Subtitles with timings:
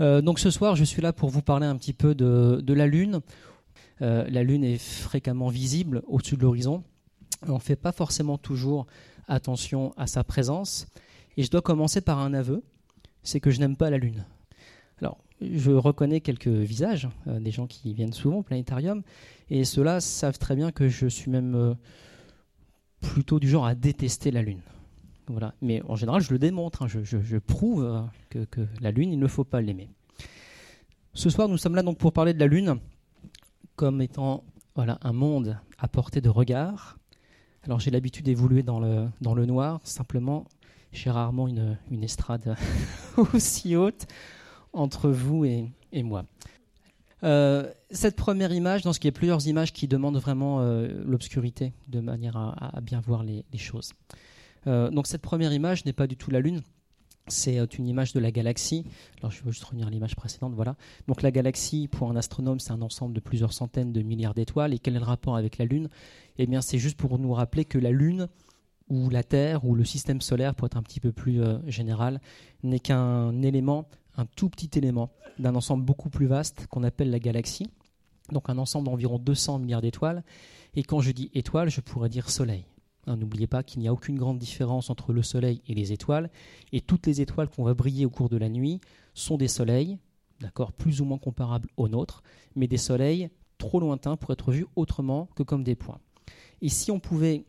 [0.00, 2.86] Euh, donc ce soir, je suis là pour vous parler un petit peu de, la
[2.86, 3.20] Lune.
[4.02, 6.82] Euh, la Lune est fréquemment visible au-dessus de l'horizon.
[7.46, 8.86] On ne fait pas forcément toujours
[9.28, 10.86] attention à sa présence.
[11.36, 12.62] Et je dois commencer par un aveu,
[13.22, 14.24] c'est que je n'aime pas la Lune.
[15.00, 19.02] Alors, je reconnais quelques visages, euh, des gens qui viennent souvent au planétarium,
[19.50, 21.76] et ceux-là savent très bien que je suis même
[23.00, 24.62] plutôt du genre à détester la Lune.
[25.28, 25.54] Voilà.
[25.60, 26.86] Mais en général, je le démontre, hein.
[26.88, 29.90] je, prouve euh, que, la Lune, il ne faut pas l'aimer.
[31.14, 32.78] Ce soir, nous sommes là donc pour parler de la Lune
[33.74, 36.98] comme étant voilà, un monde à portée de regard.
[37.64, 40.46] Alors j'ai l'habitude d'évoluer dans le, dans le noir, simplement
[40.92, 42.56] j'ai rarement une, une estrade
[43.34, 44.06] aussi haute
[44.72, 46.24] entre vous et, et moi.
[47.22, 51.72] Euh, cette première image, dans ce qui est plusieurs images qui demandent vraiment euh, l'obscurité,
[51.88, 53.92] de manière à, bien voir les choses.
[54.66, 56.62] Euh, donc cette première image n'est pas du tout la Lune.
[57.28, 58.84] C'est euh, une image de la galaxie.
[59.18, 60.54] Alors je vais juste revenir à l'image précédente.
[60.54, 60.76] Voilà.
[61.08, 64.74] Donc la galaxie, pour un astronome, c'est un ensemble de plusieurs centaines de milliards d'étoiles.
[64.74, 65.88] Et quel est le rapport avec la Lune?
[66.38, 68.28] Eh bien, c'est juste pour nous rappeler que la Lune
[68.88, 72.20] ou la Terre ou le système solaire, pour être un petit peu plus euh, général,
[72.62, 77.18] n'est qu'un élément, un tout petit élément d'un ensemble beaucoup plus vaste qu'on appelle la
[77.18, 77.68] galaxie.
[78.30, 80.22] Donc un ensemble d'environ 200 milliards d'étoiles.
[80.74, 82.64] Et quand je dis étoiles, je pourrais dire Soleil.
[83.06, 86.30] Hein, n'oubliez pas qu'il n'y a aucune grande différence entre le Soleil et les étoiles,
[86.72, 88.80] et toutes les étoiles qu'on va briller au cours de la nuit
[89.14, 89.98] sont des soleils,
[90.40, 92.22] d'accord, plus ou moins comparables aux nôtres,
[92.54, 96.00] mais des soleils trop lointains pour être vus autrement que comme des points.
[96.60, 97.44] Et si on pouvait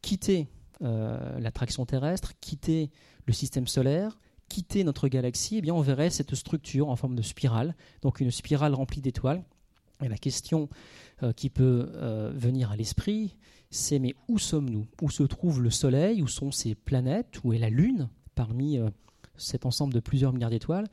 [0.00, 0.48] quitter
[0.82, 2.90] euh, l'attraction terrestre, quitter
[3.26, 4.18] le système solaire,
[4.48, 8.30] quitter notre galaxie, eh bien on verrait cette structure en forme de spirale, donc une
[8.30, 9.44] spirale remplie d'étoiles.
[10.02, 10.68] Et la question
[11.22, 13.36] euh, qui peut euh, venir à l'esprit,
[13.72, 14.86] c'est mais où sommes-nous?
[15.00, 16.22] Où se trouve le Soleil?
[16.22, 17.40] Où sont ces planètes?
[17.42, 18.08] Où est la Lune?
[18.34, 18.90] Parmi euh,
[19.36, 20.88] cet ensemble de plusieurs milliards d'étoiles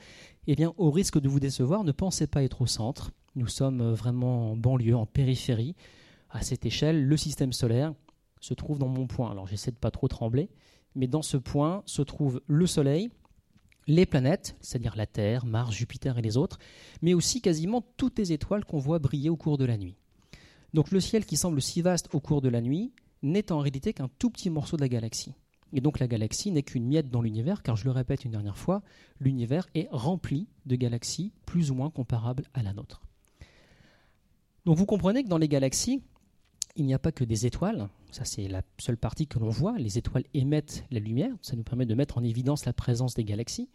[0.47, 3.11] Eh bien, au risque de vous décevoir, ne pensez pas être au centre.
[3.35, 5.75] Nous sommes euh, vraiment en banlieue, en périphérie.
[6.29, 7.93] À cette échelle, le système solaire
[8.39, 9.29] se trouve dans mon point.
[9.29, 10.49] Alors, j'essaie de pas trop trembler,
[10.95, 13.09] mais dans ce point se trouve le Soleil,
[13.87, 16.59] les planètes, c'est-à-dire la Terre, Mars, Jupiter et les autres,
[17.01, 19.97] mais aussi quasiment toutes les étoiles qu'on voit briller au cours de la nuit.
[20.73, 22.91] Donc le ciel qui semble si vaste au cours de la nuit
[23.21, 25.33] n'est en réalité qu'un tout petit morceau de la galaxie.
[25.73, 28.57] Et donc la galaxie n'est qu'une miette dans l'univers, car je le répète une dernière
[28.57, 28.81] fois,
[29.19, 33.01] l'univers est rempli de galaxies plus ou moins comparables à la nôtre.
[34.65, 36.01] Donc vous comprenez que dans les galaxies,
[36.75, 39.77] il n'y a pas que des étoiles, ça c'est la seule partie que l'on voit,
[39.77, 43.23] les étoiles émettent la lumière, ça nous permet de mettre en évidence la présence des
[43.23, 43.69] galaxies.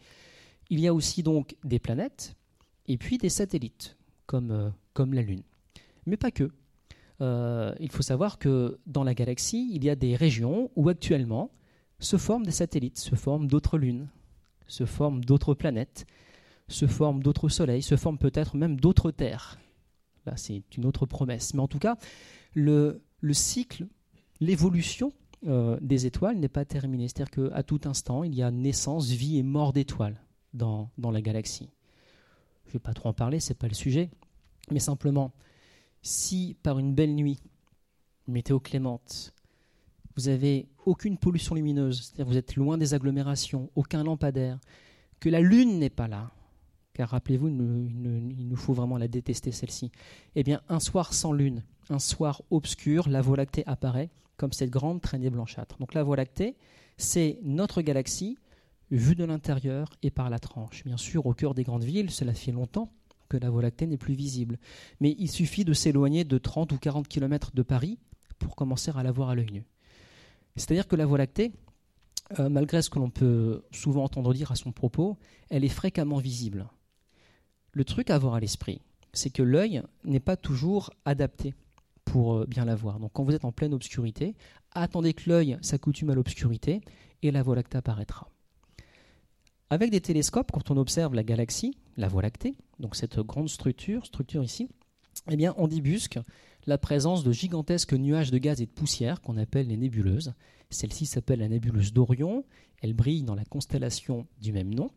[0.70, 2.34] Il y a aussi donc des planètes
[2.86, 5.42] et puis des satellites, comme, euh, comme la Lune.
[6.06, 6.50] Mais pas que.
[7.20, 11.50] Euh, il faut savoir que dans la galaxie, il y a des régions où actuellement
[12.00, 14.08] se forment des satellites, se forment d'autres lunes,
[14.66, 16.06] se forment d'autres planètes,
[16.68, 19.58] se forment d'autres soleils, se forment peut-être même d'autres terres.
[20.26, 21.54] Là, c'est une autre promesse.
[21.54, 21.96] Mais en tout cas,
[22.54, 23.02] le,
[23.32, 23.86] cycle,
[24.40, 25.12] l'évolution
[25.46, 27.08] euh, des étoiles n'est pas terminée.
[27.08, 30.20] C'est-à-dire qu'à tout instant, il y a naissance, vie et mort d'étoiles
[30.54, 31.70] dans, dans la galaxie.
[32.64, 34.10] Je ne vais pas trop en parler, ce n'est pas le sujet.
[34.70, 35.32] Mais simplement,
[36.04, 37.40] si par une belle nuit,
[38.28, 39.34] météo clémente,
[40.16, 44.60] vous avez aucune pollution lumineuse, c'est-à-dire vous êtes loin des agglomérations, aucun lampadaire,
[45.18, 46.30] que la lune n'est pas là,
[46.92, 49.90] car rappelez-vous, il, nous faut vraiment la détester celle-ci.
[50.36, 54.70] Eh bien, un soir sans lune, un soir obscur, la Voie lactée apparaît comme cette
[54.70, 55.78] grande traînée blanchâtre.
[55.78, 56.54] Donc la Voie lactée,
[56.98, 58.38] c'est notre galaxie
[58.90, 60.84] vue de l'intérieur et par la tranche.
[60.84, 62.92] Bien sûr, au cœur des grandes villes, cela fait longtemps
[63.28, 64.58] que la Voie lactée n'est plus visible.
[65.00, 67.98] Mais il suffit de s'éloigner de 30 ou 40 km de Paris
[68.38, 69.64] pour commencer à la voir à l'œil nu.
[70.56, 71.52] C'est-à-dire que la Voie lactée,
[72.38, 75.18] euh, malgré ce que l'on peut souvent entendre dire à son propos,
[75.50, 76.68] elle est fréquemment visible.
[77.72, 78.80] Le truc à avoir à l'esprit,
[79.12, 81.54] c'est que l'œil n'est pas toujours adapté
[82.04, 83.00] pour euh, bien la voir.
[83.00, 84.34] Donc quand vous êtes en pleine obscurité,
[84.72, 86.80] attendez que l'œil s'accoutume à l'obscurité
[87.22, 88.30] et la Voie lactée apparaîtra.
[89.70, 94.04] Avec des télescopes, quand on observe la galaxie, la Voie lactée, donc cette grande structure,
[94.06, 94.68] structure ici,
[95.30, 96.18] eh bien, on débusque
[96.66, 100.34] la présence de gigantesques nuages de gaz et de poussière qu'on appelle les nébuleuses.
[100.70, 102.44] Celle-ci s'appelle la nébuleuse d'Orion.
[102.82, 104.90] Elle brille dans la constellation du même nom.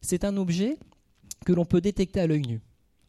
[0.00, 0.78] C'est un objet
[1.44, 2.60] que l'on peut détecter à l'œil nu.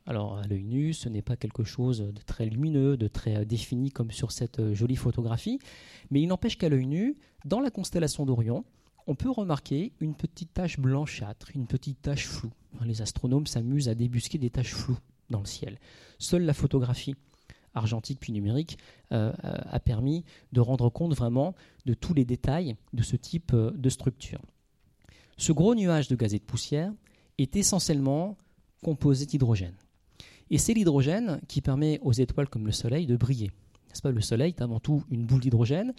[0.06, 3.46] Alors, à l'œil nu, ce n'est pas quelque chose de très lumineux, de très euh,
[3.46, 5.60] défini comme sur cette euh, jolie photographie,
[6.10, 8.66] mais il n'empêche qu'à l'œil nu, dans la constellation d'Orion,
[9.08, 12.52] on peut remarquer une petite tache blanchâtre, une petite tache floue.
[12.84, 15.00] Les astronomes s'amusent à débusquer des taches floues
[15.30, 15.80] dans le ciel.
[16.20, 17.16] Seule la photographie
[17.74, 18.78] argentique puis numérique
[19.12, 21.56] euh, euh, a permis de rendre compte vraiment
[21.86, 24.42] de tous les détails de ce type euh, de structure.
[25.38, 26.92] Ce gros nuage de gaz et de poussière
[27.38, 28.38] est essentiellement
[28.84, 29.76] composée d'hydrogène.
[30.50, 33.52] Et c'est l'hydrogène qui permet aux étoiles comme le Soleil de briller.
[33.88, 34.12] N'est-ce pas?
[34.12, 35.94] Le Soleil est avant tout une boule d'hydrogène.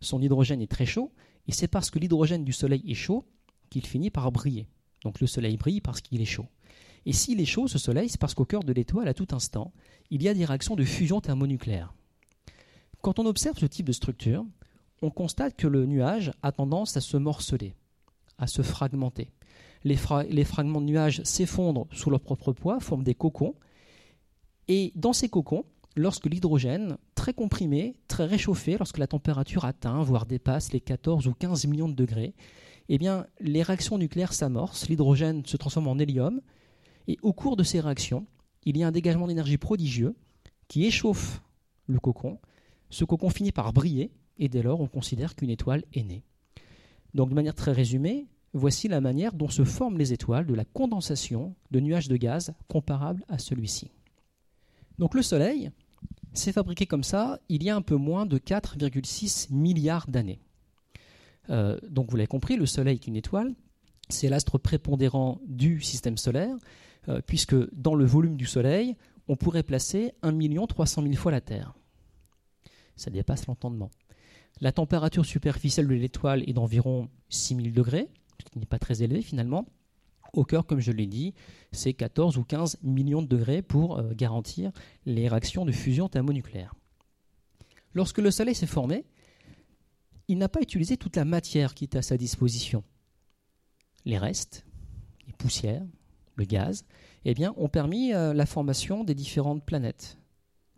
[0.00, 1.12] Son hydrogène est très chaud,
[1.48, 3.24] et c'est parce que l'hydrogène du Soleil est chaud
[3.70, 4.68] qu'il finit par briller.
[5.02, 6.46] Donc le Soleil brille parce qu'il est chaud.
[7.06, 9.72] Et s'il est chaud, ce Soleil, c'est parce qu'au cœur de l'étoile, à tout instant,
[10.10, 11.94] il y a des réactions de fusion thermonucléaire.
[13.00, 14.44] Quand on observe ce type de structure,
[15.00, 17.74] on constate que le nuage a tendance à se morceler,
[18.36, 19.30] à se fragmenter.
[19.84, 23.54] Les, fragments de nuages s'effondrent sous leur propre poids, forment des cocons,
[24.66, 25.64] et dans ces cocons,
[25.96, 31.34] lorsque l'hydrogène, très comprimé, très réchauffé, lorsque la température atteint, voire dépasse les 14 ou
[31.34, 32.34] 15 millions de degrés,
[32.88, 36.40] eh bien, les réactions nucléaires s'amorcent, l'hydrogène se transforme en hélium,
[37.06, 38.26] et au cours de ces réactions,
[38.64, 40.16] il y a un dégagement d'énergie prodigieux
[40.68, 41.42] qui échauffe
[41.86, 42.38] le cocon.
[42.88, 46.24] Ce cocon finit par briller, et dès lors, on considère qu'une étoile est née.
[47.12, 50.64] Donc, de manière très résumée, voici la manière dont se forment les étoiles de la
[50.64, 53.90] condensation de nuages de gaz comparables à celui-ci.
[54.98, 55.72] Donc, le Soleil
[56.32, 60.40] s'est fabriqué comme ça il y a un peu moins de 4,6 milliards d'années.
[61.50, 63.54] Euh, donc vous l'avez compris, le Soleil est une étoile,
[64.08, 66.54] c'est l'astre prépondérant du système solaire,
[67.08, 68.96] euh, puisque dans le volume du Soleil,
[69.28, 71.74] on pourrait placer 1 300 000 fois la Terre.
[72.96, 73.90] Ça dépasse l'entendement.
[74.60, 78.08] La température superficielle de l'étoile est d'environ 6000 degrés,
[78.40, 79.66] ce qui n'est pas très élevé finalement.
[80.32, 81.34] Au cœur, comme je l'ai dit,
[81.72, 84.72] c'est 14 ou 15 millions de degrés pour euh, garantir
[85.06, 86.74] les réactions de fusion thermonucléaire.
[87.94, 89.04] Lorsque le Soleil s'est formé,
[90.28, 92.84] il n'a pas utilisé toute la matière qui était à sa disposition.
[94.04, 94.66] Les restes,
[95.26, 95.84] les poussières,
[96.36, 96.84] le gaz,
[97.24, 100.18] eh bien, ont permis euh, la formation des différentes planètes,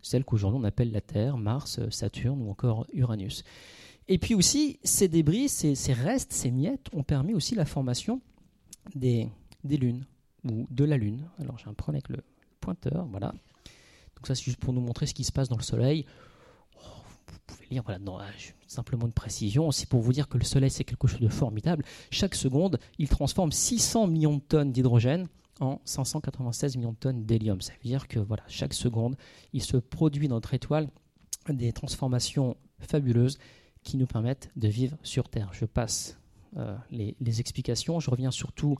[0.01, 3.43] celles qu'aujourd'hui on appelle la Terre, Mars, Saturne ou encore Uranus.
[4.07, 8.21] Et puis aussi, ces débris, ces, restes, ces miettes ont permis aussi la formation
[8.95, 9.29] des,
[9.63, 10.05] des lunes
[10.43, 11.29] ou de la Lune.
[11.39, 12.23] Alors j'ai un problème avec le
[12.59, 13.31] pointeur, voilà.
[14.15, 16.05] Donc ça c'est juste pour nous montrer ce qui se passe dans le Soleil
[17.31, 18.29] vous pouvez lire, voilà, ah,
[18.67, 21.83] simplement une précision, c'est pour vous dire que le Soleil, c'est quelque chose de formidable.
[22.09, 25.27] Chaque seconde, il transforme 600 millions de tonnes d'hydrogène
[25.59, 27.61] en 596 millions de tonnes d'hélium.
[27.61, 29.15] Ça veut dire que voilà, chaque seconde,
[29.53, 30.89] il se produit dans notre étoile
[31.49, 33.37] des transformations fabuleuses
[33.83, 35.49] qui nous permettent de vivre sur Terre.
[35.53, 36.19] Je passe
[36.57, 37.99] euh, les, explications.
[37.99, 38.77] Je reviens surtout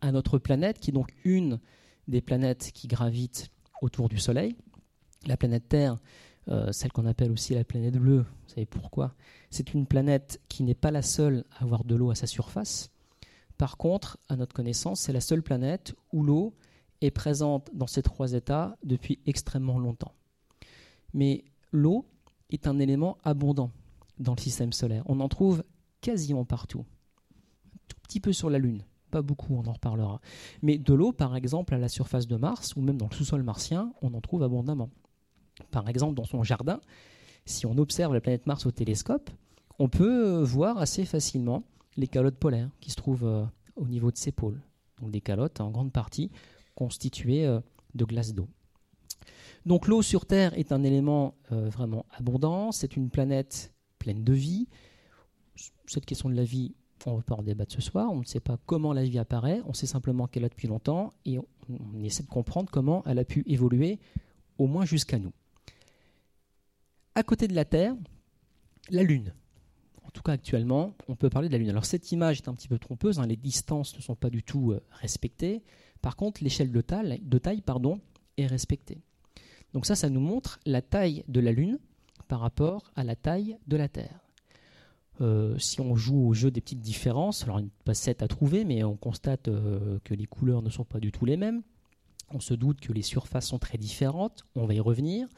[0.00, 1.60] à notre planète, qui est donc une
[2.08, 3.50] des planètes qui gravitent
[3.82, 4.56] autour du Soleil.
[5.26, 5.98] La planète Terre,
[6.48, 8.22] euh, celle qu'on appelle aussi la planète bleue.
[8.22, 9.14] Vous savez pourquoi?
[9.50, 12.90] C'est une planète qui n'est pas la seule à avoir de l'eau à sa surface.
[13.58, 16.54] Par contre, à notre connaissance, c'est la seule planète où l'eau
[17.00, 20.14] est présente dans ces trois états depuis extrêmement longtemps.
[21.12, 22.06] Mais l'eau
[22.50, 23.70] est un élément abondant
[24.18, 25.02] dans le système solaire.
[25.06, 25.62] On en trouve
[26.00, 26.84] quasiment partout.
[27.66, 30.20] Un tout petit peu sur la Lune, pas beaucoup, on en reparlera.
[30.62, 33.42] Mais de l'eau, par exemple, à la surface de Mars ou même dans le sous-sol
[33.42, 34.90] martien, on en trouve abondamment.
[35.70, 36.80] Par exemple, dans son jardin,
[37.44, 39.30] si on observe la planète Mars au télescope,
[39.78, 41.64] on peut euh, voir assez facilement
[41.96, 43.44] les calottes polaires qui se trouvent euh,
[43.76, 44.60] au niveau de ses pôles.
[45.00, 46.30] Donc des calottes en grande partie
[46.74, 47.60] constituées euh,
[47.94, 48.48] de glace d'eau.
[49.66, 54.68] Donc l'eau sur Terre est un élément vraiment abondant, c'est une planète pleine de vie.
[55.86, 56.74] Cette question de la vie,
[57.06, 59.18] on ne va pas en débattre ce soir, on ne sait pas comment la vie
[59.18, 63.18] apparaît, on sait simplement qu'elle a depuis longtemps et on essaie de comprendre comment elle
[63.18, 63.98] a pu évoluer
[64.58, 65.32] au moins jusqu'à nous
[67.14, 67.94] à côté de la Terre,
[68.88, 69.34] la Lune.
[70.04, 71.70] En tout cas, actuellement, on peut parler de la Lune.
[71.70, 73.26] Alors, cette image est un petit peu trompeuse, hein.
[73.26, 75.62] les distances ne sont pas du tout euh, respectées.
[76.02, 77.62] Par contre, l'échelle de taille,
[78.36, 79.02] est respectée.
[79.74, 81.78] Donc ça, ça nous montre la taille de la Lune
[82.26, 84.18] par rapport à la taille de la Terre.
[85.20, 88.22] Euh, si on joue au jeu des petites différences, alors il n'y a pas 7
[88.22, 91.36] à trouver, mais on constate euh, que les couleurs ne sont pas du tout les
[91.36, 91.62] mêmes.
[92.32, 95.28] On se doute que les surfaces sont très différentes, on va y revenir.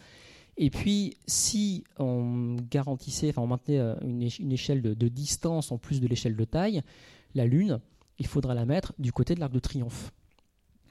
[0.59, 6.01] Et puis, si on garantissait, enfin on maintenait euh, une, échelle de, distance en plus
[6.01, 6.83] de l'échelle de taille,
[7.35, 7.81] la Lune,
[8.19, 10.12] il faudra la mettre du côté de l'Arc de Triomphe.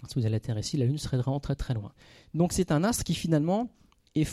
[0.08, 1.94] Si vous avez la Terre ici, la Lune serait vraiment très très loin.
[2.34, 3.70] Donc c'est un astre qui finalement
[4.16, 4.28] est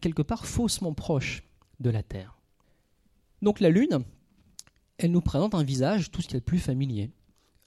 [0.00, 1.44] quelque part faussement proche
[1.80, 2.35] de la Terre.
[3.42, 4.04] Donc la Lune,
[4.98, 7.10] elle nous présente un visage tout ce qui est le plus familier.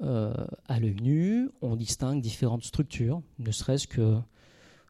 [0.02, 0.34] Euh,
[0.68, 4.18] à l'œil nu, on distingue différentes structures, ne serait-ce que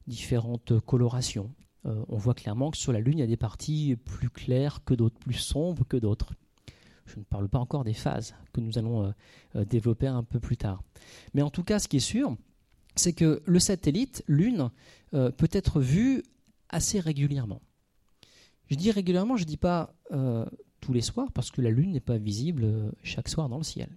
[0.08, 1.54] différentes colorations.
[1.86, 4.84] Euh, on voit clairement que sur la Lune, il y a des parties plus claires
[4.84, 6.34] que d'autres, plus sombres que d'autres.
[7.06, 9.14] Je ne parle pas encore des phases que nous allons
[9.56, 10.84] euh, développer un peu plus tard.
[11.34, 12.38] Mais en tout cas, ce qui est sûr,
[12.96, 14.70] c'est que le satellite Lune
[15.12, 16.22] peut être vu
[16.68, 17.62] assez régulièrement.
[18.68, 19.96] Je dis régulièrement, je ne dis pas
[20.94, 23.90] les soirs, parce que la Lune n'est pas visible chaque soir dans le ciel.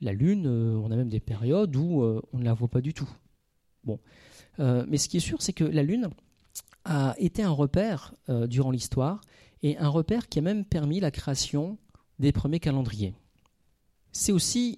[0.00, 3.08] La Lune, on a même des périodes où on ne la voit pas du tout.
[3.84, 3.98] Bon.
[4.58, 6.08] mais ce qui est sûr, c'est que la Lune
[6.84, 8.14] a été un repère
[8.48, 9.20] durant l'histoire
[9.62, 11.78] et un repère qui a même permis la création
[12.18, 13.14] des premiers calendriers.
[14.12, 14.76] C'est aussi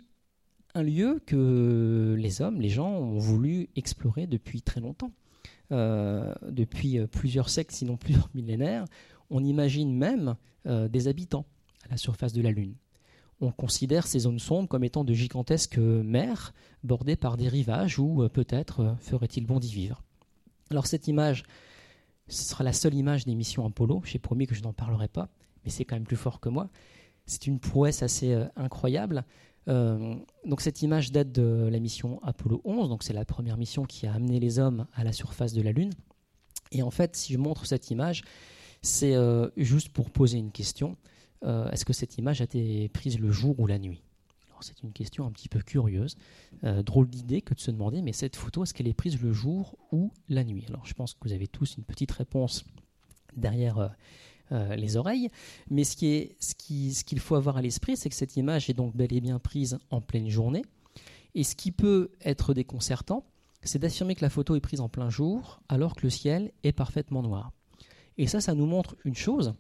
[0.74, 5.12] un lieu que les hommes, les gens ont voulu explorer depuis très longtemps.
[5.72, 8.84] Euh, depuis euh, plusieurs siècles, sinon plusieurs millénaires,
[9.30, 11.46] on imagine même euh, des habitants
[11.84, 12.74] à la surface de la Lune.
[13.40, 16.52] On considère ces zones sombres comme étant de gigantesques mers
[16.84, 20.02] bordées par des rivages où peut-être ferait-il bon d'y vivre.
[20.70, 21.44] Alors cette image,
[22.28, 24.02] ce sera la seule image des missions Apollo.
[24.04, 25.30] J'ai promis que je n'en parlerai pas,
[25.64, 26.68] mais c'est quand même plus fort que moi.
[27.24, 29.24] C'est une prouesse assez incroyable.
[29.68, 33.84] Euh, donc cette image date de la mission Apollo 11, donc c'est la première mission
[33.84, 35.92] qui a amené les hommes à la surface de la Lune.
[36.72, 38.22] Et en fait, si je montre cette image,
[38.82, 40.96] c'est euh, juste pour poser une question.
[41.44, 44.02] Euh, est-ce que cette image a été prise le jour ou la nuit?
[44.62, 46.16] C'est une question un petit peu curieuse,
[46.62, 49.78] drôle d'idée que de se demander, mais cette photo, est-ce qu'elle est prise le jour
[49.90, 50.66] ou la nuit?
[50.68, 52.66] Alors je pense que vous avez tous une petite réponse
[53.34, 53.90] derrière
[54.52, 55.28] euh, les oreilles.
[55.70, 58.96] Mais ce qu'il ce qui, faut avoir à l'esprit, c'est que cette image est donc
[58.96, 60.64] bel et bien prise en pleine journée.
[61.36, 63.24] Et ce qui peut être déconcertant,
[63.62, 66.72] c'est d'affirmer que la photo est prise en plein jour alors que le ciel est
[66.72, 67.52] parfaitement noir.
[68.20, 69.54] Et ça, ça nous montre une chose,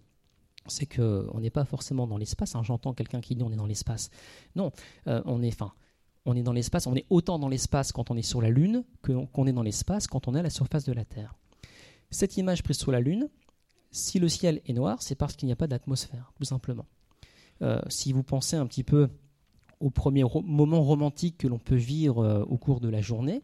[0.66, 2.54] c'est qu'on n'est pas forcément dans l'espace.
[2.54, 2.62] Hein.
[2.62, 4.10] J'entends quelqu'un qui dit on est dans l'espace.
[4.54, 4.70] Non,
[5.06, 5.58] euh, on est,
[6.26, 6.86] on est dans l'espace.
[6.86, 10.06] On est autant dans l'espace quand on est sur la Lune qu'on est dans l'espace
[10.06, 11.34] quand on est à la surface de la Terre.
[12.10, 13.30] Cette image prise sur la Lune,
[13.92, 16.84] si le ciel est noir, c'est parce qu'il n'y a pas d'atmosphère, tout simplement.
[17.62, 19.08] Euh, si vous pensez un petit peu
[19.80, 23.42] au premier moment romantique que l'on peut vivre euh, au cours de la journée,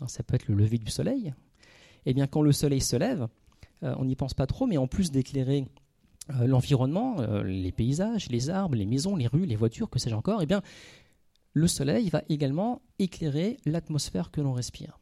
[0.00, 1.32] hein, ça peut être le lever du soleil,
[2.06, 3.28] eh bien quand le soleil se lève,
[3.82, 5.66] on n'y pense pas trop, mais en plus d'éclairer
[6.40, 10.46] l'environnement, les paysages, les arbres, les maisons, les rues, les voitures, que sais-je encore, eh
[10.46, 10.62] bien
[11.54, 15.00] le soleil va également éclairer l'atmosphère que l'on respire.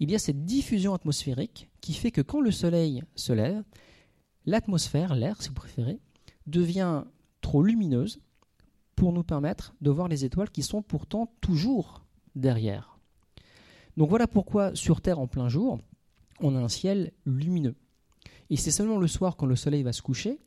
[0.00, 3.64] Il y a cette diffusion atmosphérique qui fait que quand le soleil se lève,
[4.46, 5.98] l'atmosphère, l'air si vous préférez,
[6.46, 7.02] devient
[7.40, 8.20] trop lumineuse
[8.94, 12.04] pour nous permettre de voir les étoiles qui sont pourtant toujours
[12.34, 12.98] derrière.
[13.96, 15.80] Donc voilà pourquoi sur Terre en plein jour,
[16.40, 17.74] on a un ciel lumineux.
[18.50, 20.38] Et c'est seulement le soir quand le soleil va se coucher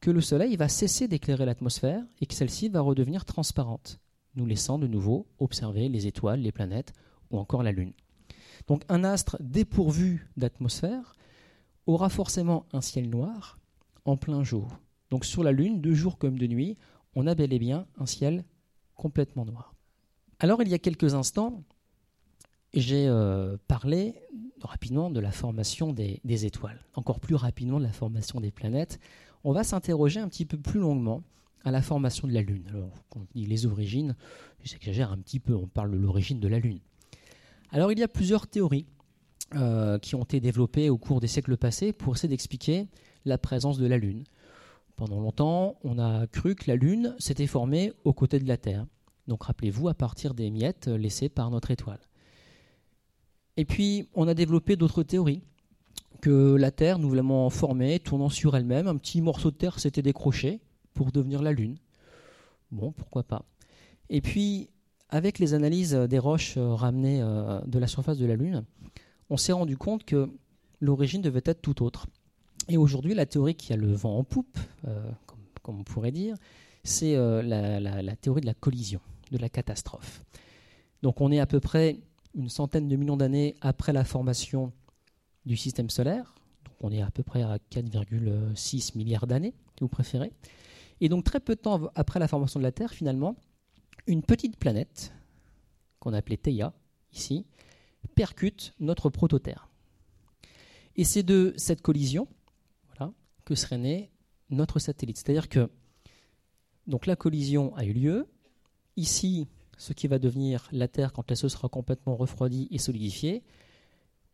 [0.00, 3.98] que le soleil va cesser d'éclairer l'atmosphère et que celle-ci va redevenir transparente,
[4.36, 6.92] nous laissant de nouveau observer les étoiles, les planètes
[7.30, 7.92] ou encore la Lune.
[8.66, 11.14] Donc un astre dépourvu d'atmosphère
[11.86, 13.58] aura forcément un ciel noir
[14.04, 14.68] en plein jour.
[15.10, 16.76] Donc sur la Lune, de jour comme de nuit,
[17.14, 18.44] on a bel et bien un ciel
[18.94, 19.74] complètement noir.
[20.38, 21.64] Alors il y a quelques instants,
[22.74, 24.14] j'ai euh, parlé
[24.62, 28.98] rapidement de la formation des, étoiles, encore plus rapidement de la formation des planètes.
[29.44, 31.22] On va s'interroger un petit peu plus longuement
[31.64, 32.64] à la formation de la Lune.
[32.70, 34.14] Alors, quand on dit les origines,
[34.62, 36.80] j'exagère un petit peu, on parle de l'origine de la Lune.
[37.70, 38.86] Alors il y a plusieurs théories
[39.54, 42.88] euh, qui ont été développées au cours des siècles passés pour essayer d'expliquer
[43.24, 44.24] la présence de la Lune.
[44.96, 48.86] Pendant longtemps, on a cru que la Lune s'était formée aux côtés de la Terre.
[49.26, 52.00] Donc rappelez-vous, à partir des miettes laissées par notre étoile.
[53.58, 55.42] Et puis, on a développé d'autres théories.
[56.20, 60.60] Que la Terre, nouvellement formée, tournant sur elle-même, un petit morceau de Terre s'était décroché
[60.94, 61.76] pour devenir la Lune.
[62.70, 63.44] Bon, pourquoi pas.
[64.10, 64.68] Et puis,
[65.10, 68.64] avec les analyses des roches ramenées euh, de la surface de la Lune,
[69.28, 70.28] on s'est rendu compte que
[70.80, 72.06] l'origine devait être tout autre.
[72.68, 75.10] Et aujourd'hui, la théorie qui a le vent en poupe, euh,
[75.62, 76.36] comme, on pourrait dire,
[76.84, 79.00] c'est euh, la, théorie de la collision,
[79.32, 80.22] de la catastrophe.
[81.02, 81.98] Donc on est à peu près
[82.34, 84.72] une centaine de millions d'années après la formation
[85.46, 86.34] du système solaire.
[86.64, 90.32] Donc on est à peu près à 4,6 milliards d'années, si vous préférez.
[91.00, 93.36] Et donc très peu de temps après la formation de la Terre, finalement,
[94.06, 95.12] une petite planète,
[96.00, 96.72] qu'on appelait Theia,
[97.12, 97.46] ici,
[98.14, 99.68] percute notre prototerre.
[100.96, 102.26] Et c'est de cette collision
[103.48, 104.10] que serait né
[104.50, 105.16] notre satellite.
[105.16, 105.70] C'est-à-dire que
[106.86, 108.28] donc la collision a eu lieu.
[108.96, 113.42] Ici, ce qui va devenir la Terre quand elle se sera complètement refroidie et solidifiée.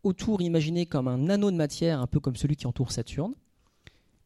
[0.02, 3.34] Autour, imaginez comme un anneau de matière, un peu comme celui qui entoure Saturne.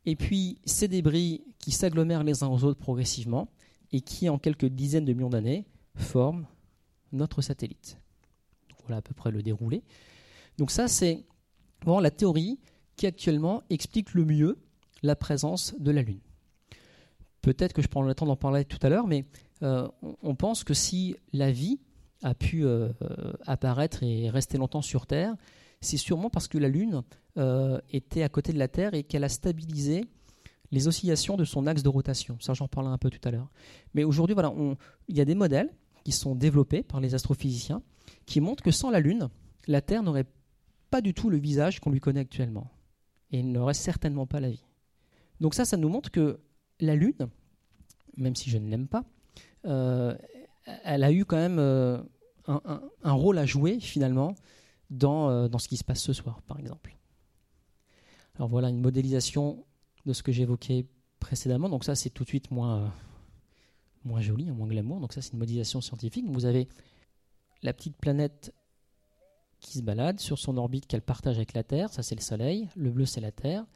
[0.06, 3.48] Et puis ces débris qui s'agglomèrent les uns aux autres progressivement
[3.92, 6.46] et qui, en quelques dizaines de millions d'années, forment
[7.12, 7.98] notre satellite.
[8.84, 9.82] Voilà à peu près le déroulé.
[10.56, 11.24] Donc ça, c'est
[11.86, 12.58] la théorie
[12.96, 14.58] qui actuellement explique le mieux
[15.02, 16.20] la présence de la Lune.
[17.40, 19.24] Peut-être que je prends le temps d'en parler tout à l'heure, mais
[19.62, 19.88] euh,
[20.22, 21.80] on pense que si la vie
[22.22, 22.90] a pu euh,
[23.46, 25.34] apparaître et rester longtemps sur Terre,
[25.80, 27.02] c'est sûrement parce que la Lune
[27.36, 30.04] euh, était à côté de la Terre et qu'elle a stabilisé
[30.70, 32.36] les oscillations de son axe de rotation.
[32.40, 33.48] Ça, j'en parlerai un peu tout à l'heure.
[33.94, 34.52] Mais aujourd'hui, voilà,
[35.08, 35.72] il y a des modèles
[36.04, 37.82] qui sont développés par les astrophysiciens
[38.26, 39.28] qui montrent que sans la Lune,
[39.66, 40.26] la Terre n'aurait
[40.90, 42.70] pas du tout le visage qu'on lui connaît actuellement.
[43.30, 44.64] Et il n'aurait certainement pas la vie.
[45.40, 46.40] Donc ça, ça nous montre que
[46.80, 47.28] la Lune,
[48.16, 49.17] même si je ne l'aime pas, euh,
[49.64, 51.98] elle a eu quand même euh,
[52.48, 54.34] un, rôle à jouer finalement
[54.90, 56.96] dans, euh, dans ce qui se passe ce soir, par exemple.
[58.36, 59.64] Alors voilà une modélisation
[60.06, 60.86] de ce que j'évoquais
[61.20, 61.68] précédemment.
[61.68, 62.92] Donc ça, c'est tout de suite moins,
[64.04, 65.00] moins joli, moins glamour.
[65.00, 66.24] Donc ça, c'est une modélisation scientifique.
[66.28, 66.68] Vous avez
[67.62, 68.54] la petite planète
[69.60, 71.92] qui se balade sur son orbite qu'elle partage avec la Terre.
[71.92, 72.68] Ça, c'est le Soleil.
[72.76, 73.66] Le bleu, c'est la Terre.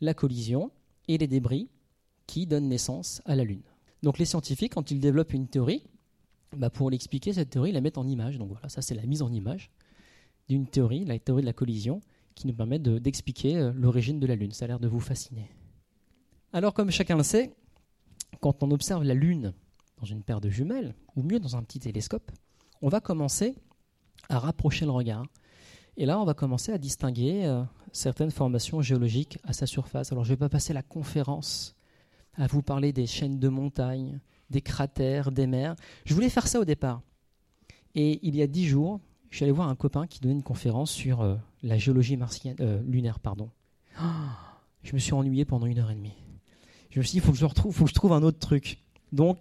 [0.00, 0.72] La collision
[1.06, 1.68] et les débris
[2.26, 3.62] qui donnent naissance à la Lune.
[4.02, 5.84] Donc les scientifiques, quand ils développent une théorie,
[6.56, 8.38] bah pour l'expliquer, cette théorie, ils la mettent en image.
[8.38, 9.70] Donc voilà, ça c'est la mise en image
[10.48, 12.00] d'une théorie, la théorie de la collision,
[12.34, 14.52] qui nous permet d'expliquer euh, l'origine de la Lune.
[14.52, 15.50] Ça a l'air de vous fasciner.
[16.52, 17.52] Alors comme chacun le sait,
[18.40, 19.52] quand on observe la Lune
[19.98, 22.32] dans une paire de jumelles, ou mieux dans un petit télescope,
[22.82, 23.54] on va commencer
[24.28, 25.26] à rapprocher le regard.
[25.96, 30.12] Et là, on va commencer à distinguer euh, certaines formations géologiques à sa surface.
[30.12, 31.76] Alors je ne vais pas passer la conférence
[32.40, 34.18] à vous parler des chaînes de montagnes,
[34.48, 35.76] des cratères, des mers.
[36.06, 37.02] Je voulais faire ça au départ.
[37.94, 40.42] Et il y a dix jours, je suis allé voir un copain qui donnait une
[40.42, 43.20] conférence sur euh, la géologie martienne, euh, lunaire.
[43.20, 43.50] Pardon.
[44.82, 46.14] je me suis ennuyé pendant une heure et demie.
[46.88, 48.38] Je me suis dit, il faut que je retrouve, faut que je trouve un autre
[48.38, 48.78] truc.
[49.12, 49.38] Donc,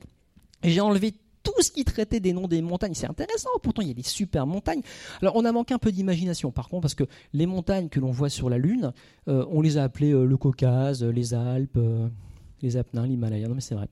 [0.62, 2.96] j'ai enlevé tout ce qui traitait des noms des montagnes.
[2.96, 4.82] C'est intéressant, pourtant il y a des super montagnes.
[5.22, 8.12] Alors on a manqué un peu d'imagination par contre, parce que les montagnes que l'on
[8.12, 8.92] voit sur la Lune,
[9.30, 11.80] euh, on les a appelées le Caucase, les Alpes,
[12.62, 13.48] les Apennins, l'Himalaya.
[13.48, 13.88] Non, mais c'est vrai.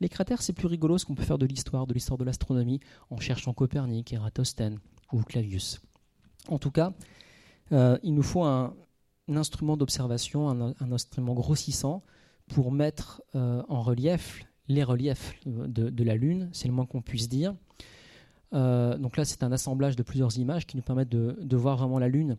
[0.00, 2.80] Les cratères, c'est plus rigolo ce qu'on peut faire de l'histoire, de l'histoire de l'astronomie,
[3.10, 4.78] en cherchant Copernic, Eratosthène
[5.12, 5.80] ou Clavius.
[6.48, 6.92] En tout cas,
[7.72, 8.74] euh, il nous faut un,
[9.28, 12.02] instrument d'observation, un, instrument grossissant
[12.48, 17.28] pour mettre euh, en relief les reliefs de, la Lune, c'est le moins qu'on puisse
[17.28, 17.54] dire.
[18.54, 21.98] Euh, donc là, c'est un assemblage de plusieurs images qui nous permettent de, voir vraiment
[21.98, 22.36] la Lune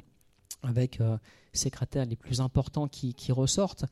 [0.63, 0.99] avec
[1.51, 3.85] ces cratères les plus importants qui ressortent.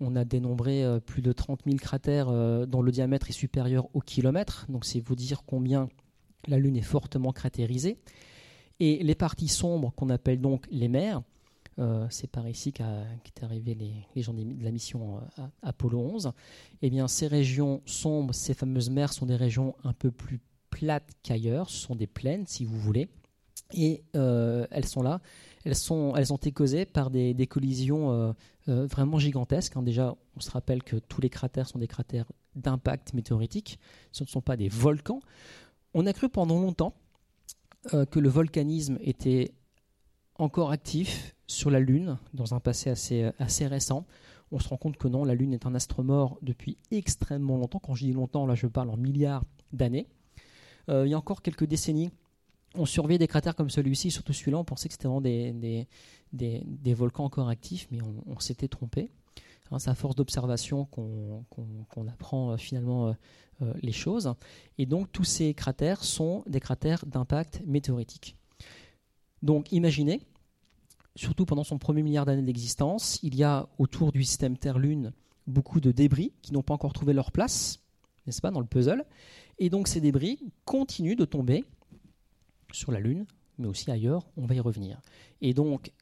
[0.00, 3.88] On a dénombré euh, plus de 30 000 cratères euh, dont le diamètre est supérieur
[3.94, 4.66] au kilomètre.
[4.68, 5.88] Donc c'est vous dire combien
[6.48, 7.98] la Lune est fortement cratérisée.
[8.80, 11.22] Et les parties sombres qu'on appelle donc les mers,
[11.78, 13.74] euh, c'est par ici qu'est arrivé
[14.14, 15.20] les, gens de la mission
[15.62, 16.32] Apollo 11,
[16.82, 21.08] eh bien ces régions sombres, ces fameuses mers sont des régions un peu plus plates
[21.22, 23.08] qu'ailleurs, ce sont des plaines si vous voulez,
[23.72, 25.20] et elles sont là
[25.64, 28.34] elles, ont été causées par des, collisions
[28.68, 29.76] euh, euh, vraiment gigantesques.
[29.76, 29.82] Hein.
[29.82, 33.78] Déjà, on se rappelle que tous les cratères sont des cratères d'impact météoritique,
[34.12, 35.20] ce ne sont pas des volcans.
[35.92, 36.94] On a cru pendant longtemps
[37.92, 39.52] euh, que le volcanisme était
[40.36, 44.06] encore actif sur la Lune dans un passé assez, assez récent.
[44.50, 47.80] On se rend compte que non, la Lune est un astre mort depuis extrêmement longtemps.
[47.80, 50.08] Quand je dis longtemps, là je parle en milliards d'années.
[50.88, 52.10] il y a encore quelques décennies,
[52.74, 57.24] on surveillait des cratères comme celui-ci, surtout celui-là, on pensait que c'était vraiment des, volcans
[57.24, 59.10] encore actifs, mais on, s'était trompé.
[59.70, 63.12] Hein, c'est à force d'observation qu'on apprend euh, finalement euh,
[63.62, 64.34] euh, les choses.
[64.78, 68.36] Et donc tous ces cratères sont des cratères d'impact météoritique.
[69.42, 70.20] Donc imaginez,
[71.16, 75.12] surtout pendant son premier milliard d'années d'existence, il y a autour du système Terre-Lune
[75.46, 77.80] beaucoup de débris qui n'ont pas encore trouvé leur place,
[78.26, 79.04] n'est-ce pas, dans le puzzle.
[79.58, 81.64] Et donc ces débris continuent de tomber
[82.74, 83.26] sur la Lune,
[83.58, 85.00] mais aussi ailleurs, on va y revenir.
[85.40, 85.92] Et donc,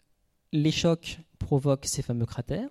[0.52, 2.68] les chocs provoquent ces fameux cratères,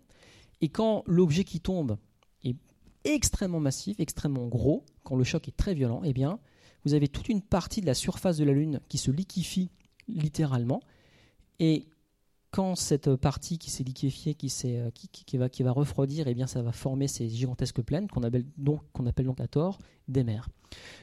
[0.61, 1.97] et quand l'objet qui tombe
[2.43, 2.55] est
[3.03, 6.39] extrêmement massif, extrêmement gros, quand le choc est très violent, eh bien,
[6.85, 9.69] vous avez toute une partie de la surface de la Lune qui se liquéfie
[10.07, 10.81] littéralement,
[11.59, 11.87] et
[12.51, 16.73] quand cette partie qui s'est liquéfiée, qui, euh, qui, va, refroidir, eh bien, ça va
[16.73, 18.45] former ces gigantesques plaines qu'on appelle,
[19.07, 20.49] appelle donc à tort des mers.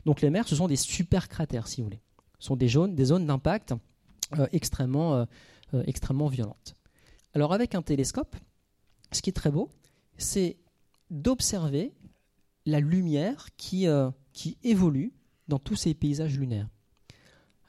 [0.04, 2.02] Donc les mers, ce sont des super cratères, si vous voulez
[2.38, 3.74] sont des, zones, des zones d'impact
[4.38, 5.24] euh, extrêmement, euh,
[5.74, 6.74] euh, extrêmement violentes.
[7.34, 8.36] Alors avec un télescope,
[9.12, 9.70] ce qui est très beau,
[10.16, 10.56] c'est
[11.10, 11.92] d'observer
[12.66, 13.86] la lumière qui,
[14.62, 15.12] évolue
[15.46, 16.68] dans tous ces paysages lunaires.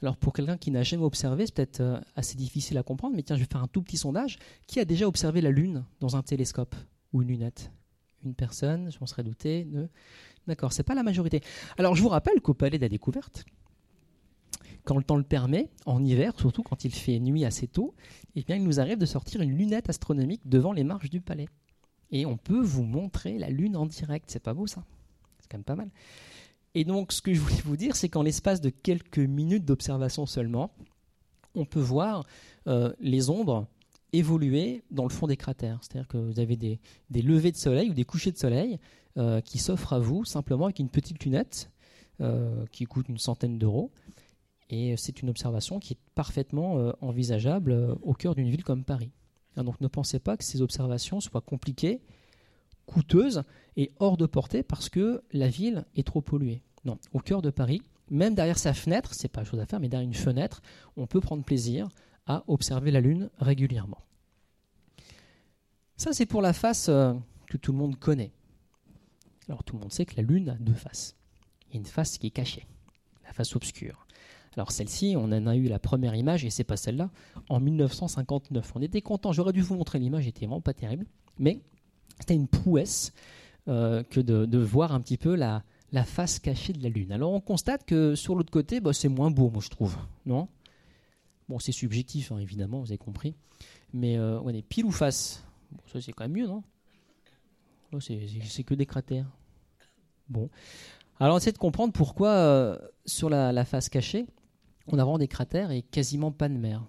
[0.02, 3.38] Alors pour quelqu'un qui n'a jamais observé, c'est peut-être assez difficile à comprendre, mais tiens,
[3.38, 4.38] je vais faire un tout petit sondage.
[4.68, 6.76] Qui a déjà observé la Lune dans un télescope
[7.14, 7.72] ou une lunette?
[8.26, 9.64] Une personne, je m'en serais douté.
[9.64, 9.88] Deux.
[10.48, 11.42] D'accord, c'est pas la majorité.
[11.78, 13.46] Alors je vous rappelle qu'au Palais de la Découverte,
[14.84, 17.94] quand le temps le permet, en hiver, surtout quand il fait nuit assez tôt,
[18.36, 21.48] eh bien, il nous arrive de sortir une lunette astronomique devant les marches du palais.
[22.12, 24.30] Et on peut vous montrer la Lune en direct.
[24.32, 24.84] C'est pas beau ça?
[25.40, 25.90] C'est quand même pas mal.
[26.76, 30.26] Et donc, ce que je voulais vous dire, c'est qu'en l'espace de quelques minutes d'observation
[30.26, 30.72] seulement,
[31.56, 32.26] on peut voir
[32.68, 33.68] euh, les ombres
[34.14, 35.80] évoluer dans le fond des cratères.
[35.82, 36.80] C'est-à-dire que vous avez des,
[37.12, 38.80] levées de soleil ou des couchers de soleil
[39.18, 41.72] euh, qui s'offrent à vous simplement avec une petite lunette
[42.22, 43.92] euh, qui coûte une centaine d'euros
[44.70, 49.12] Et c'est une observation qui est parfaitement envisageable au cœur d'une ville comme Paris.
[49.56, 52.02] Hein, donc ne pensez pas que ces observations soient compliquées,
[52.86, 53.44] coûteuses
[53.78, 56.62] et hors de portée parce que la ville est trop polluée.
[56.86, 59.90] Non, au cœur de Paris, même derrière sa fenêtre, c'est pas chose à faire, mais
[59.90, 60.62] derrière une fenêtre,
[60.98, 61.90] on peut prendre plaisir
[62.26, 64.02] à observer la Lune régulièrement.
[65.98, 67.14] Ça, c'est pour la face euh,
[67.48, 68.32] que tout le monde connaît.
[69.48, 71.16] Alors tout le monde sait que la Lune a deux faces.
[71.68, 72.68] Il y a une face qui est cachée,
[73.26, 74.06] la face obscure.
[74.60, 77.10] Alors celle-ci, on en a eu la première image, et c'est pas celle-là,
[77.48, 78.74] en 1959.
[78.76, 81.06] On était content, j'aurais dû vous montrer l'image, était vraiment pas terrible,
[81.38, 81.62] mais
[82.20, 83.14] c'était une prouesse
[83.70, 85.64] euh, que de, voir un petit peu la,
[86.04, 87.14] face cachée de la Lune.
[87.14, 89.96] Alors on constate que sur l'autre côté, bah, c'est moins beau, moi je trouve,
[90.26, 90.50] non?
[91.48, 93.36] Bon, c'est subjectif, hein, évidemment, vous avez compris,
[93.94, 95.42] mais euh, on est pile ou face?
[95.86, 96.64] ça c'est quand même mieux, non?
[98.02, 99.32] C'est que des cratères.
[100.28, 100.50] Bon.
[101.22, 104.28] Alors on essaie de comprendre pourquoi euh, sur la face cachée,
[104.92, 106.80] on a vraiment des cratères et quasiment pas de mer.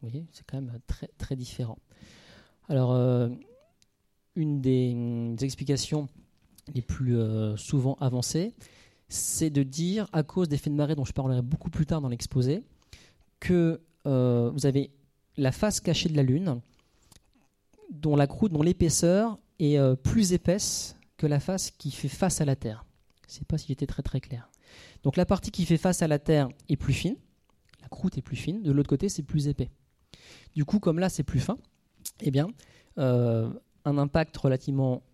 [0.00, 0.78] Vous voyez, c'est quand même
[1.18, 1.78] très, différent.
[2.68, 3.28] Alors, euh,
[4.34, 6.08] une des, explications
[6.74, 8.54] les plus euh, souvent avancées,
[9.08, 12.00] c'est de dire, à cause des faits de marée dont je parlerai beaucoup plus tard
[12.00, 12.62] dans l'exposé,
[13.40, 14.90] que euh, vous avez
[15.36, 16.60] la face cachée de la Lune,
[17.90, 22.44] dont la croûte, dont l'épaisseur est plus épaisse que la face qui fait face à
[22.44, 22.84] la Terre.
[23.26, 24.50] Je ne sais pas si j'étais très clair.
[25.02, 27.16] Donc la partie qui fait face à la Terre est plus fine,
[27.86, 29.70] la croûte est plus fine, de l'autre côté c'est plus épais.
[30.56, 31.56] Du coup, comme là c'est plus fin,
[32.20, 32.48] eh bien,
[32.98, 33.48] euh,
[33.84, 35.04] un impact relativement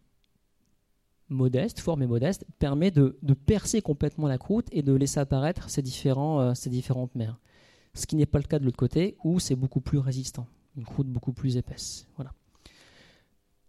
[1.28, 5.82] modeste, fort mais modeste, permet de, percer complètement la croûte et de laisser apparaître ces,
[6.06, 7.38] euh, différentes mers.
[7.92, 10.84] Ce qui n'est pas le cas de l'autre côté, où c'est beaucoup plus résistant, une
[10.84, 12.06] croûte beaucoup plus épaisse.
[12.16, 12.32] Voilà.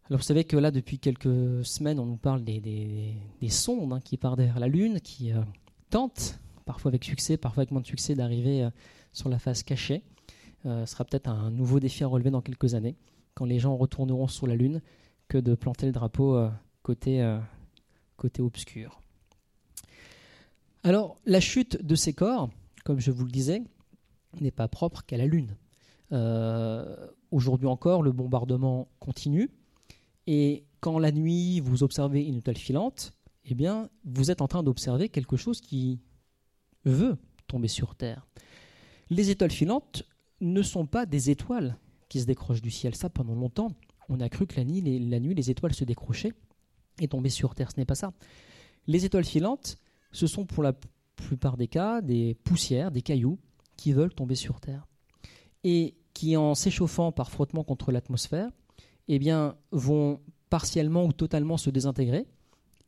[0.05, 3.15] Alors vous savez que là, depuis quelques semaines, on nous parle des,
[3.49, 5.41] sondes hein, qui partent derrière la Lune, qui euh,
[5.89, 8.69] tentent parfois avec succès, parfois avec moins de succès, d'arriver euh,
[9.11, 10.03] sur la face cachée.
[10.65, 12.95] Euh, ce sera peut-être un nouveau défi à relever dans quelques années,
[13.33, 14.81] quand les gens retourneront sur la Lune,
[15.27, 16.49] que de planter le drapeau euh,
[16.81, 17.23] côté,
[18.39, 19.01] obscur.
[20.83, 22.49] Alors, la chute de ces corps,
[22.85, 23.61] comme je vous le disais,
[24.39, 25.55] n'est pas propre qu'à la Lune.
[27.31, 29.49] Aujourd'hui encore, le bombardement continue,
[30.27, 33.13] et quand la nuit vous observez une étoile filante,
[33.45, 35.99] eh bien, vous êtes en train d'observer quelque chose qui
[36.85, 37.17] veut
[37.47, 38.27] tomber sur Terre.
[39.09, 40.03] Les étoiles filantes
[40.41, 41.77] ne sont pas des étoiles
[42.09, 42.95] qui se décrochent du ciel.
[42.95, 43.71] Ça, pendant longtemps,
[44.09, 46.33] on a cru que la nuit, les, la nuit, les étoiles se décrochaient
[46.99, 47.71] et tombaient sur Terre.
[47.71, 48.13] Ce n'est pas ça.
[48.87, 49.77] Les étoiles filantes,
[50.11, 50.73] ce sont pour la
[51.15, 53.39] plupart des cas des poussières, des cailloux
[53.77, 54.85] qui veulent tomber sur Terre.
[55.63, 58.49] Et qui, en s'échauffant par frottement contre l'atmosphère,
[59.07, 59.19] eh
[59.71, 60.19] vont
[60.49, 62.27] partiellement ou totalement se désintégrer,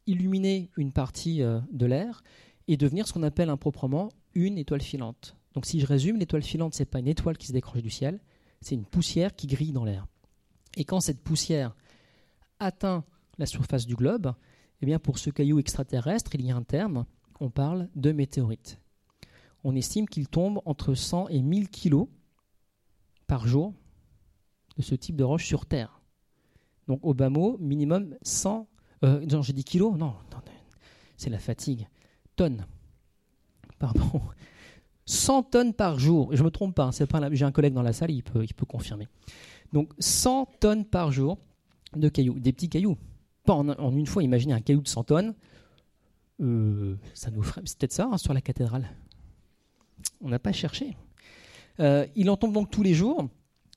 [0.05, 2.23] illuminer une partie euh, de l'air
[2.67, 5.35] et devenir ce qu'on appelle improprement une étoile filante.
[5.53, 7.89] Donc si je résume, l'étoile filante, ce n'est pas une étoile qui se décroche du
[7.89, 8.19] ciel,
[8.61, 10.07] c'est une poussière qui grille dans l'air.
[10.75, 11.75] Et quand cette poussière
[12.59, 13.05] atteint
[13.37, 14.33] la surface du globe,
[14.81, 17.05] eh bien pour ce caillou extraterrestre, il y a un terme,
[17.39, 18.79] on parle de météorite.
[19.63, 22.07] On estime qu'il tombe entre 100 et 1000 kilos
[23.27, 23.73] par jour
[24.77, 26.01] de ce type de roche sur Terre.
[26.87, 28.67] Donc au bas mot, minimum 100...
[29.03, 30.15] Euh, non, j'ai dit kilos Non,
[31.17, 31.87] c'est la fatigue
[32.35, 32.65] tonnes.
[33.79, 34.21] Pardon.
[35.05, 36.29] 100 tonnes par jour.
[36.31, 39.07] Je ne me trompe pas, hein, j'ai un collègue dans la salle, il peut, confirmer.
[39.71, 41.37] Donc 100 tonnes par jour
[41.95, 42.97] de cailloux, des petits cailloux.
[43.43, 45.35] Pas en, une fois, imaginez un caillou de 100 tonnes.
[46.41, 48.89] Euh, ça nous ferait, peut-être ça hein, sur la cathédrale.
[50.21, 50.97] On n'a pas cherché.
[51.79, 53.29] Euh, il en tombe donc tous les jours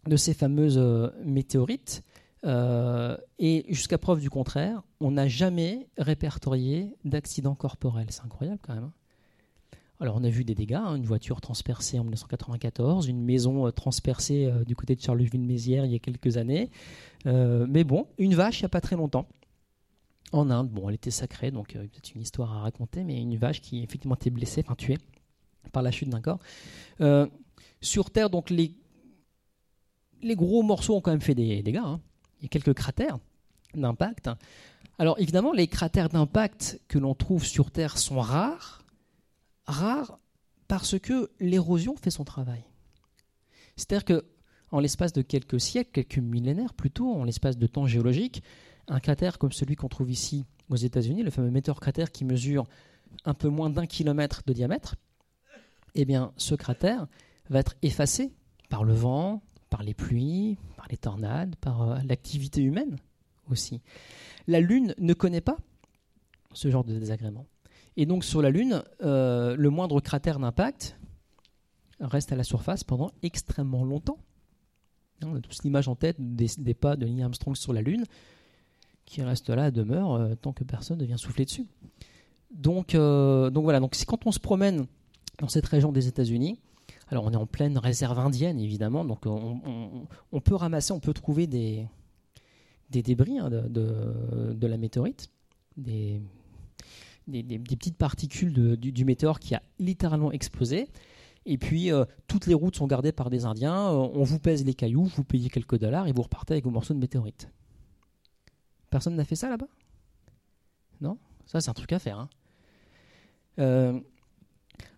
[0.07, 2.03] de ces fameuses euh, météorites.
[2.45, 8.07] Euh, et jusqu'à preuve du contraire, on n'a jamais répertorié d'accident corporel.
[8.11, 8.85] C'est incroyable quand même.
[8.85, 8.93] Hein.
[10.01, 13.73] Alors on a vu des dégâts, hein, une voiture transpercée en 1994, une maison euh,
[13.73, 16.71] transpercée euh, du côté de Charleville-Mézières il y a quelques années.
[17.25, 19.27] mais bon, une vache il n'y a pas très longtemps.
[20.31, 23.61] En Inde, bon, elle était sacrée, donc peut-être une histoire à raconter, mais une vache
[23.61, 24.99] qui effectivement était blessée, enfin tuée
[25.73, 26.39] par la chute d'un corps.
[27.81, 28.77] sur Terre, donc les,
[30.37, 31.79] gros morceaux ont quand même fait des dégâts.
[31.79, 32.01] Hein
[32.41, 33.19] il y a quelques cratères
[33.75, 34.31] d'impact.
[34.99, 38.83] Alors évidemment, les cratères d'impact que l'on trouve sur Terre sont rares,
[39.67, 40.19] rares
[40.67, 42.65] parce que l'érosion fait son travail.
[43.77, 44.25] C'est-à-dire que
[44.71, 48.43] en l'espace de quelques siècles, quelques millénaires plutôt, en l'espace de temps géologique,
[48.87, 52.67] un cratère comme celui qu'on trouve ici aux États-Unis, le fameux Meteor cratère qui mesure
[53.25, 54.97] un peu moins d'un kilomètre de diamètre,
[55.95, 57.07] eh bien, ce cratère
[57.49, 58.33] va être effacé
[58.69, 62.97] par le vent, par les pluies, par les tornades, par euh, l'activité humaine
[63.51, 63.81] aussi.
[64.47, 65.57] La Lune ne connaît pas
[66.53, 67.47] ce genre de désagrément.
[67.97, 70.99] Et donc sur la Lune, euh, le moindre cratère d'impact
[72.01, 74.19] reste à la surface pendant extrêmement longtemps.
[75.25, 78.05] On a tous l'image en tête des, pas de Neil Armstrong sur la Lune,
[79.05, 81.67] qui reste là, demeure, euh, tant que personne ne vient souffler dessus.
[82.53, 84.87] Donc, voilà, donc quand on se promène
[85.39, 86.59] dans cette région des États-Unis,
[87.11, 91.47] alors on est en pleine réserve indienne évidemment, donc on, peut ramasser, on peut trouver
[91.47, 91.87] des,
[92.91, 95.31] débris hein, de, la météorite,
[95.77, 96.21] des,
[97.27, 100.89] petites particules du, météore qui a littéralement explosé.
[101.51, 103.89] Et puis, euh, toutes les routes sont gardées par des Indiens.
[103.89, 106.71] Euh, on vous pèse les cailloux, vous payez quelques dollars et vous repartez avec vos
[106.71, 107.49] morceaux de météorite.
[108.91, 109.69] Personne n'a fait ça là-bas?
[111.01, 111.17] Non?
[111.47, 112.19] Ça, c'est un truc à faire.
[112.19, 112.29] Hein.
[113.59, 113.99] Euh,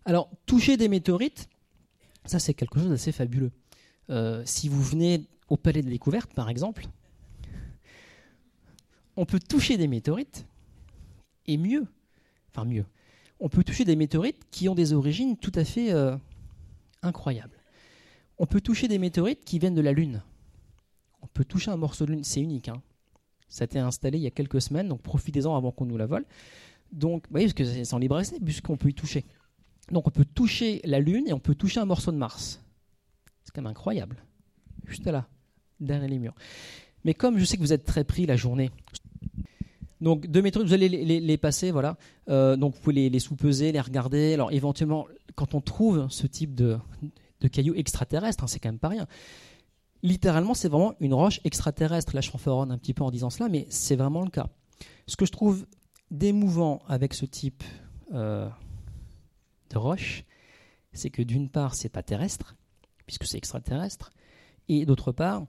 [0.04, 1.48] alors, toucher des météorites,
[2.24, 3.52] ça, c'est quelque chose d'assez fabuleux.
[4.44, 6.86] si vous venez au Palais des Découvertes, par exemple,
[9.16, 10.46] on peut toucher des météorites,
[11.46, 11.86] et mieux,
[12.50, 12.84] enfin mieux,
[13.40, 15.92] on peut toucher des météorites qui ont des origines tout à fait
[17.02, 17.56] incroyable.
[18.38, 20.22] On peut toucher des météorites qui viennent de la Lune.
[21.22, 22.68] On peut toucher un morceau de Lune, c'est unique.
[22.68, 22.82] Hein.
[23.48, 26.06] Ça a été installé il y a quelques semaines, donc profitez-en avant qu'on nous la
[26.06, 26.24] vole.
[26.92, 29.24] Donc, vous voyez, parce que c'est sans libre essai, puisqu'on peut y toucher.
[29.90, 32.62] Donc, on peut toucher la Lune et on peut toucher un morceau de Mars.
[33.44, 34.16] C'est quand même incroyable.
[34.86, 35.26] Juste là,
[35.80, 36.34] derrière les murs.
[37.04, 38.70] Mais comme je sais que vous êtes très pris la journée,
[40.00, 41.96] donc deux météorites, vous allez les, passer, voilà.
[42.28, 44.34] Euh, donc vous pouvez les, sous-peser, les regarder.
[44.34, 46.78] Alors éventuellement, quand on trouve ce type de,
[47.52, 49.06] cailloux extraterrestres, hein, c'est quand même pas rien.
[50.02, 52.14] Littéralement, c'est vraiment une roche extraterrestre.
[52.14, 54.46] Là, je fanfaronne un petit peu en disant cela, mais c'est vraiment le cas.
[55.06, 55.66] Ce que je trouve
[56.10, 57.62] démouvant avec ce type
[58.14, 58.48] euh,
[59.74, 60.24] roche,
[60.92, 62.56] c'est que d'une part, c'est pas terrestre,
[63.06, 64.12] puisque c'est extraterrestre,
[64.68, 65.46] et d'autre part,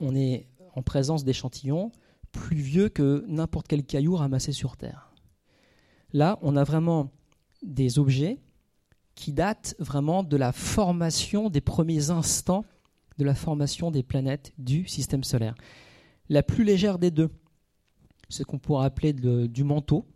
[0.00, 1.92] on est en présence d'échantillons
[2.32, 5.12] plus vieux que n'importe quel caillou ramassé sur Terre.
[6.12, 7.10] Là, on a vraiment
[7.62, 8.38] des objets
[9.14, 12.64] qui date vraiment de la formation des premiers instants
[13.20, 15.54] de la formation des planètes du système solaire.
[16.30, 17.30] La plus légère des deux,
[18.30, 20.06] ce qu'on pourrait appeler du manteau,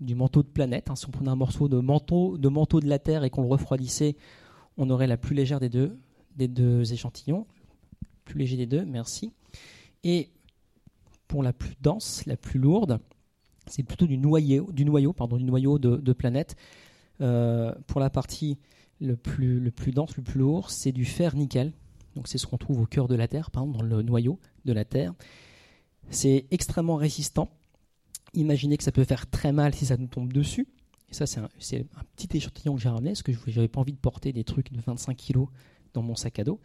[0.00, 0.90] du manteau de planète.
[0.90, 0.96] Hein.
[0.96, 3.48] Si on prenait un morceau de manteau, de manteau de la Terre et qu'on le
[3.48, 4.16] refroidissait,
[4.76, 5.98] on aurait la plus légère des deux,
[6.36, 7.46] des deux échantillons.
[8.24, 9.32] Plus léger des deux, merci.
[10.04, 10.30] Et
[11.28, 12.98] pour la plus dense, la plus lourde,
[13.66, 16.56] c'est plutôt du noyau, du noyau, pardon, du noyau de, de planète.
[17.20, 18.58] Euh, pour la partie
[19.00, 19.60] le plus,
[19.92, 21.72] dense, le plus lourd, c'est du fer-nickel.
[22.16, 24.72] Donc c'est ce qu'on trouve au cœur de la Terre, par dans le noyau de
[24.72, 25.14] la Terre.
[26.10, 27.50] C'est extrêmement résistant.
[28.34, 30.68] Imaginez que ça peut faire très mal si ça nous tombe dessus.
[31.10, 31.48] Et ça, c'est un,
[32.16, 34.72] petit échantillon que j'ai ramené, parce que je n'avais pas envie de porter des trucs
[34.72, 35.46] de 25 kg
[35.92, 36.60] dans mon sac à dos.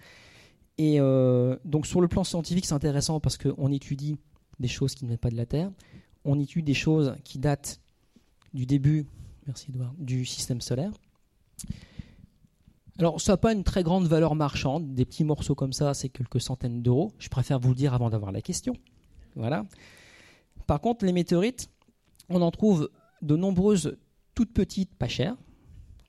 [0.77, 4.17] Et euh, donc sur le plan scientifique, c'est intéressant parce qu'on étudie
[4.59, 5.71] des choses qui ne viennent pas de la Terre.
[6.25, 7.79] On étudie des choses qui datent
[8.53, 9.07] du début
[9.45, 9.93] Merci Edouard.
[9.97, 10.91] Du système solaire.
[12.97, 14.95] Alors, ça n'a pas une très grande valeur marchande.
[14.95, 17.11] Des petits morceaux comme ça, c'est quelques centaines d'euros.
[17.19, 18.75] Je préfère vous le dire avant d'avoir la question.
[19.35, 19.65] Voilà.
[20.67, 21.69] Par contre, les météorites,
[22.29, 22.89] on en trouve
[23.21, 23.97] de nombreuses
[24.33, 25.35] toutes petites, pas chères.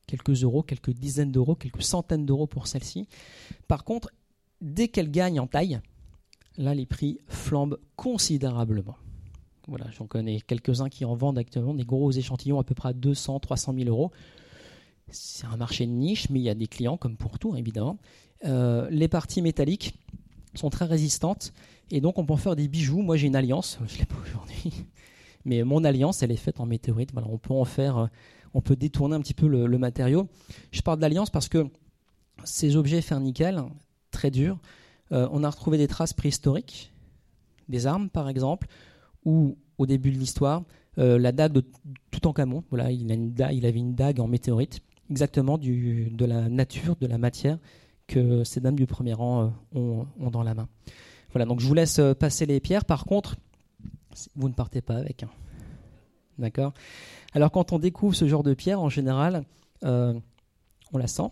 [0.07, 3.09] Quelques euros, quelques dizaines d'euros, quelques centaines d'euros pour celles-ci.
[3.66, 4.11] Par contre,
[4.61, 5.81] dès qu'elles gagnent en taille,
[6.57, 8.97] là, les prix flambent considérablement.
[9.69, 12.92] Voilà, j'en connais quelques-uns qui en vendent actuellement des gros échantillons à peu près à
[12.92, 14.12] 200, 300 000 euros.
[15.11, 17.99] C'est un marché de niche, mais il y a des clients comme pour tout, évidemment.
[18.45, 19.95] Euh, les parties métalliques
[20.59, 21.53] sont très résistantes
[21.90, 23.03] et donc on peut en faire des bijoux.
[23.03, 24.87] Moi, j'ai une alliance, je ne l'ai pas aujourd'hui,
[25.45, 27.11] mais mon alliance, elle est faite en météorite.
[27.12, 28.07] Voilà, on peut en faire, euh,
[28.55, 30.29] on peut détourner un petit peu le, matériau.
[30.73, 31.66] Je parle d'alliance parce que
[32.45, 33.62] ces objets fer nickel,
[34.11, 34.59] très durs,
[35.12, 36.92] euh, on a retrouvé des traces préhistoriques,
[37.69, 38.69] des armes par exemple,
[39.25, 40.62] où, au début de l'histoire,
[40.99, 41.64] euh, la dague de
[42.11, 43.11] Toutankhamon, voilà, il,
[43.66, 47.59] avait une dague en météorite, exactement de la nature, de la matière
[48.07, 50.69] que ces dames du premier rang euh, ont, dans la main.
[51.33, 52.85] Voilà, donc je vous laisse euh, passer les pierres.
[52.85, 53.37] Par contre,
[54.35, 55.23] vous ne partez pas avec.
[55.23, 55.31] Hein.
[56.38, 56.73] D'accord?
[57.33, 59.45] Alors quand on découvre ce genre de pierre, en général,
[59.83, 60.23] on
[60.99, 61.31] la sent.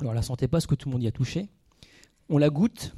[0.00, 1.48] Alors la sentez pas parce que tout le monde y a touché.
[2.28, 2.94] On la goûte,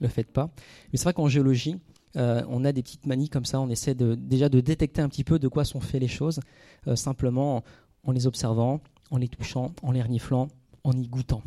[0.00, 0.50] le faites pas.
[0.92, 1.76] Mais c'est vrai qu'en géologie,
[2.16, 5.24] euh, on a des petites manies comme ça, on essaie déjà de détecter un petit
[5.24, 6.40] peu de quoi sont faites les choses,
[6.88, 7.62] euh, simplement
[8.04, 10.48] en, les observant, en les touchant, en les reniflant,
[10.82, 11.42] en y goûtant.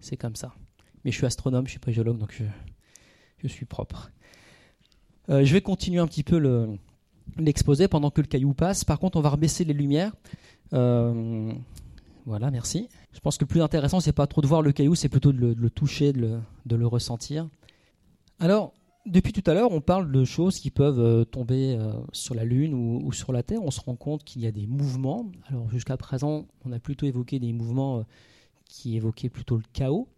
[0.00, 0.54] C'est comme ça.
[1.04, 2.40] Mais je suis astronome, je suis pas géologue, donc
[3.38, 4.10] je, suis propre.
[5.28, 6.38] Euh, je vais continuer un petit peu
[7.36, 8.84] l'exposé pendant que le caillou passe.
[8.84, 10.12] Par contre, on va rebaisser les lumières.
[10.70, 12.88] voilà, merci.
[13.12, 15.32] Je pense que le plus intéressant, c'est pas trop de voir le caillou, c'est plutôt
[15.32, 17.48] de le, toucher, de le, le ressentir.
[18.40, 18.74] Alors,
[19.08, 22.44] depuis tout à l'heure, on parle de choses qui peuvent euh, tomber euh, sur la
[22.44, 23.62] Lune ou, sur la Terre.
[23.62, 25.30] On se rend compte qu'il y a des mouvements.
[25.48, 28.02] Alors jusqu'à présent, on a plutôt évoqué des mouvements euh,
[28.68, 30.08] qui évoquait plutôt le chaos,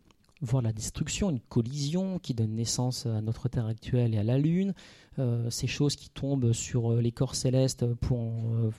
[0.42, 4.38] voire la destruction, une collision qui donne naissance à notre Terre actuelle et à la
[4.38, 4.74] Lune,
[5.18, 8.32] euh, ces choses qui tombent sur les corps célestes pour,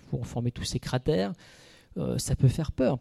[0.10, 1.34] pour former tous ces cratères,
[2.18, 3.00] ça peut faire peur.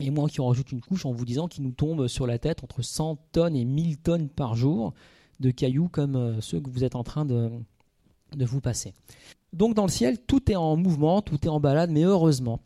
[0.00, 2.38] Et moi qui en rajoute une couche en vous disant qu'il nous tombe sur la
[2.38, 4.92] tête entre 100 tonnes et 1000 tonnes par jour
[5.38, 7.50] de cailloux comme ceux que vous êtes en train de,
[8.36, 8.92] de vous passer.
[9.52, 12.60] Donc dans le ciel, tout est en mouvement, tout est en balade, mais heureusement,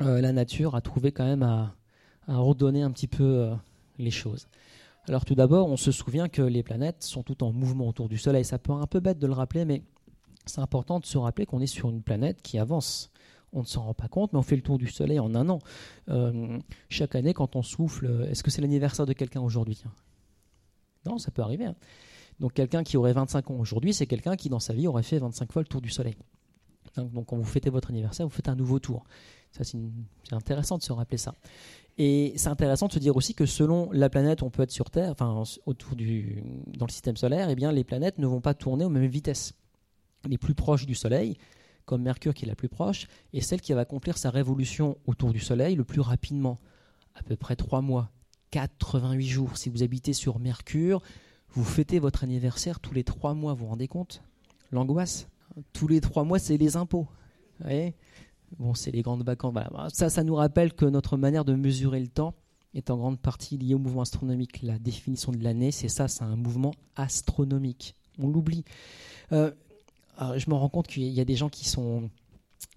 [0.00, 1.74] euh, la nature a trouvé quand même à,
[2.28, 3.54] ordonner un petit peu euh,
[3.98, 4.48] les choses.
[5.06, 8.18] Alors tout d'abord, on se souvient que les planètes sont toutes en mouvement autour du
[8.18, 8.44] Soleil.
[8.44, 9.82] Ça paraît un peu bête de le rappeler, mais
[10.46, 13.10] c'est important de se rappeler qu'on est sur une planète qui avance.
[13.52, 15.48] On ne s'en rend pas compte, mais on fait le tour du Soleil en un
[15.48, 15.58] an.
[16.08, 16.58] Euh,
[16.88, 19.84] chaque année, quand on souffle, est-ce que c'est l'anniversaire de quelqu'un aujourd'hui
[21.06, 21.66] Non, ça peut arriver.
[21.66, 21.76] Hein.
[22.40, 25.18] Donc quelqu'un qui aurait 25 ans aujourd'hui, c'est quelqu'un qui dans sa vie aurait fait
[25.18, 26.16] 25 fois le tour du Soleil.
[26.96, 29.04] Donc quand vous fêtez votre anniversaire, vous faites un nouveau tour.
[29.50, 29.76] C'est,
[30.32, 31.34] intéressant de se rappeler ça.
[31.96, 34.90] Et c'est intéressant de se dire aussi que selon la planète on peut être sur
[34.90, 38.54] Terre, enfin autour du, dans le système solaire, eh bien les planètes ne vont pas
[38.54, 39.54] tourner aux mêmes vitesses.
[40.28, 41.36] Les plus proches du Soleil,
[41.84, 45.32] comme Mercure qui est la plus proche, est celle qui va accomplir sa révolution autour
[45.32, 46.58] du Soleil le plus rapidement,
[47.14, 48.10] à peu près 3 mois,
[48.50, 49.56] 88 jours.
[49.56, 51.00] Si vous habitez sur Mercure,
[51.50, 54.22] vous fêtez votre anniversaire tous les trois mois, vous vous rendez compte?
[54.72, 55.28] L'angoisse.
[55.72, 57.06] Tous les trois mois, c'est les impôts.
[57.60, 57.94] Vous voyez?
[58.58, 59.54] Bon, c'est les grandes vacances.
[59.92, 62.34] Ça, ça nous rappelle que notre manière de mesurer le temps
[62.74, 64.62] est en grande partie liée au mouvement astronomique.
[64.62, 67.94] La définition de l'année, c'est ça, c'est un mouvement astronomique.
[68.18, 68.64] On l'oublie.
[69.32, 69.50] Euh,
[70.18, 72.10] je me rends compte qu'il y a des gens qui sont,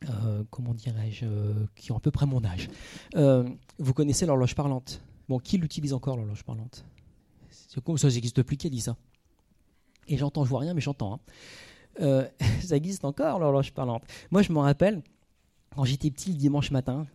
[0.09, 2.69] euh, comment dirais-je, euh, qui ont à peu près mon âge.
[3.13, 5.01] vous connaissez l'horloge parlante?
[5.29, 6.85] Bon, qui l'utilise encore l'horloge parlante?
[7.97, 8.95] Ça n'existe plus qui a dit ça
[10.07, 11.13] Et j'entends, je vois rien, mais j'entends.
[11.15, 11.19] Hein.
[12.01, 12.27] Euh,
[12.61, 14.03] ça existe encore l'horloge parlante.
[14.31, 15.01] Moi, je me rappelle,
[15.77, 17.05] quand j'étais petit, le dimanche matin,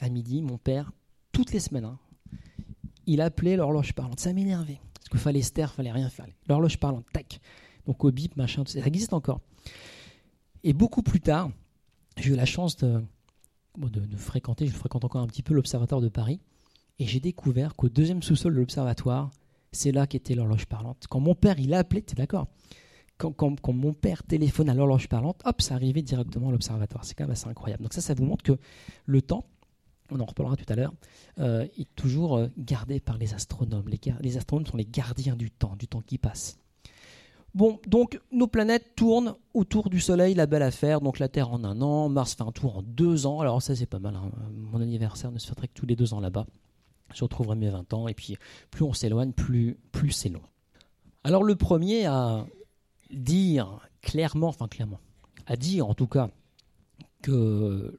[0.00, 0.90] à midi, mon père,
[1.30, 1.98] toutes les semaines, hein,
[3.06, 4.18] il appelait l'horloge parlante.
[4.18, 4.80] Ça m'énervait.
[4.94, 6.26] Parce qu'il fallait se taire, fallait rien faire.
[6.48, 7.40] L'horloge parlante, tac.
[7.86, 9.40] Donc au bip, machin, ça existe encore.
[10.64, 11.52] Et beaucoup plus tard,
[12.16, 13.00] j'ai eu la chance de,
[13.78, 16.40] de, fréquenter, je fréquente encore un petit peu l'Observatoire de Paris,
[16.98, 19.30] et j'ai découvert qu'au deuxième sous-sol de l'Observatoire,
[19.70, 21.06] c'est là qu'était l'horloge parlante.
[21.08, 22.48] Quand mon père, il a appelé, tu es d'accord?
[23.20, 27.04] Quand, mon père téléphone à l'horloge parlante, hop, ça arrivait directement à l'observatoire.
[27.04, 27.82] C'est quand même assez incroyable.
[27.82, 28.58] Donc ça, ça vous montre que
[29.06, 29.44] le temps,
[30.10, 30.92] on en reparlera tout à l'heure,
[31.38, 33.88] euh, est toujours euh, gardé par les astronomes.
[34.20, 36.58] Les, astronomes sont les gardiens du temps, du temps qui passe.
[37.54, 41.00] Bon, donc nos planètes tournent autour du Soleil, la belle affaire.
[41.00, 43.40] Donc la Terre en un an, Mars fait un tour en deux ans.
[43.40, 44.14] Alors ça, c'est pas mal.
[44.14, 44.30] Hein.
[44.54, 46.46] Mon anniversaire ne se ferait que tous les deux ans là-bas
[47.14, 48.36] je retrouverai mes 20 ans, et puis
[48.70, 50.42] plus on s'éloigne, plus, plus c'est long.
[51.24, 52.46] Alors le premier à
[53.12, 55.00] dire clairement, enfin clairement,
[55.46, 56.30] à dire en tout cas
[57.22, 57.96] que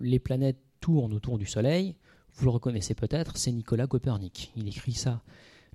[0.00, 1.94] les planètes tournent autour du Soleil,
[2.34, 4.52] vous le reconnaissez peut-être, c'est Nicolas Copernic.
[4.56, 5.22] Il écrit ça.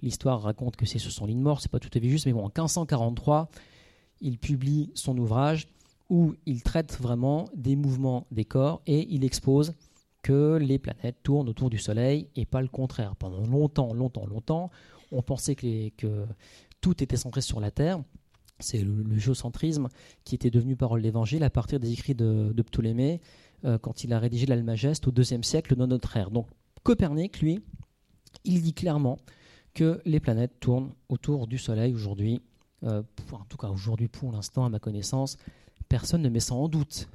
[0.01, 2.25] L'histoire raconte que c'est sur son lit de mort, c'est pas tout à fait juste,
[2.25, 3.49] mais bon, en 1543,
[4.21, 5.67] il publie son ouvrage
[6.09, 9.73] où il traite vraiment des mouvements des corps et il expose
[10.21, 13.15] que les planètes tournent autour du Soleil et pas le contraire.
[13.15, 14.69] Pendant longtemps, longtemps, longtemps,
[15.11, 16.25] on pensait que,
[16.79, 18.01] tout était centré sur la Terre.
[18.61, 19.89] C'est le, géocentrisme
[20.23, 23.21] qui était devenu parole d'évangile à partir des écrits de, Ptolémée
[23.65, 26.31] euh, quand il a rédigé l'Almageste au IIe siècle de notre ère.
[26.31, 26.47] Donc
[26.83, 27.59] Copernic, lui,
[28.43, 29.17] il dit clairement
[29.73, 32.41] que les planètes tournent autour du Soleil aujourd'hui.
[32.83, 35.37] Euh, en tout cas, aujourd'hui, pour l'instant, à ma connaissance,
[35.87, 37.07] personne ne met ça en doute.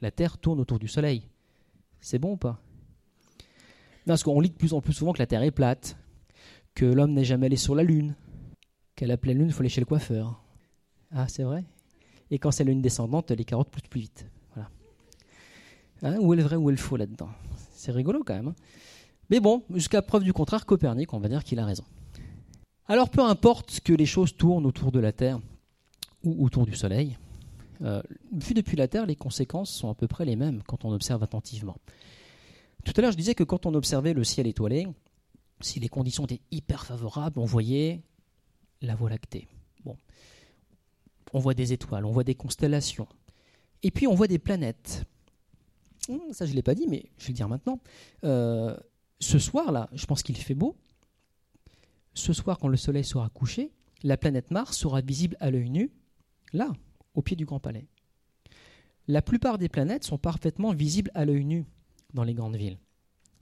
[0.00, 1.22] La Terre tourne autour du Soleil.
[2.00, 2.60] C'est bon ou pas?
[4.06, 5.96] Parce qu'on lit de plus en plus souvent que la Terre est plate,
[6.74, 8.14] que l'homme n'est jamais allé sur la Lune,
[9.00, 10.38] qu'à la pleine Lune, il faut aller le coiffeur.
[11.10, 11.64] Ah, c'est vrai?
[12.30, 14.26] Et quand c'est la Lune descendante, les carottes poussent plus vite.
[14.54, 14.68] Voilà.
[16.02, 17.30] Hein, où est le vrai, où est le faux là-dedans?
[17.72, 18.48] C'est rigolo quand même.
[18.48, 18.54] Hein.
[19.30, 21.84] Mais bon, jusqu'à preuve du contraire, Copernic, on va dire qu'il a raison.
[22.88, 25.40] Alors peu importe que les choses tournent autour de la Terre
[26.22, 27.16] ou autour du Soleil,
[27.80, 30.92] euh, vu depuis la Terre, les conséquences sont à peu près les mêmes quand on
[30.92, 31.78] observe attentivement.
[32.84, 34.88] Tout à l'heure, je disais que quand on observait le ciel étoilé,
[35.62, 38.02] si les conditions étaient hyper favorables, on voyait
[38.82, 39.48] la Voie lactée.
[41.32, 43.06] On voit des étoiles, on voit des constellations.
[43.82, 45.04] Et puis on voit des planètes.
[46.08, 47.78] Hum, ça, je ne l'ai pas dit, mais je vais le dire maintenant.
[48.24, 48.76] Euh,
[49.20, 50.76] ce soir-là, je pense qu'il fait beau.
[52.14, 53.70] Ce soir, quand le soleil sera couché,
[54.02, 55.92] la planète Mars sera visible à l'œil nu,
[56.52, 56.72] là,
[57.14, 57.86] au pied du Grand Palais.
[59.06, 61.64] La plupart des planètes sont parfaitement visibles à l'œil nu
[62.14, 62.78] dans les grandes villes.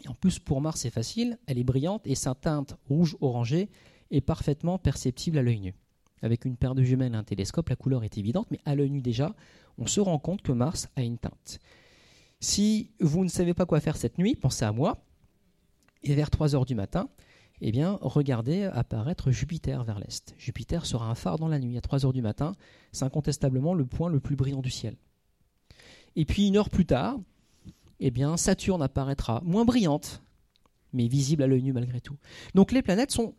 [0.06, 3.68] En plus, pour Mars, c'est facile, elle est brillante et sa teinte rouge-orangée
[4.10, 5.74] est parfaitement perceptible à l'œil nu.
[6.22, 8.90] Avec une paire de jumelles et un télescope, la couleur est évidente, mais à l'œil
[8.90, 9.34] nu déjà,
[9.78, 11.60] on se rend compte que Mars a une teinte.
[12.40, 15.04] Si vous ne savez pas quoi faire cette nuit, pensez à moi.
[16.02, 17.08] Et vers 3 heures du matin,
[17.60, 20.34] eh bien, regardez apparaître Jupiter vers l'est.
[20.38, 21.76] Jupiter sera un phare dans la nuit.
[21.76, 22.52] À 3 heures du matin,
[22.92, 24.96] c'est incontestablement le point le plus brillant du ciel.
[26.14, 27.18] Et puis une heure plus tard,
[28.00, 30.22] eh bien, Saturne apparaîtra moins brillante,
[30.92, 32.16] mais visible à l'œil nu malgré tout.
[32.54, 33.34] Donc les planètes sont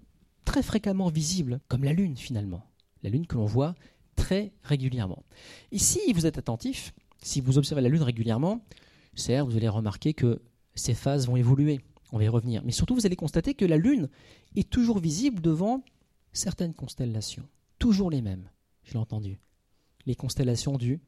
[0.49, 2.65] très fréquemment visibles, comme la Lune finalement.
[3.03, 3.75] La Lune que l'on voit
[4.15, 5.23] très régulièrement.
[5.71, 6.91] Et si vous êtes attentif,
[7.21, 8.65] si vous observez la Lune régulièrement,
[9.13, 10.41] certes, vous allez remarquer que
[10.73, 11.81] ces phases vont évoluer.
[12.11, 12.63] On va y revenir.
[12.65, 14.09] Mais surtout, vous allez constater que la Lune
[14.55, 15.83] est toujours visible devant
[16.33, 17.47] certaines constellations.
[17.77, 18.49] Toujours les mêmes,
[18.85, 19.39] je l'ai entendu.
[20.07, 20.99] Les constellations du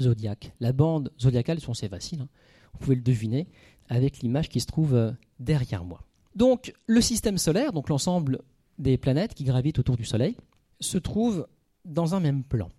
[0.00, 0.52] zodiaque.
[0.58, 2.28] La bande zodiacale, c'est facile, hein.
[2.72, 3.46] vous pouvez le deviner
[3.88, 6.02] avec l'image qui se trouve euh, derrière moi.
[6.34, 8.40] Donc, le système solaire, donc l'ensemble
[8.78, 10.36] des planètes qui gravitent autour du Soleil,
[10.80, 11.46] se trouve
[11.84, 12.70] dans un même plan.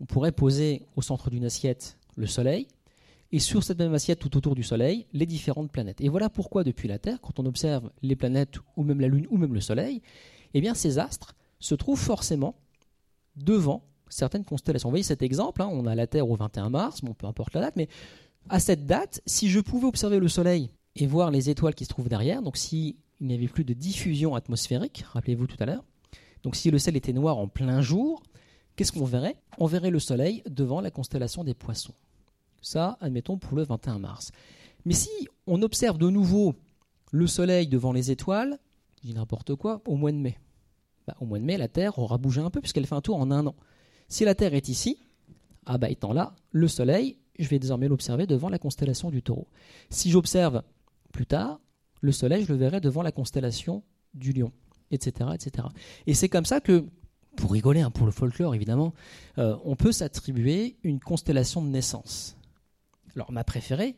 [0.00, 2.68] On pourrait poser au centre d'une assiette le Soleil,
[3.32, 6.00] et sur cette même assiette tout autour du Soleil, les différentes planètes.
[6.00, 9.26] Et voilà pourquoi depuis la Terre, quand on observe les planètes ou même la Lune
[9.30, 10.02] ou même le Soleil,
[10.52, 12.56] eh bien ces astres se trouvent forcément
[13.36, 14.88] devant certaines constellations.
[14.88, 17.60] Vous voyez cet exemple, hein, on a la Terre au 21 mars, peu importe la
[17.60, 17.88] date, mais
[18.48, 21.90] à cette date, si je pouvais observer le Soleil et voir les étoiles qui se
[21.90, 22.56] trouvent derrière, donc
[23.20, 25.84] s'il n'y avait plus de diffusion atmosphérique, rappelez-vous tout à l'heure,
[26.42, 28.22] donc si le ciel était noir en plein jour,
[28.76, 29.36] qu'est-ce qu'on verrait?
[29.58, 31.92] On verrait le Soleil devant la constellation des poissons.
[32.62, 34.32] Ça, admettons, pour le 21 mars.
[34.86, 35.10] Mais si
[35.46, 36.54] on observe de nouveau
[37.12, 38.58] le Soleil devant les étoiles,
[39.02, 40.38] je dis n'importe quoi, au mois de mai.
[41.06, 43.16] Bah, au mois de mai, la Terre aura bougé un peu puisqu'elle fait un tour
[43.16, 43.54] en un an.
[44.08, 44.98] Si la Terre est ici,
[45.66, 49.46] ah bah étant là, le Soleil, je vais désormais l'observer devant la constellation du Taureau.
[49.90, 50.62] Si j'observe
[51.12, 51.60] plus tard,
[52.00, 53.82] le Soleil, je le verrai devant la constellation
[54.14, 54.52] du Lion,
[54.90, 55.68] etc., etc.
[56.06, 56.86] Et c'est comme ça que,
[57.36, 58.94] pour rigoler, hein, pour le folklore évidemment,
[59.38, 62.36] euh, on peut s'attribuer une constellation de naissance.
[63.14, 63.96] Alors ma préférée,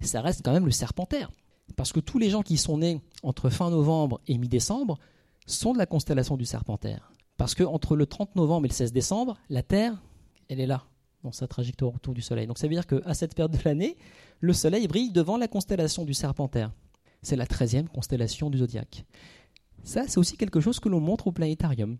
[0.00, 1.30] ça reste quand même le Serpentaire.
[1.76, 4.98] Parce que tous les gens qui sont nés entre fin novembre et mi-décembre
[5.46, 7.12] sont de la constellation du Serpentaire.
[7.36, 10.02] Parce que entre le 30 novembre et le 16 décembre, la Terre,
[10.48, 10.84] elle est là,
[11.22, 12.46] dans sa trajectoire autour du Soleil.
[12.46, 13.96] Donc ça veut dire qu'à cette période de l'année,
[14.40, 16.72] le Soleil brille devant la constellation du Serpentaire.
[17.22, 19.04] C'est la 13e constellation du zodiaque.
[19.82, 21.98] Ça, c'est aussi quelque chose que l'on montre au planétarium.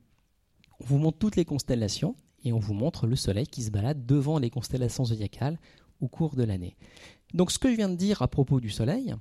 [0.81, 2.15] On vous montre toutes les constellations
[2.45, 5.59] et on vous montre le Soleil qui se balade devant les constellations zodiacales
[6.01, 6.77] au cours de l'année.
[7.35, 9.15] Donc ce que je viens de dire à propos du Soleil,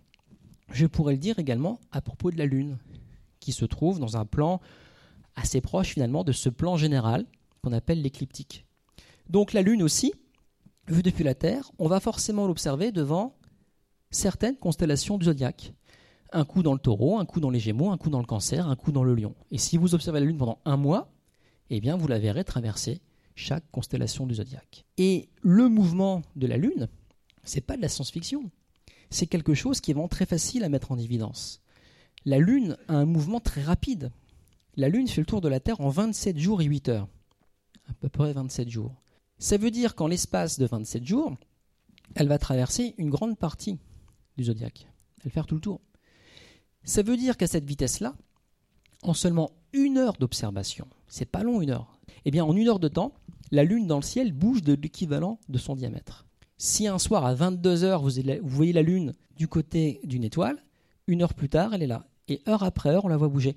[0.72, 2.78] je pourrais le dire également à propos de la Lune,
[3.40, 4.62] qui se trouve dans un plan
[5.36, 7.26] assez proche finalement de ce plan général
[7.62, 8.66] qu'on appelle l'écliptique.
[9.30, 10.14] Donc la Lune aussi,
[10.88, 13.38] vue depuis la Terre, on va forcément l'observer devant
[14.12, 15.74] certaines constellations du zodiaque.
[16.32, 18.68] Un coup dans le taureau, un coup dans les gémeaux, un coup dans le cancer,
[18.68, 19.36] un coup dans le lion.
[19.52, 21.12] Et si vous observez la Lune pendant un mois,
[21.70, 23.02] eh bien vous la verrez traverser
[23.36, 24.86] chaque constellation du zodiaque.
[24.98, 26.88] Et le mouvement de la Lune,
[27.44, 28.52] c'est pas de la science-fiction.
[29.10, 31.62] C'est quelque chose qui est vraiment très facile à mettre en évidence.
[32.26, 34.12] La Lune a un mouvement très rapide.
[34.76, 37.08] La Lune fait le tour de la Terre en 27 jours et 8 heures.
[37.90, 38.94] À peu près 27 jours.
[39.40, 41.38] Ça veut dire qu'en l'espace de 27 jours,
[42.16, 43.80] elle va traverser une grande partie
[44.38, 44.88] du zodiaque.
[45.18, 45.82] Elle va faire tout le tour.
[46.84, 48.16] Ça veut dire qu'à cette vitesse-là,
[49.04, 52.80] en seulement une heure d'observation, c'est pas long une heure, eh bien en une heure
[52.80, 53.14] de temps,
[53.52, 56.26] la Lune dans le ciel bouge de l'équivalent de son diamètre.
[56.58, 60.64] Si un soir à 22 heures vous voyez la Lune du côté d'une étoile,
[61.08, 62.06] une heure plus tard elle est là.
[62.28, 63.56] Et heure après heure on la voit bouger.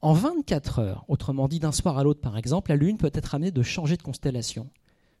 [0.00, 3.34] En 24 heures, autrement dit d'un soir à l'autre par exemple, la Lune peut être
[3.34, 4.68] amenée de changer de constellation.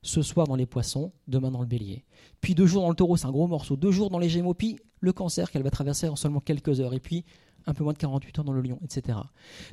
[0.02, 2.04] Ce soir dans les poissons, demain dans le bélier.
[2.40, 3.76] Puis deux jours dans le taureau, c'est un gros morceau.
[3.76, 6.94] Deux jours dans les gémeaux, puis le cancer qu'elle va traverser en seulement quelques heures.
[6.94, 7.24] Et puis
[7.66, 9.18] un peu moins de 48 heures dans le lion, etc.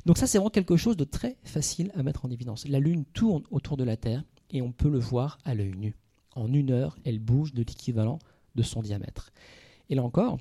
[0.06, 2.66] Donc ça, c'est vraiment quelque chose de très facile à mettre en évidence.
[2.68, 5.96] La Lune tourne autour de la Terre et on peut le voir à l'œil nu.
[6.36, 8.18] En une heure, elle bouge de l'équivalent
[8.54, 9.32] de son diamètre.
[9.88, 10.38] Et là encore,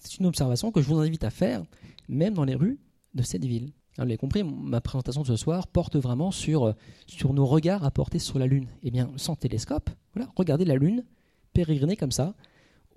[0.00, 1.62] c'est une observation que je vous invite à faire,
[2.08, 2.78] même dans les rues
[3.14, 3.72] de cette ville.
[3.98, 6.74] vous l'avez compris, ma présentation de ce soir porte vraiment sur,
[7.06, 8.68] sur nos regards à porter sur la Lune.
[8.82, 11.04] Eh bien, sans télescope, voilà, regardez la Lune
[11.52, 12.34] pérégriner comme ça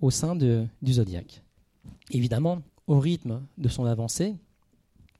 [0.01, 1.43] au sein du zodiaque.
[2.11, 4.35] Évidemment, au rythme de son avancée,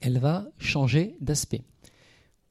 [0.01, 1.63] elle va changer d'aspect.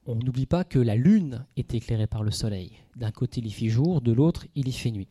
[0.07, 2.73] On n'oublie pas que la Lune est éclairée par le Soleil.
[2.97, 5.09] D'un côté, il y fait jour, de l'autre, il y fait nuit.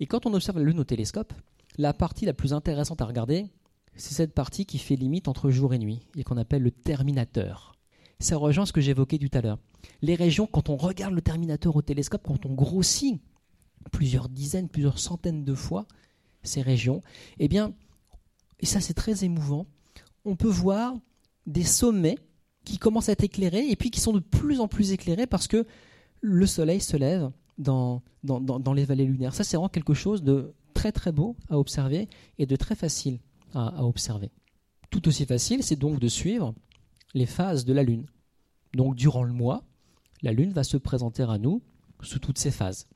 [0.00, 1.32] Et quand on observe la Lune au télescope,
[1.78, 3.46] la partie la plus intéressante à regarder,
[3.94, 7.74] c'est cette partie qui fait limite entre jour et nuit, et qu'on appelle le terminateur.
[8.20, 9.58] Ça rejoint ce que j'évoquais tout à l'heure.
[10.02, 13.20] Les régions, quand on regarde le terminateur au télescope, quand on grossit
[13.92, 15.86] plusieurs dizaines, plusieurs centaines de fois
[16.42, 17.02] ces régions,
[17.38, 17.72] eh bien,
[18.60, 19.66] et ça c'est très émouvant,
[20.24, 20.94] on peut voir
[21.46, 22.18] des sommets
[22.64, 25.48] qui commencent à être éclairés et puis qui sont de plus en plus éclairés parce
[25.48, 25.66] que
[26.20, 29.34] le soleil se lève dans, dans, les vallées lunaires.
[29.34, 32.08] Ça c'est vraiment quelque chose de très très beau à observer
[32.38, 33.20] et de très facile
[33.54, 34.30] à, observer.
[34.90, 36.54] Tout aussi facile, c'est donc de suivre
[37.14, 38.06] les phases de la Lune.
[38.74, 39.64] Donc durant le mois,
[40.22, 41.62] la Lune va se présenter à nous
[42.02, 42.86] sous toutes ses phases.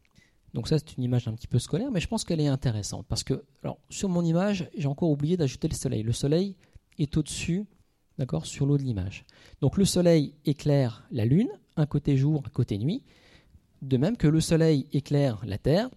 [0.55, 3.07] Donc ça, c'est une image un petit peu scolaire, mais je pense qu'elle est intéressante
[3.09, 3.44] parce que,
[3.88, 6.03] sur mon image, j'ai encore oublié d'ajouter le Soleil.
[6.03, 6.57] Le Soleil
[6.98, 7.64] est au-dessus,
[8.18, 9.24] d'accord, sur l'eau de l'image.
[9.61, 13.03] Donc le Soleil éclaire la Lune, un côté jour, un côté nuit,
[13.80, 15.88] de même que le Soleil éclaire la Terre,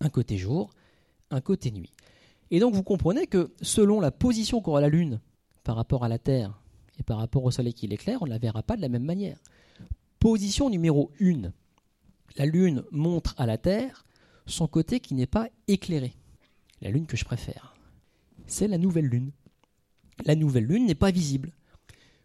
[0.00, 0.70] un côté jour,
[1.30, 1.92] un côté nuit.
[2.50, 5.20] Et donc vous comprenez que selon la position qu'aura la Lune
[5.62, 6.60] par rapport à la Terre
[6.98, 9.04] et par rapport au Soleil qui l'éclaire, on ne la verra pas de la même
[9.04, 9.38] manière.
[10.20, 11.50] Position numéro 1.
[12.36, 14.04] La Lune montre à la Terre
[14.46, 16.14] son côté qui n'est pas éclairé.
[16.80, 17.76] La Lune que je préfère.
[18.46, 19.30] C'est la nouvelle Lune.
[20.24, 21.52] La nouvelle Lune n'est pas visible.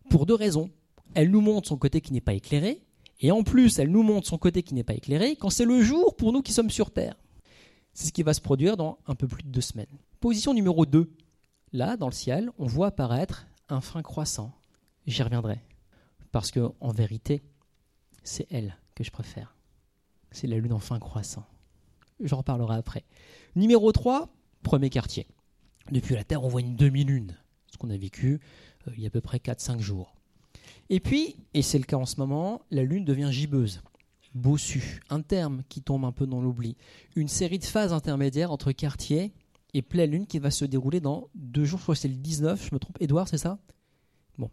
[0.09, 0.69] Pour deux raisons.
[1.13, 2.83] Elle nous montre son côté qui n'est pas éclairé,
[3.19, 5.81] et en plus, elle nous montre son côté qui n'est pas éclairé quand c'est le
[5.81, 7.15] jour pour nous qui sommes sur Terre.
[7.93, 9.97] C'est ce qui va se produire dans un peu plus de deux semaines.
[10.19, 11.11] Position numéro 2.
[11.73, 14.53] Là, dans le ciel, on voit apparaître un frein croissant.
[15.05, 15.59] J'y reviendrai.
[16.31, 17.41] Parce que, en vérité,
[18.23, 19.55] c'est elle que je préfère.
[20.31, 21.45] C'est la lune en fin croissant.
[22.19, 23.03] J'en reparlerai après.
[23.55, 24.29] Numéro 3,
[24.63, 25.27] premier quartier.
[25.91, 27.35] Depuis la Terre, on voit une demi-lune,
[27.71, 28.39] ce qu'on a vécu
[28.87, 30.15] euh, il y a à peu près 4-5 jours.
[30.89, 33.81] Et puis, et c'est le cas en ce moment, la Lune devient gibbeuse,
[34.33, 36.75] bossue, un terme qui tombe un peu dans l'oubli.
[37.15, 39.31] Une série de phases intermédiaires entre quartier
[39.73, 42.15] et pleine Lune qui va se dérouler dans deux jours, je crois que c'est le
[42.15, 42.97] 19, je me trompe.
[42.99, 43.59] Édouard, c'est ça?
[44.37, 44.49] Bon.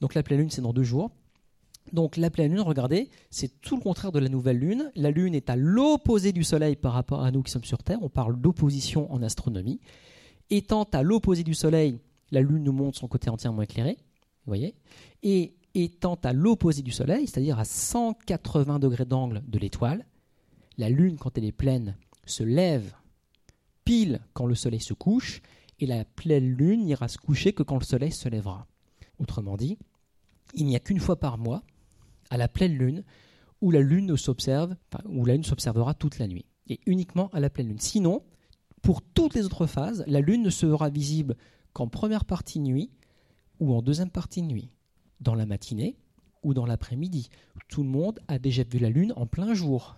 [0.00, 1.10] Donc la pleine Lune, c'est dans deux jours.
[1.92, 4.90] Donc la pleine Lune, regardez, c'est tout le contraire de la nouvelle Lune.
[4.96, 7.98] La Lune est à l'opposé du Soleil par rapport à nous qui sommes sur Terre.
[8.02, 9.80] On parle d'opposition en astronomie.
[10.50, 11.98] Étant à l'opposé du Soleil,
[12.30, 13.96] la Lune nous montre son côté entièrement éclairé.
[14.46, 14.74] Vous voyez
[15.22, 20.06] Et étant à l'opposé du Soleil, c'est-à-dire à 180 degrés d'angle de l'étoile,
[20.78, 22.94] la Lune, quand elle est pleine, se lève
[23.84, 25.42] pile quand le Soleil se couche,
[25.78, 28.66] et la pleine Lune n'ira se coucher que quand le Soleil se lèvera.
[29.18, 29.78] Autrement dit,
[30.54, 31.62] il n'y a qu'une fois par mois,
[32.30, 33.04] à la pleine Lune,
[33.60, 37.80] où la Lune la Lune s'observera toute la nuit, et uniquement à la pleine Lune.
[37.80, 38.22] Sinon,
[38.82, 41.36] pour toutes les autres phases, la Lune ne sera visible
[41.72, 42.90] qu'en première partie nuit
[43.58, 44.70] ou en deuxième partie nuit
[45.20, 45.96] dans la matinée
[46.42, 47.28] ou dans l'après-midi.
[47.68, 49.96] Tout le monde a déjà vu la Lune en plein jour.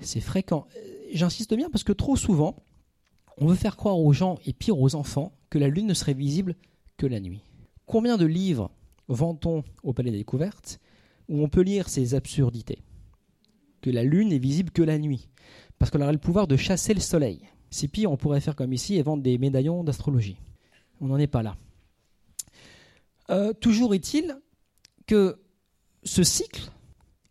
[0.00, 0.66] C'est fréquent.
[0.76, 0.80] Euh,
[1.12, 2.56] j'insiste bien parce que trop souvent,
[3.38, 6.14] on veut faire croire aux gens, et pire aux enfants, que la Lune ne serait
[6.14, 6.54] visible
[6.96, 7.42] que la nuit.
[7.86, 8.70] Combien de livres
[9.08, 10.80] vend-on au Palais des Découvertes?
[11.32, 12.82] Où on peut lire ces absurdités
[13.80, 15.30] Que la Lune n'est visible que la nuit,
[15.78, 17.48] parce qu'elle aurait le pouvoir de chasser le Soleil.
[17.70, 20.36] C'est pire, on pourrait faire comme ici et vendre des médaillons d'astrologie.
[21.00, 21.56] On n'en est pas là.
[23.30, 24.36] Euh, toujours est-il
[25.06, 25.40] que
[26.04, 26.70] ce cycle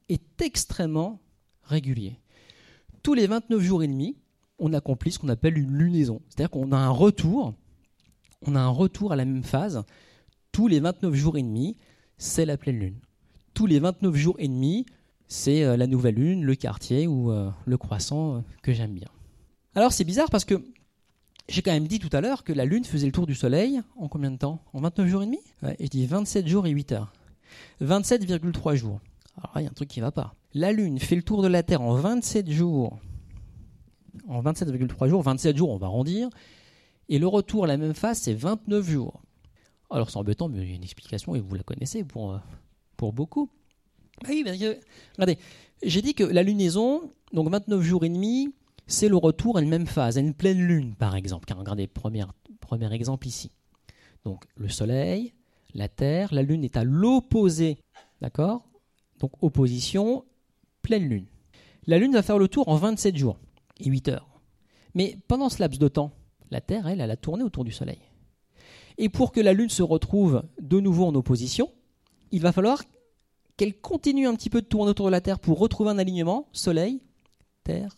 [0.10, 1.22] est extrêmement
[1.62, 2.20] régulier.
[3.04, 4.18] Tous les 29 jours et demi,
[4.58, 6.22] on accomplit ce qu'on appelle une lunaison.
[6.28, 7.54] C'est-à-dire qu'on a un retour,
[8.48, 9.84] on a un retour à la même phase.
[10.52, 11.78] Tous les 29 jours et demi,
[12.18, 13.00] c'est la pleine lune.
[13.54, 14.86] Tous les 29 jours et demi,
[15.28, 19.10] c'est euh, la nouvelle lune, le quartier ou euh, le croissant que j'aime bien.
[19.76, 20.62] Alors c'est bizarre parce que
[21.48, 23.82] j'ai quand même dit tout à l'heure que la Lune faisait le tour du Soleil
[23.98, 24.64] en combien de temps?
[24.74, 25.40] En 29 jours et demi?
[25.64, 27.12] Ouais, Je dis 27 jours et 8 heures.
[27.82, 29.00] 27,3 jours.
[29.38, 30.36] Alors il y a un truc qui va pas.
[30.54, 33.00] La Lune fait le tour de la Terre en 27 jours.
[34.28, 36.30] En 27,3 jours, 27 jours on va arrondir.
[37.10, 39.22] Et le retour à la même phase, c'est 29 jours.
[39.90, 42.38] Alors c'est embêtant, mais il y a une explication et vous la connaissez pour, euh,
[43.02, 43.50] pour beaucoup.
[44.24, 44.80] Ah oui, parce que,
[45.16, 45.40] regardez,
[45.82, 48.54] j'ai dit que la lunaison, donc 29 jours et demi,
[48.86, 51.46] c'est le retour à une même phase, à une pleine lune par exemple.
[51.46, 52.26] Car regardez, premier,
[52.60, 53.50] premier exemple ici.
[54.24, 55.34] Donc le Soleil,
[55.74, 57.80] la Terre, la Lune est à l'opposé,
[58.22, 58.70] d'accord?
[59.20, 60.24] Donc opposition,
[60.84, 61.26] pleine Lune.
[61.88, 63.40] La Lune va faire le tour en 27 jours
[63.80, 64.30] et 8 heures.
[64.94, 66.12] Mais pendant ce laps de temps,
[66.52, 67.98] la Terre, elle, elle a tourné autour du Soleil.
[69.00, 71.72] Et pour que la Lune se retrouve de nouveau en opposition,
[72.32, 72.84] il va falloir
[73.58, 76.48] qu'elle continue un petit peu de tourner autour de la Terre pour retrouver un alignement
[76.52, 77.02] Soleil,
[77.64, 77.96] Terre,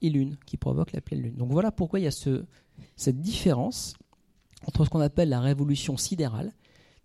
[0.00, 1.36] et lune qui provoque la pleine lune.
[1.36, 2.44] Donc voilà pourquoi il y a ce,
[2.96, 3.94] cette différence
[4.66, 6.52] entre ce qu'on appelle la révolution sidérale.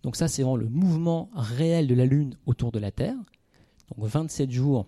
[0.02, 3.16] Donc ça, c'est vraiment le mouvement réel de la Lune autour de la Terre.
[3.88, 4.86] Donc 27 jours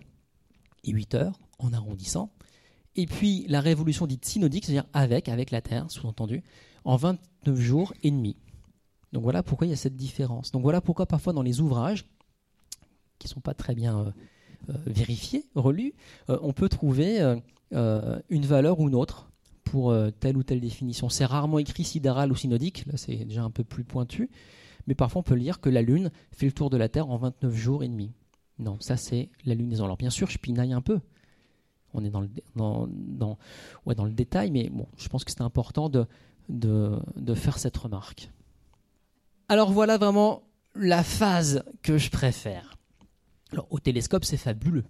[0.83, 2.29] et 8 heures en arrondissant.
[2.95, 6.43] Et puis la révolution dite synodique, c'est-à-dire avec, avec la Terre, sous-entendu,
[6.83, 8.35] en 29 jours et demi.
[9.13, 10.51] Donc voilà pourquoi il y a cette différence.
[10.51, 12.05] Donc voilà pourquoi parfois dans les ouvrages,
[13.19, 14.11] qui ne sont pas très bien euh,
[14.69, 15.93] euh, vérifiés, relus,
[16.29, 17.19] euh, on peut trouver
[17.71, 19.29] une valeur ou une autre
[19.63, 21.09] pour telle ou telle définition.
[21.09, 24.29] C'est rarement écrit sidéral ou synodique, là c'est déjà un peu plus pointu,
[24.87, 27.17] mais parfois on peut lire que la Lune fait le tour de la Terre en
[27.17, 28.13] 29 jours et demi.
[28.59, 29.83] Non, ça c'est la lunaison.
[29.83, 30.99] Alors bien sûr, je pinaille un peu.
[31.93, 35.89] On est dans le, dans, dans, le détail, mais bon, je pense que c'est important
[35.89, 38.29] de faire cette remarque.
[39.49, 40.43] Alors voilà vraiment
[40.75, 42.77] la phase que je préfère.
[43.51, 44.83] Alors au télescope, c'est fabuleux.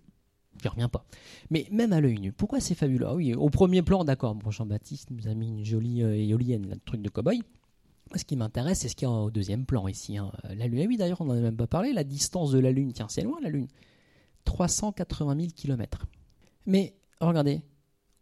[0.63, 1.05] Je reviens pas.
[1.51, 3.05] Mais même à l'œil nu, pourquoi c'est fabuleux?
[3.07, 4.33] Ah Oui, au premier plan, d'accord.
[4.33, 7.43] Bon, Jean-Baptiste nous a mis une jolie euh, éolienne, un truc de cow-boy.
[8.15, 10.17] Ce qui m'intéresse, c'est ce qu'il y a au deuxième plan ici.
[10.17, 10.31] Hein.
[10.55, 11.93] La Lune, ah oui, d'ailleurs, on n'en a même pas parlé.
[11.93, 13.67] La distance de la Lune, tiens, c'est loin la Lune.
[14.45, 16.07] 380 000 km.
[16.65, 17.61] Mais regardez,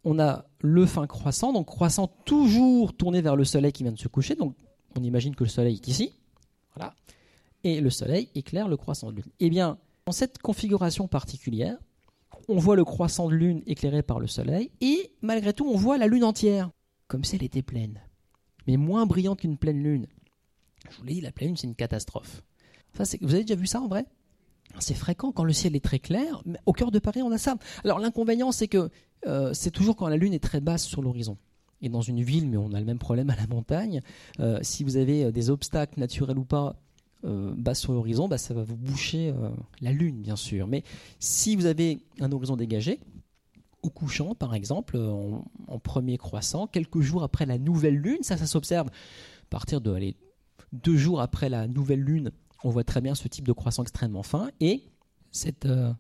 [0.04, 4.00] on a le fin croissant, donc croissant toujours tourné vers le Soleil qui vient de
[4.00, 4.36] se coucher.
[4.36, 4.56] Donc
[4.98, 6.16] on imagine que le Soleil est ici.
[7.64, 9.32] Et le Soleil éclaire le croissant de Lune.
[9.40, 11.78] Eh bien, dans cette configuration particulière,
[12.48, 15.98] on voit le croissant de Lune éclairé par le Soleil, et malgré tout, on voit
[15.98, 16.70] la Lune entière,
[17.08, 18.02] comme si elle était pleine,
[18.68, 20.08] mais moins brillante qu'une pleine Lune.
[20.92, 22.44] Je vous l'ai dit, la pleine Lune, c'est une catastrophe.
[23.22, 24.06] vous avez déjà vu ça en vrai?
[24.80, 27.38] C'est fréquent quand le ciel est très clair, mais au cœur de Paris, on a
[27.38, 27.56] ça.
[27.84, 28.90] Alors l'inconvénient, c'est que
[29.26, 31.38] euh, c'est toujours quand la Lune est très basse sur l'horizon.
[31.90, 34.02] Dans une ville, mais on a le même problème à la montagne,
[34.40, 36.76] euh, si vous avez des obstacles naturels ou pas
[37.26, 39.50] euh, bas sur l'horizon, bah, ça va vous boucher euh,
[39.82, 40.68] la Lune, bien sûr.
[40.68, 40.84] Mais
[41.20, 43.00] si vous avez un horizon dégagé,
[43.82, 48.46] au couchant, par exemple, en, premier croissant, quelques jours après la nouvelle Lune, ça, ça
[48.46, 48.88] s'observe.
[48.88, 50.14] À partir de
[50.74, 52.32] deux jours après la nouvelle Lune,
[52.64, 54.50] on voit très bien ce type de croissant extrêmement fin.
[54.60, 54.84] Et
[55.66, 55.94] euh,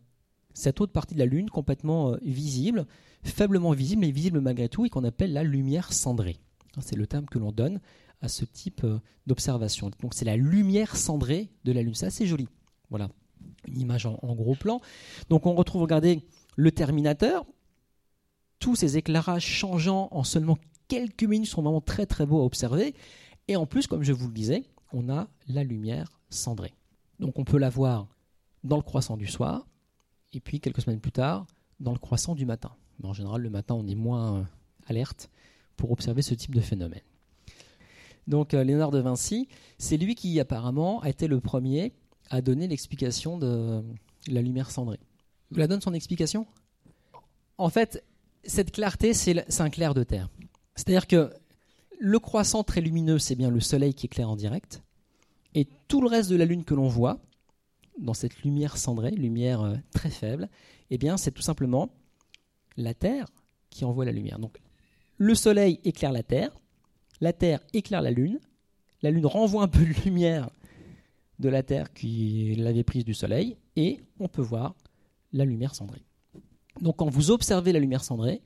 [0.53, 2.85] cette autre partie de la Lune complètement visible,
[3.25, 6.39] faiblement visible, mais visible malgré tout, et qu'on appelle la lumière cendrée.
[6.81, 7.79] C'est le terme que l'on donne
[8.21, 9.91] à ce type euh, d'observation.
[10.01, 11.95] Donc c'est la lumière cendrée de la Lune.
[11.95, 12.47] C'est assez joli.
[12.89, 13.09] Voilà,
[13.67, 14.81] une image en, gros plan.
[15.29, 16.21] Donc on retrouve, regardez,
[16.55, 17.45] le Terminateur.
[18.59, 20.57] Tous ces éclairages changeants en seulement
[20.87, 22.95] quelques minutes sont vraiment très très beaux à observer.
[23.47, 26.73] Et en plus, comme je vous le disais, on a la lumière cendrée.
[27.19, 28.07] Donc on peut la voir
[28.63, 29.67] dans le croissant du soir,
[30.33, 31.45] et puis quelques semaines plus tard,
[31.79, 32.71] dans le croissant du matin.
[33.03, 34.43] En général, le matin, on est moins euh,
[34.87, 35.29] alerte
[35.75, 37.01] pour observer ce type de phénomène.
[38.27, 41.93] Donc euh, Léonard de Vinci, c'est lui qui apparemment a été le premier
[42.29, 43.83] à donner l'explication de
[44.27, 44.99] la lumière cendrée.
[45.51, 46.47] Vous la donne son explication?
[47.57, 48.03] En fait,
[48.43, 50.29] cette clarté, c'est un clair de terre.
[50.75, 51.31] C'est-à-dire que
[51.99, 54.81] le croissant très lumineux, c'est bien le soleil qui éclaire en direct.
[55.53, 57.19] Et tout le reste de la Lune que l'on voit,
[57.99, 60.49] dans cette lumière cendrée, lumière euh, très faible,
[60.89, 61.89] eh bien, c'est tout simplement
[62.77, 63.27] la Terre
[63.69, 64.39] qui envoie la lumière.
[64.39, 64.59] Donc,
[65.17, 66.51] le Soleil éclaire la Terre,
[67.21, 68.39] la Terre éclaire la Lune,
[69.01, 70.49] la Lune renvoie un peu de lumière
[71.39, 74.75] de la Terre qui l'avait prise du Soleil, et on peut voir
[75.33, 76.03] la lumière cendrée.
[76.81, 78.41] Donc quand vous observez la lumière cendrée,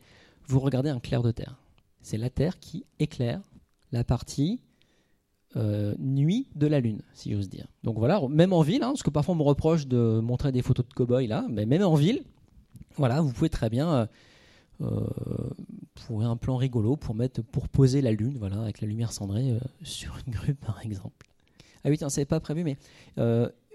[0.48, 1.60] vous regardez un clair de Terre.
[2.02, 3.42] C'est la Terre qui éclaire
[3.92, 4.62] la partie
[5.56, 7.68] euh, nuit de la Lune, si j'ose dire.
[7.84, 10.62] Donc voilà, même en ville, hein, parce que parfois on me reproche de montrer des
[10.62, 12.24] photos de cow-boy là, mais même en ville,
[13.00, 14.06] voilà, vous pouvez très bien euh,
[14.82, 15.08] euh,
[16.06, 19.52] pour un plan rigolo pour mettre pour poser la lune voilà avec la lumière cendrée
[19.52, 21.28] euh, sur une grue par exemple.
[21.84, 22.78] Ah oui c'est pas prévu mais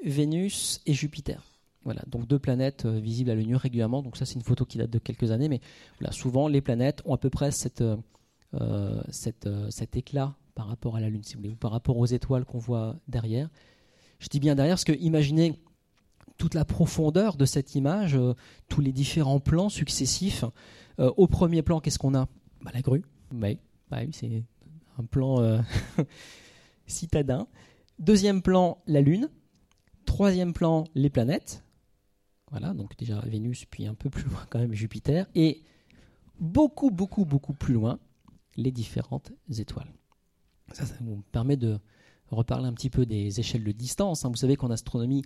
[0.05, 1.43] Vénus et Jupiter.
[1.85, 4.03] Voilà donc deux planètes visibles à l'œil nu régulièrement.
[4.03, 5.61] Donc ça c'est une photo qui date de quelques années mais
[5.99, 7.83] voilà souvent les planètes ont à peu près cette
[9.11, 12.45] cet éclat par rapport à la lune si vous voulez ou par rapport aux étoiles
[12.45, 13.49] qu'on voit derrière.
[14.19, 15.59] Je dis bien derrière parce que imaginez
[16.39, 18.19] toute la profondeur de cette image,
[18.69, 20.45] tous les différents plans successifs
[21.01, 22.29] euh, au premier plan, qu'est-ce qu'on a?
[22.63, 23.05] Bah, La grue.
[23.33, 23.49] Bah
[23.91, 24.45] bah oui, c'est
[24.99, 25.61] un plan euh,
[26.87, 27.49] citadin.
[27.99, 29.29] Deuxième plan, la Lune.
[30.05, 31.65] Troisième plan, les planètes.
[32.51, 35.27] Voilà, donc déjà Vénus, puis un peu plus loin quand même Jupiter.
[35.35, 35.63] Et
[36.39, 37.99] beaucoup, beaucoup, beaucoup plus loin,
[38.57, 39.93] les différentes étoiles.
[40.73, 41.79] Ça, ça vous permet de
[42.31, 44.25] reparler un petit peu des échelles de distance.
[44.25, 44.29] Hein.
[44.29, 45.23] Vous savez qu'en astronomie,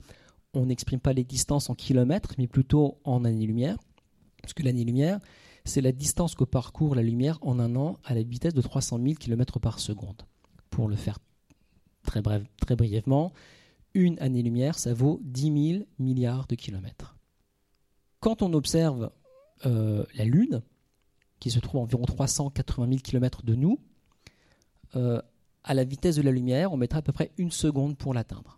[0.54, 3.76] on n'exprime pas les distances en kilomètres, mais plutôt en années-lumière.
[4.42, 5.20] Parce que l'année-lumière,
[5.64, 8.98] c'est la distance que parcourt la lumière en un an à la vitesse de 300
[9.02, 10.22] 000 km par seconde.
[10.70, 11.18] Pour le faire
[12.02, 13.32] très, brièvement,
[13.94, 17.16] une année-lumière, ça vaut 10 000 milliards de kilomètres.
[18.20, 19.10] Quand on observe
[19.66, 20.62] euh, la Lune,
[21.40, 23.78] qui se trouve à environ 380 000 km de nous,
[24.96, 25.20] euh,
[25.64, 28.57] à la vitesse de la lumière, on mettra à peu près une seconde pour l'atteindre.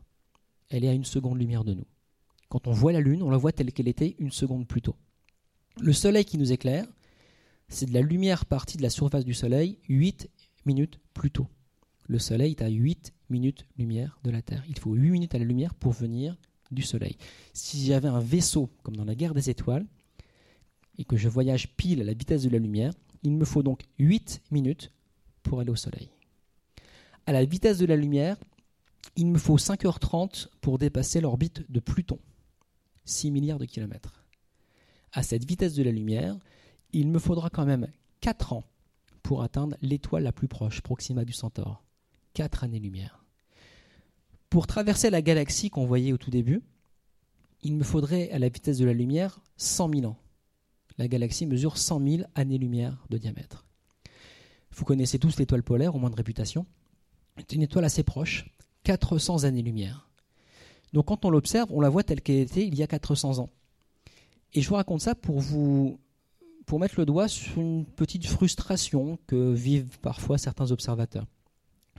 [0.70, 1.86] Elle est à une seconde lumière de nous.
[2.48, 4.96] Quand on voit la Lune, on la voit telle qu'elle était une seconde plus tôt.
[5.80, 6.86] Le soleil qui nous éclaire,
[7.68, 10.28] c'est de la lumière partie de la surface du soleil 8
[10.66, 11.46] minutes plus tôt.
[12.08, 14.64] Le soleil est à 8 minutes lumière de la Terre.
[14.68, 16.36] Il faut 8 minutes à la lumière pour venir
[16.72, 17.16] du soleil.
[17.52, 19.86] Si j'avais un vaisseau, comme dans la guerre des étoiles,
[20.98, 22.92] et que je voyage pile à la vitesse de la lumière,
[23.22, 24.92] il me faut donc 8 minutes
[25.42, 26.10] pour aller au soleil.
[27.26, 28.36] À la vitesse de la lumière,
[29.16, 32.18] il me faut 5h30 pour dépasser l'orbite de Pluton,
[33.05, 34.20] 6 milliards de kilomètres
[35.12, 36.36] à cette vitesse de la lumière,
[36.92, 37.88] il me faudra quand même
[38.20, 38.64] 4 ans
[39.22, 41.82] pour atteindre l'étoile la plus proche, Proxima du Centaure.
[42.34, 43.24] 4 années-lumière.
[44.51, 46.62] Pour traverser la galaxie qu'on voyait au tout début,
[47.62, 50.16] il me faudrait, à la vitesse de la lumière, 100 000 ans.
[50.96, 53.66] La galaxie mesure 100 000 années-lumière de diamètre.
[54.72, 56.66] Vous connaissez tous l'étoile polaire, au moins de réputation.
[57.36, 58.46] C'est une étoile assez proche,
[58.84, 60.08] 400 années-lumière.
[60.92, 63.50] Donc quand on l'observe, on la voit telle qu'elle était il y a 400 ans.
[64.52, 65.98] Et je vous raconte ça pour vous
[66.66, 71.26] pour mettre le doigt sur une petite frustration que vivent parfois certains observateurs.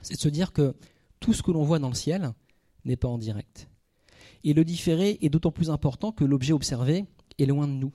[0.00, 0.74] C'est de se dire que
[1.20, 2.32] tout ce que l'on voit dans le ciel
[2.84, 3.68] n'est pas en direct.
[4.44, 7.04] Et le différé est d'autant plus important que l'objet observé
[7.38, 7.92] est loin de nous.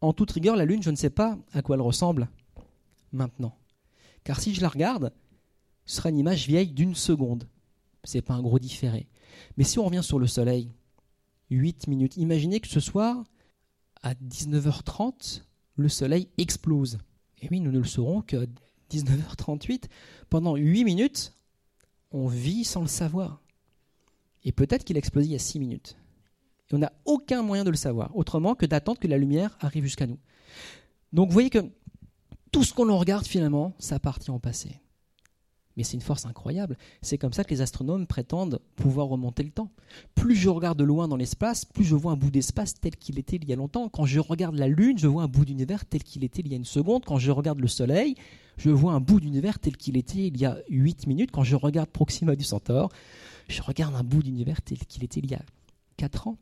[0.00, 2.28] En toute rigueur, la Lune, je ne sais pas à quoi elle ressemble
[3.12, 3.56] maintenant.
[4.24, 5.12] Car si je la regarde,
[5.86, 7.48] ce sera une image vieille d'une seconde.
[8.04, 9.08] Ce n'est pas un gros différé.
[9.56, 10.70] Mais si on revient sur le Soleil,
[11.50, 13.24] 8 minutes, imaginez que ce soir,
[14.02, 15.42] à 19h30,
[15.76, 16.98] le Soleil explose.
[17.40, 18.40] Et oui, nous ne le saurons qu'à
[18.90, 19.84] 19h38.
[20.30, 21.34] Pendant 8 minutes,
[22.10, 23.42] on vit sans le savoir.
[24.44, 25.96] Et peut-être qu'il a explosé il y a 6 minutes.
[26.70, 29.84] Et on n'a aucun moyen de le savoir, autrement que d'attendre que la lumière arrive
[29.84, 30.18] jusqu'à nous.
[31.12, 31.70] Donc vous voyez que
[32.50, 34.80] tout ce qu'on regarde finalement, ça appartient au passé.
[35.76, 36.76] Mais c'est une force incroyable.
[37.00, 39.70] C'est comme ça que les astronomes prétendent pouvoir remonter le temps.
[40.14, 43.18] Plus je regarde de loin dans l'espace, plus je vois un bout d'espace tel qu'il
[43.18, 43.88] était il y a longtemps.
[43.88, 46.54] Quand je regarde la Lune, je vois un bout d'univers tel qu'il était il y
[46.54, 47.04] a une seconde.
[47.04, 48.16] Quand je regarde le Soleil,
[48.58, 51.30] je vois un bout d'univers tel qu'il était il y a 8 minutes.
[51.30, 52.90] Quand je regarde Proxima du Centaure,
[53.48, 55.42] je regarde un bout d'univers tel qu'il était il y a
[55.96, 56.38] 4 ans.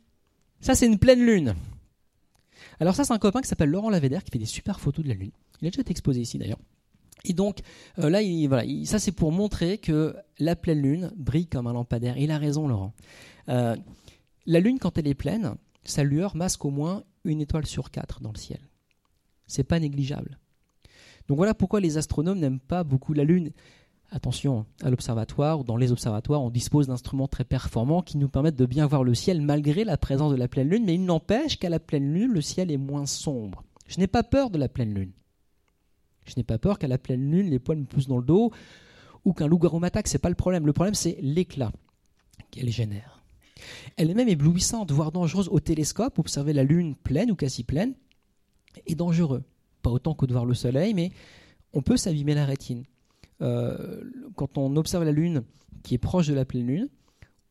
[0.61, 1.55] Ça, c'est une pleine lune.
[2.78, 5.09] Alors ça, c'est un copain qui s'appelle Laurent Lavédère qui fait des super photos de
[5.09, 5.31] la lune.
[5.61, 6.59] Il a déjà été exposé ici d'ailleurs.
[7.25, 7.61] Et donc
[7.99, 8.21] euh, là,
[8.85, 12.16] ça c'est pour montrer que la pleine lune brille comme un lampadaire.
[12.18, 12.93] Il a raison, Laurent.
[13.49, 13.77] Euh,
[14.47, 15.55] la lune, quand elle est pleine,
[15.85, 18.61] sa lueur masque au moins une étoile sur quatre dans le ciel.
[19.47, 20.39] C'est pas négligeable.
[21.29, 23.51] Donc voilà pourquoi les astronomes n'aiment pas beaucoup la lune.
[24.12, 28.66] Attention, à l'observatoire dans les observatoires, on dispose d'instruments très performants qui nous permettent de
[28.66, 31.68] bien voir le ciel malgré la présence de la pleine lune, mais il n'empêche qu'à
[31.68, 33.62] la pleine lune, le ciel est moins sombre.
[33.87, 35.12] Je n'ai pas peur de la pleine lune.
[36.31, 38.51] Je n'ai pas peur qu'à la pleine lune, les poils me poussent dans le dos
[39.24, 40.09] ou qu'un loup-garou m'attaque.
[40.09, 40.66] C'est pas le problème.
[40.66, 41.72] Le problème, c'est l'éclat
[42.51, 43.22] qu'elle génère.
[43.97, 46.18] Elle est même éblouissante, voire dangereuse au télescope.
[46.18, 47.95] Observer la lune pleine ou quasi pleine
[48.87, 49.43] est dangereux.
[49.83, 51.12] Pas autant que de voir le soleil, mais
[51.72, 52.85] on peut s'abîmer la rétine.
[53.43, 54.03] Euh,
[54.37, 55.43] quand on observe la Lune
[55.83, 56.89] qui est proche de la pleine Lune,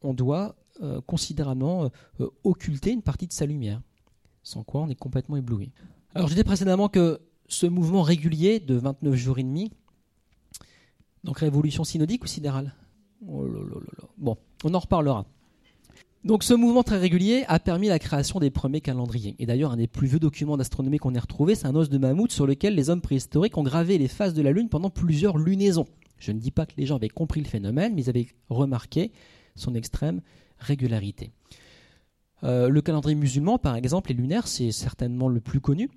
[0.01, 3.81] on doit euh, considérablement euh, occulter une partie de sa lumière,
[4.43, 5.71] sans quoi on est complètement ébloui.
[6.13, 7.19] Alors je disais précédemment que
[7.49, 9.71] ce mouvement régulier de 29 jours et demi,
[11.23, 12.73] donc révolution synodique ou sidérale?
[13.27, 13.45] Oh
[14.17, 15.25] Bon, on en reparlera.
[16.25, 19.35] Donc ce mouvement très régulier a permis la création des premiers calendriers.
[19.39, 21.97] Et d'ailleurs, un des plus vieux documents d'astronomie qu'on ait retrouvé, c'est un os de
[21.97, 25.37] mammouth sur lequel les hommes préhistoriques ont gravé les phases de la Lune pendant plusieurs
[25.37, 25.85] lunaisons.
[26.17, 29.11] Je ne dis pas que les gens avaient compris le phénomène, mais ils avaient remarqué
[29.55, 30.21] son extrême
[30.57, 31.31] régularité.
[32.43, 35.89] Euh, le calendrier musulman, par exemple, et lunaire, c'est certainement le plus connu.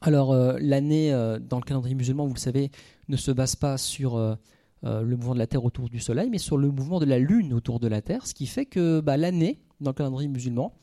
[0.00, 2.70] Alors, euh, l'année euh, dans le calendrier musulman, vous le savez,
[3.08, 4.34] ne se base pas sur euh,
[4.82, 7.52] le mouvement de la Terre autour du Soleil, mais sur le mouvement de la Lune
[7.52, 10.74] autour de la Terre, ce qui fait que bah, l'année, dans le calendrier musulman,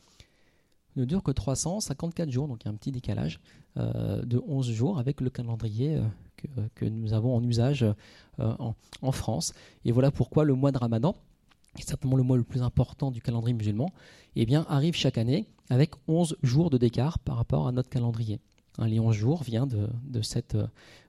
[0.96, 3.40] ne dure que 354 jours, donc il y a un petit décalage
[3.76, 6.00] de 11 jours avec le calendrier
[6.74, 7.86] que, nous avons en usage
[8.38, 9.52] en, France.
[9.84, 11.14] Et voilà pourquoi le mois de Ramadan,
[11.76, 13.92] qui est certainement le mois le plus important du calendrier musulman,
[14.34, 18.40] eh arrive chaque année avec 11 jours de décart par rapport à notre calendrier.
[18.80, 20.56] Un lion jour vient de, cette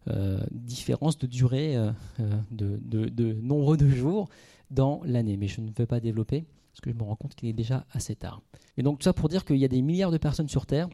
[0.09, 4.27] euh, différence de durée euh, euh, de, nombre de jours
[4.69, 5.37] dans l'année.
[5.37, 7.85] Mais je ne veux pas développer parce que je me rends compte qu'il est déjà
[7.93, 8.41] assez tard.
[8.75, 10.89] Et donc tout ça pour dire qu'il y a des milliards de personnes sur Terre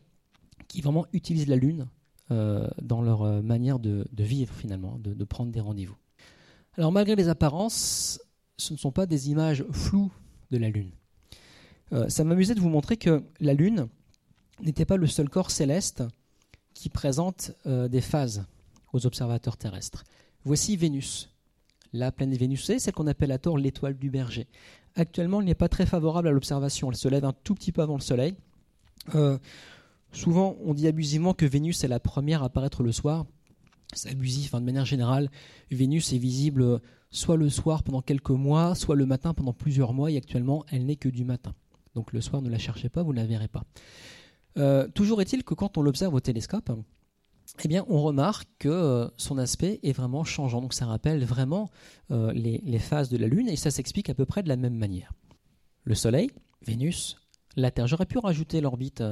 [0.68, 1.88] qui vraiment utilisent la Lune
[2.30, 5.96] dans leur manière de, vivre finalement, de, prendre des rendez-vous.
[6.78, 8.20] Alors malgré les apparences,
[8.58, 10.12] ce ne sont pas des images floues
[10.52, 10.92] de la Lune.
[12.10, 13.88] ça m'amusait de vous montrer que la Lune
[14.62, 16.04] n'était pas le seul corps céleste
[16.78, 18.46] qui présente euh, des phases
[18.94, 20.04] aux observateurs terrestres.
[20.44, 21.34] Voici Vénus.
[21.92, 24.48] La planète Vénus, c'est celle qu'on appelle à tort l'étoile du berger.
[24.96, 26.92] Actuellement, elle n'est pas très favorable à l'observation.
[26.92, 28.36] Elle se lève un tout petit peu avant le Soleil.
[29.16, 29.40] Euh,
[30.12, 33.26] souvent, on dit abusivement que Vénus est la première à apparaître le soir.
[33.94, 34.54] C'est abusif.
[34.54, 34.62] Hein.
[34.62, 35.32] De manière générale,
[35.72, 40.12] Vénus est visible soit le soir pendant quelques mois, soit le matin pendant plusieurs mois.
[40.12, 41.56] Et actuellement, elle n'est que du matin.
[41.96, 43.64] Donc le soir, ne la cherchez pas, vous ne la verrez pas.
[44.58, 46.72] Euh, toujours est-il que quand on l'observe au télescope,
[47.64, 50.62] eh bien, on remarque que euh, son aspect est vraiment changeant.
[50.62, 51.70] Donc ça rappelle vraiment
[52.12, 54.76] euh, les, phases de la Lune et ça s'explique à peu près de la même
[54.76, 55.14] manière.
[55.84, 56.32] Le Soleil,
[56.66, 57.18] Vénus,
[57.56, 57.88] la Terre.
[57.88, 59.04] J'aurais pu rajouter l'orbite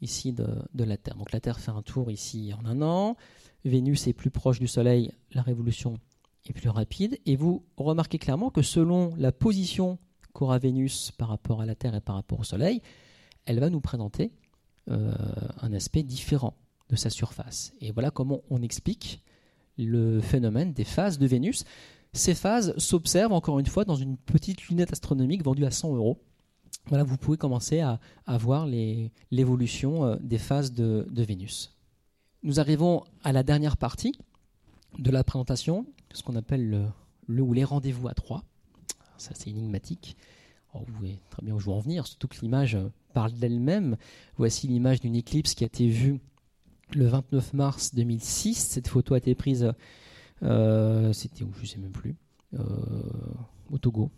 [0.00, 1.16] ici de, la Terre.
[1.16, 3.16] Donc la Terre fait un tour ici en un an.
[3.64, 5.98] Vénus est plus proche du Soleil, la révolution
[6.46, 7.18] est plus rapide.
[7.26, 9.98] Et vous remarquez clairement que selon la position
[10.32, 12.82] qu'aura Vénus par rapport à la Terre et par rapport au Soleil,
[13.46, 14.32] elle va nous présenter
[14.90, 15.12] euh,
[15.60, 16.54] un aspect différent
[16.88, 17.72] de sa surface.
[17.80, 19.22] Et voilà comment on explique
[19.76, 21.64] le phénomène des phases de Vénus.
[22.12, 26.18] Ces phases s'observent encore une fois dans une petite lunette astronomique vendue à 100 euros.
[26.86, 28.00] Voilà, vous pouvez commencer à,
[28.38, 28.66] voir
[29.30, 31.76] l'évolution euh, des phases de, Vénus.
[32.42, 34.18] Nous arrivons à la dernière partie
[34.98, 36.90] de la présentation, ce qu'on appelle
[37.28, 38.42] le, ou les rendez-vous à trois.
[39.18, 40.16] Ça, c'est énigmatique.
[40.72, 43.32] Oh, vous voyez très bien où je veux en venir, surtout que l'image euh, parle
[43.32, 43.96] d'elle-même.
[44.36, 46.20] Voici l'image d'une éclipse qui a été vue
[46.94, 48.54] le 29 mars 2006.
[48.54, 49.72] Cette photo a été prise,
[50.42, 52.16] euh, c'était où Je ne sais même plus,
[52.54, 52.60] euh,
[53.70, 54.10] au Togo.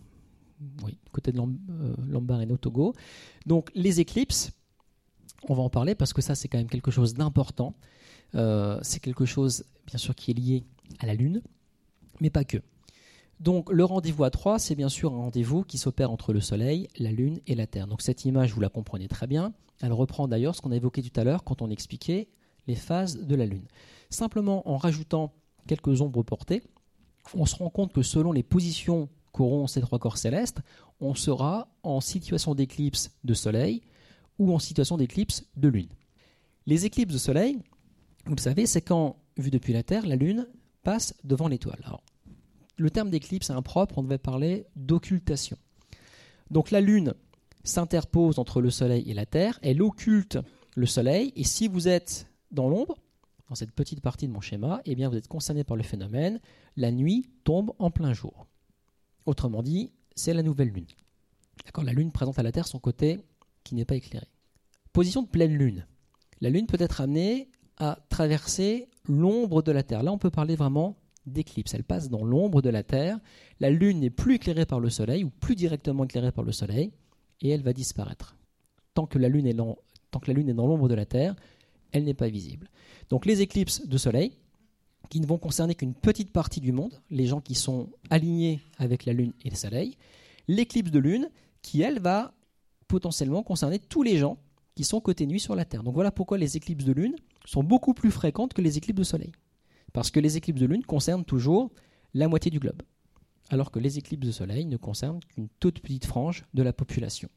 [0.85, 1.41] Oui, côté de
[2.09, 2.95] Lambaréné au Togo.
[3.47, 4.53] Donc les éclipses,
[5.49, 7.75] on va en parler parce que ça c'est quand même quelque chose d'important.
[8.35, 10.65] c'est quelque chose bien sûr qui est lié
[10.99, 11.41] à la Lune,
[12.21, 12.59] mais pas que.
[13.41, 16.89] Donc le rendez-vous à 3, c'est bien sûr un rendez-vous qui s'opère entre le Soleil,
[16.99, 17.87] la Lune et la Terre.
[17.87, 19.55] Donc cette image, vous la comprenez très bien.
[19.81, 22.29] Elle reprend d'ailleurs ce qu'on a évoqué tout à l'heure quand on expliquait
[22.67, 23.67] les phases de la Lune.
[24.11, 25.33] Simplement en rajoutant
[25.67, 26.63] quelques ombres portées,
[27.35, 30.61] on se rend compte que selon les positions qu'auront ces trois corps célestes,
[31.01, 33.81] on sera en situation d'éclipse de Soleil
[34.39, 35.89] ou en situation d'éclipse de Lune.
[36.67, 37.59] Les éclipses de Soleil,
[38.27, 40.47] vous le savez, c'est quand, vu depuis la Terre, la Lune
[40.83, 41.81] passe devant l'étoile
[42.81, 45.59] le terme d'éclipse est impropre, on devait parler d'occultation.
[46.51, 47.15] Donc la Lune
[47.63, 50.39] s'interpose entre le Soleil et la Terre, elle occulte
[50.77, 52.97] le Soleil, et si vous êtes dans l'ombre,
[53.49, 56.41] dans cette petite partie de mon schéma, eh bien vous êtes concerné par le phénomène,
[56.77, 58.47] la nuit tombe en plein jour.
[59.27, 60.87] Autrement dit, c'est la nouvelle Lune.
[61.67, 63.19] D'accord la Lune présente à la Terre son côté
[63.63, 64.27] qui n'est pas éclairé.
[64.95, 65.87] Position de pleine Lune.
[66.41, 70.03] La Lune peut être amenée à traverser l'ombre de la Terre.
[70.03, 70.97] Là, on peut parler vraiment
[71.27, 71.75] d'éclipse.
[71.75, 73.19] Elle passe dans l'ombre de la Terre.
[73.61, 76.93] La Lune n'est plus éclairée par le Soleil, ou plus directement éclairée par le Soleil,
[77.41, 78.37] et elle va disparaître.
[78.95, 79.77] Tant que la Lune est dans,
[80.13, 81.37] l'ombre de la Terre,
[81.93, 82.69] elle n'est pas visible.
[83.09, 84.37] Donc les éclipses de Soleil,
[85.09, 89.05] qui ne vont concerner qu'une petite partie du monde, les gens qui sont alignés avec
[89.07, 89.97] la Lune et le Soleil,
[90.47, 91.31] l'éclipse de Lune,
[91.63, 92.33] qui elle va
[92.87, 94.39] potentiellement concerner tous les gens
[94.75, 95.83] qui sont côté nuit sur la Terre.
[95.83, 99.05] Donc voilà pourquoi les éclipses de Lune sont beaucoup plus fréquentes que les éclipses de
[99.05, 99.33] Soleil.
[99.93, 101.71] Parce que les éclipses de lune concernent toujours
[102.15, 102.83] la moitié du globe,
[103.49, 107.29] alors que les éclipses de soleil ne concernent qu'une toute petite frange de la population.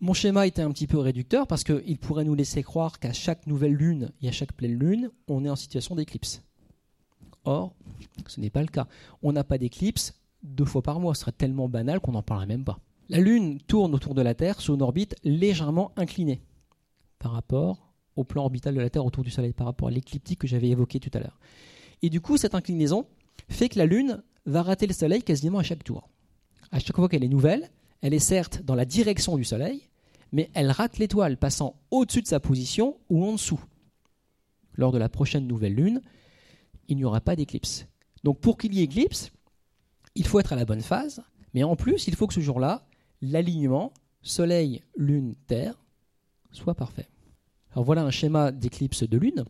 [0.00, 3.46] Mon schéma était un petit peu réducteur parce qu'il pourrait nous laisser croire qu'à chaque
[3.46, 6.42] nouvelle lune et à chaque pleine lune, on est en situation d'éclipse.
[7.44, 7.74] Or,
[8.26, 8.88] ce n'est pas le cas.
[9.22, 11.14] On n'a pas d'éclipse deux fois par mois.
[11.14, 12.78] Ce serait tellement banal qu'on n'en parlerait même pas.
[13.08, 16.40] La Lune tourne autour de la Terre sur une orbite légèrement inclinée
[17.18, 20.40] par rapport au plan orbital de la Terre autour du Soleil, par rapport à l'écliptique
[20.40, 21.38] que j'avais évoqué tout à l'heure.
[22.02, 23.06] Et du coup, cette inclinaison
[23.48, 26.08] fait que la Lune va rater le Soleil quasiment à chaque tour.
[26.72, 29.88] À chaque fois qu'elle est nouvelle, elle est certes dans la direction du Soleil,
[30.32, 33.62] mais elle rate l'étoile passant au-dessus de sa position ou en dessous.
[34.74, 36.00] Lors de la prochaine nouvelle Lune,
[36.88, 37.86] il n'y aura pas d'éclipse.
[38.24, 39.30] Donc pour qu'il y ait éclipse,
[40.14, 41.22] il faut être à la bonne phase,
[41.54, 42.86] mais en plus, il faut que ce jour-là,
[43.20, 43.92] l'alignement
[44.22, 45.84] Soleil, Lune, Terre
[46.50, 47.08] soit parfait.
[47.72, 49.44] Alors voilà un schéma d'éclipse de Lune,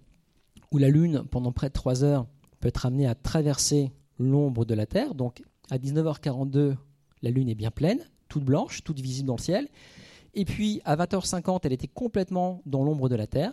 [0.71, 2.27] où la Lune, pendant près de 3 heures,
[2.63, 5.15] peut être amenée à traverser l'ombre de la Terre.
[5.15, 6.77] Donc à 19h42,
[7.23, 7.99] la Lune est bien pleine,
[8.29, 9.69] toute blanche, toute visible dans le ciel.
[10.35, 13.53] Et puis à 20h50, elle était complètement dans l'ombre de la Terre.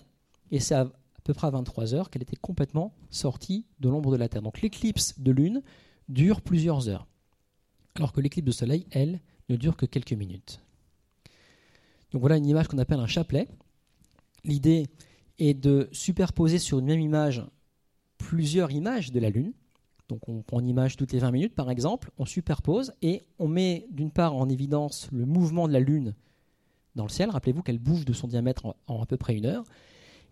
[0.51, 0.89] Et c'est à,
[1.24, 4.43] peu près à 23h qu'elle était complètement sortie de l'ombre de la Terre.
[4.43, 5.64] Donc l'éclipse de Lune
[6.07, 7.07] dure plusieurs heures.
[7.95, 10.62] Alors que l'éclipse de Soleil, elle, ne dure que quelques minutes.
[12.12, 13.47] Donc voilà une image qu'on appelle un chapelet.
[14.43, 14.86] L'idée
[15.39, 17.43] est de superposer sur une même image
[18.20, 19.53] plusieurs images de la Lune.
[20.07, 23.47] Donc on prend une image toutes les 20 minutes par exemple, on superpose et on
[23.47, 26.13] met d'une part en évidence le mouvement de la Lune
[26.95, 27.30] dans le ciel.
[27.30, 29.63] Rappelez-vous qu'elle bouge de son diamètre en, à peu près une heure.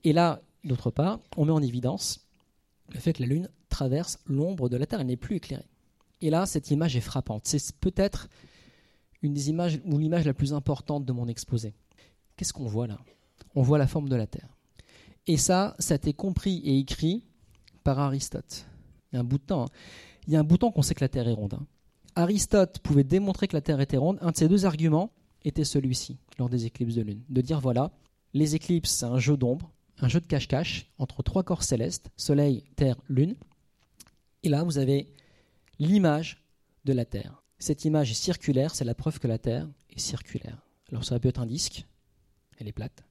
[0.04, 2.28] Et là, d'autre part, on met en évidence
[2.90, 5.68] le fait que la Lune traverse l'ombre de la Terre, elle n'est plus éclairée.
[6.22, 7.44] Et là, cette image est frappante.
[7.46, 8.28] C'est peut-être
[9.22, 11.74] une des images ou l'image la plus importante de mon exposé.
[12.36, 12.98] Qu'est-ce qu'on voit là?
[13.56, 14.50] On voit la forme de la Terre.
[15.28, 17.24] Et ça, ça a été compris et écrit
[17.96, 18.66] Aristote.
[19.12, 19.64] Il y a un bout de temps.
[19.64, 19.70] Hein.
[20.28, 21.54] Il y a un bout qu'on sait que la Terre est ronde.
[21.54, 21.66] Hein.
[22.16, 24.18] Aristote pouvait démontrer que la Terre était ronde.
[24.22, 25.12] Un de ses deux arguments
[25.46, 27.22] était celui-ci, lors des éclipses de lune.
[27.30, 27.92] De dire, voilà,
[28.34, 32.64] les éclipses, c'est un jeu d'ombre, un jeu de cache-cache entre trois corps célestes, Soleil,
[32.76, 33.36] Terre, Lune.
[34.44, 35.14] Et là, vous avez
[35.80, 36.44] l'image
[36.86, 37.44] de la Terre.
[37.60, 40.62] Cette image est circulaire, c'est la preuve que la Terre est circulaire.
[40.90, 41.86] Alors ça peut être un disque,
[42.60, 43.04] elle est plate.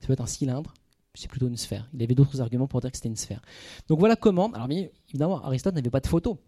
[0.00, 0.74] Ça peut être un cylindre,
[1.14, 1.88] c'est plutôt une sphère.
[1.94, 3.40] Il avait d'autres arguments pour dire que c'était une sphère.
[3.88, 4.68] Donc voilà comment, alors
[5.08, 6.38] évidemment, Aristote n'avait pas de photo,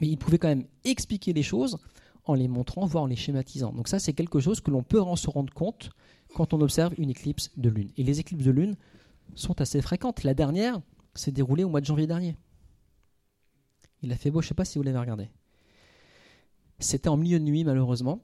[0.00, 1.78] mais il pouvait quand même expliquer les choses
[2.24, 3.72] en les montrant, voire en les schématisant.
[3.72, 5.90] Donc ça, c'est quelque chose que l'on peut se rendre compte
[6.34, 7.90] quand on observe une éclipse de lune.
[7.96, 8.76] Et les éclipses de lune
[9.34, 10.24] sont assez fréquentes.
[10.24, 10.80] La dernière
[11.14, 12.36] s'est déroulée au mois de janvier dernier.
[14.02, 15.30] Il a fait beau, je ne sais pas si vous l'avez regardé.
[16.78, 18.20] C'était en milieu de nuit, malheureusement.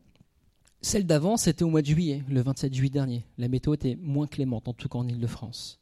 [0.82, 3.26] Celle d'avant, c'était au mois de juillet, le 27 juillet dernier.
[3.36, 5.78] La météo était moins clémente, en tout cas en Ile-de-France.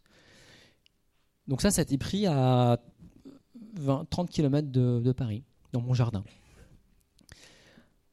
[1.46, 2.80] Donc ça, ça a été pris à
[3.76, 6.24] 20, 30 km de, Paris, dans mon jardin.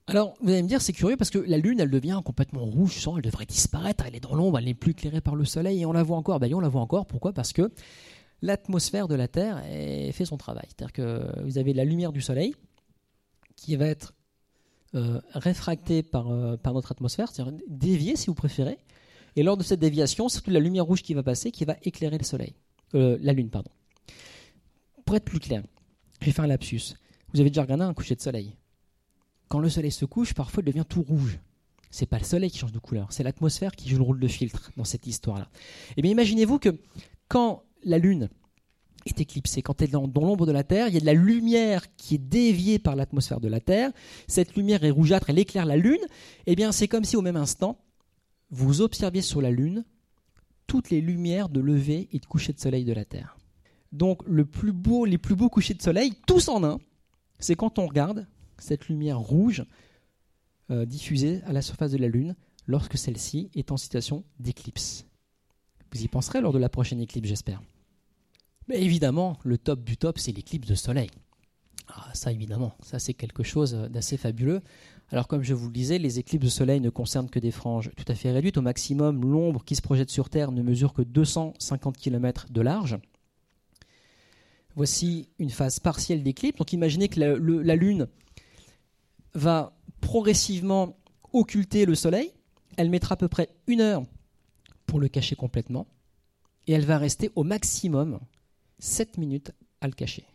[0.07, 3.07] Alors, vous allez me dire, c'est curieux parce que la Lune, elle devient complètement rouge,
[3.15, 5.85] elle devrait disparaître, elle est dans l'ombre, elle n'est plus éclairée par le Soleil, et
[5.87, 6.39] on la voit encore.
[6.39, 7.33] Ben, on la voit encore, pourquoi?
[7.33, 7.71] Parce que
[8.43, 9.63] l'atmosphère de la Terre
[10.13, 10.65] fait son travail.
[10.67, 12.53] C'est-à-dire que vous avez la lumière du Soleil
[13.55, 14.13] qui va être
[14.93, 18.77] euh, réfractée par, euh, par notre atmosphère, c'est-à-dire déviée si vous préférez,
[19.35, 22.17] et lors de cette déviation, c'est la lumière rouge qui va passer qui va éclairer
[22.17, 22.53] le Soleil.
[22.93, 23.71] Euh, la Lune, pardon.
[25.05, 25.63] Pour être plus clair,
[26.21, 26.93] je vais faire un lapsus.
[27.33, 28.55] Vous avez déjà regardé un coucher de soleil.
[29.49, 31.39] Quand le soleil se couche, parfois il devient tout rouge.
[31.91, 34.27] C'est pas le soleil qui change de couleur, c'est l'atmosphère qui joue le rôle de
[34.27, 35.47] filtre dans cette histoire-là.
[35.95, 36.77] Eh bien, imaginez-vous que
[37.27, 38.29] quand la Lune
[39.05, 41.13] est éclipsée, quand elle est dans, l'ombre de la Terre, il y a de la
[41.13, 43.91] lumière qui est déviée par l'atmosphère de la Terre.
[44.27, 46.01] Cette lumière est rougeâtre, elle éclaire la Lune.
[46.47, 47.77] Eh bien, c'est comme si au même instant,
[48.49, 49.85] vous observiez sur la Lune
[50.67, 53.37] toutes les lumières de lever et de coucher de soleil de la Terre.
[53.91, 56.79] Donc le plus beau, les plus beaux couchers de soleil, tous en un,
[57.39, 58.27] c'est quand on regarde
[58.57, 59.63] cette lumière rouge
[60.71, 62.35] euh, diffusée à la surface de la Lune
[62.65, 65.05] lorsque celle-ci est en situation d'éclipse.
[65.93, 67.61] Vous y penserez lors de la prochaine éclipse, j'espère.
[68.67, 71.09] Mais évidemment, le top du top, c'est l'éclipse de soleil.
[71.87, 74.61] Ah, ça évidemment, ça c'est quelque chose d'assez fabuleux.
[75.11, 77.91] Alors comme je vous le disais, les éclipses de soleil ne concernent que des franges
[77.95, 78.57] tout à fait réduites.
[78.57, 82.97] Au maximum, l'ombre qui se projette sur Terre ne mesure que 250 km de large.
[84.75, 86.57] Voici une phase partielle d'éclipse.
[86.57, 88.07] Donc imaginez que la, la, Lune
[89.33, 90.97] va progressivement
[91.33, 92.31] occulter le Soleil.
[92.77, 94.03] Elle mettra à peu près une heure
[94.85, 95.87] pour le cacher complètement.
[96.67, 98.19] Et elle va rester au maximum
[98.85, 100.25] 7 minutes à le cacher.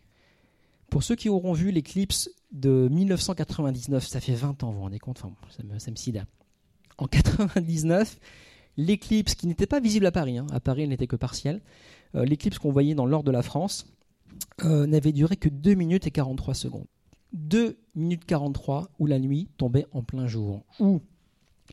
[0.89, 4.99] Pour ceux qui auront vu l'éclipse de 1999, ça fait 20 ans, vous vous rendez
[4.99, 6.21] compte enfin, ça, me, me
[6.97, 8.19] En 99,
[8.75, 11.61] l'éclipse qui n'était pas visible à Paris, hein, à Paris elle n'était que partielle,
[12.15, 13.87] euh, l'éclipse qu'on voyait dans l'or de la France
[14.65, 16.87] euh, n'avait duré que 2 minutes et 43 secondes.
[17.31, 21.01] 2 minutes 43 où la nuit tombait en plein jour, où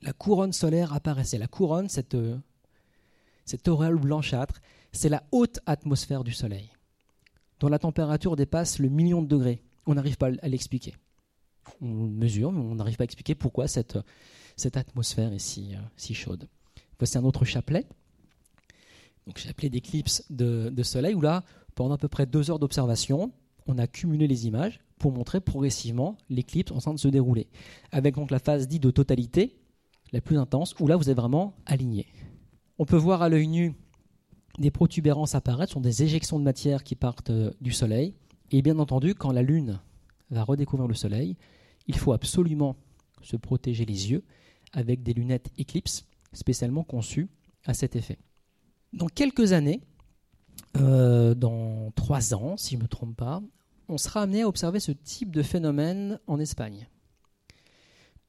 [0.03, 1.39] la couronne solaire apparaissait.
[1.39, 2.39] La couronne, cette, euh,
[3.45, 4.61] cette blanchâtre,
[4.93, 6.71] c'est la haute atmosphère du Soleil
[7.61, 9.63] dont la température dépasse le million de degrés.
[9.87, 10.95] On n'arrive pas à l'expliquer.
[11.81, 13.99] On mesure, mais on n'arrive pas à expliquer pourquoi cette,
[14.75, 16.49] atmosphère est si, euh, si chaude.
[16.99, 17.87] Voici un autre chapelet.
[19.27, 23.33] Donc, chapelet d'éclipse de, de soleil, où là, pendant à peu près deux heures d'observation,
[23.67, 27.49] on a cumulé les images pour montrer progressivement l'éclipse en train de se dérouler.
[27.93, 29.57] Avec donc la phase dite de totalité,
[30.13, 32.07] la plus intense, où là vous êtes vraiment aligné.
[32.79, 33.75] On peut voir à l'œil nu
[34.59, 38.15] des protubérances apparaître, sont des éjections de matière qui partent euh, du Soleil.
[38.51, 39.81] Et bien entendu, quand la Lune
[40.31, 41.37] va redécouvrir le Soleil,
[41.87, 42.77] il faut absolument
[43.23, 44.25] se protéger les yeux
[44.73, 47.29] avec des lunettes Eclipse spécialement conçues
[47.65, 48.19] à cet effet.
[48.93, 49.81] Dans quelques années,
[50.77, 53.43] euh, dans trois ans, si je ne me trompe pas,
[53.89, 56.89] on sera amené à observer ce type de phénomène en Espagne.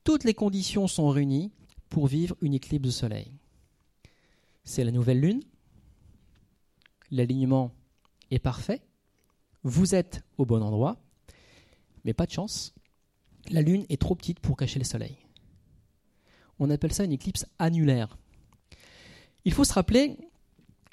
[0.03, 1.51] Toutes les conditions sont réunies
[1.89, 3.33] pour vivre une éclipse de soleil.
[4.63, 5.41] C'est la nouvelle lune,
[7.11, 7.71] l'alignement
[8.31, 8.81] est parfait,
[9.63, 10.97] vous êtes au bon endroit,
[12.05, 12.73] mais pas de chance,
[13.49, 15.17] la Lune est trop petite pour cacher le Soleil.
[16.59, 18.17] On appelle ça une éclipse annulaire.
[19.45, 20.17] Il faut se rappeler,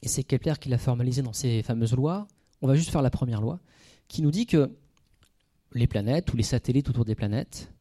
[0.03, 2.27] et c'est Kepler qui l'a formalisé dans ses fameuses lois,
[2.62, 3.61] on va juste faire la première loi,
[4.09, 4.71] qui nous dit que
[5.73, 7.73] les planètes ou les satellites autour des planètes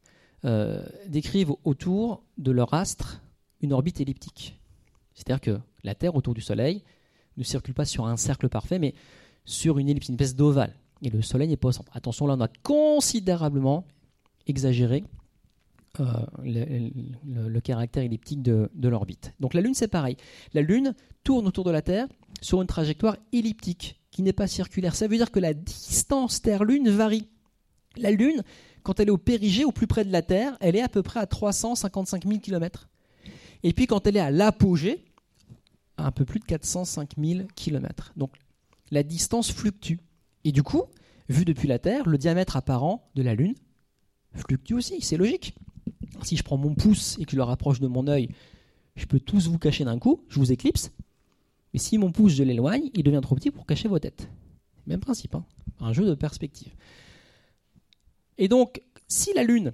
[0.43, 3.21] euh, décrivent autour de leur astre
[3.61, 4.59] une orbite elliptique.
[5.13, 6.83] C'est-à-dire que la Terre autour du Soleil
[7.37, 8.93] ne circule pas sur un cercle parfait, mais
[9.45, 10.75] sur une ellipse, une espèce d'ovale.
[11.01, 11.91] Et le Soleil n'est pas au centre.
[11.93, 13.85] Attention, là, on a considérablement
[14.47, 15.03] exagéré
[15.99, 16.03] euh,
[16.43, 19.33] le, caractère elliptique de, l'orbite.
[19.39, 20.17] Donc la Lune, c'est pareil.
[20.53, 22.07] La Lune tourne autour de la Terre
[22.41, 24.95] sur une trajectoire elliptique qui n'est pas circulaire.
[24.95, 27.27] Ça veut dire que la distance Terre-Lune varie.
[27.97, 28.43] La Lune,
[28.83, 31.01] quand elle est au périgée, au plus près de la Terre, elle est à peu
[31.01, 32.89] près à 355 000 km.
[33.63, 35.05] Et puis quand elle est à l'apogée,
[35.97, 38.13] un peu plus de 405 000 km.
[38.15, 38.31] Donc
[38.91, 39.99] la distance fluctue.
[40.43, 40.83] Et du coup,
[41.29, 43.55] vu depuis la Terre, le diamètre apparent de la Lune
[44.33, 45.55] fluctue aussi, c'est logique.
[46.23, 48.29] Si je prends mon pouce et que je le rapproche de mon œil,
[48.95, 50.91] je peux tous vous cacher d'un coup, je vous éclipse.
[51.73, 54.29] Mais si mon pouce, je l'éloigne, il devient trop petit pour cacher vos têtes.
[54.87, 55.45] Même principe, hein.
[55.79, 56.73] un jeu de perspective.
[58.37, 59.71] Et donc, si la Lune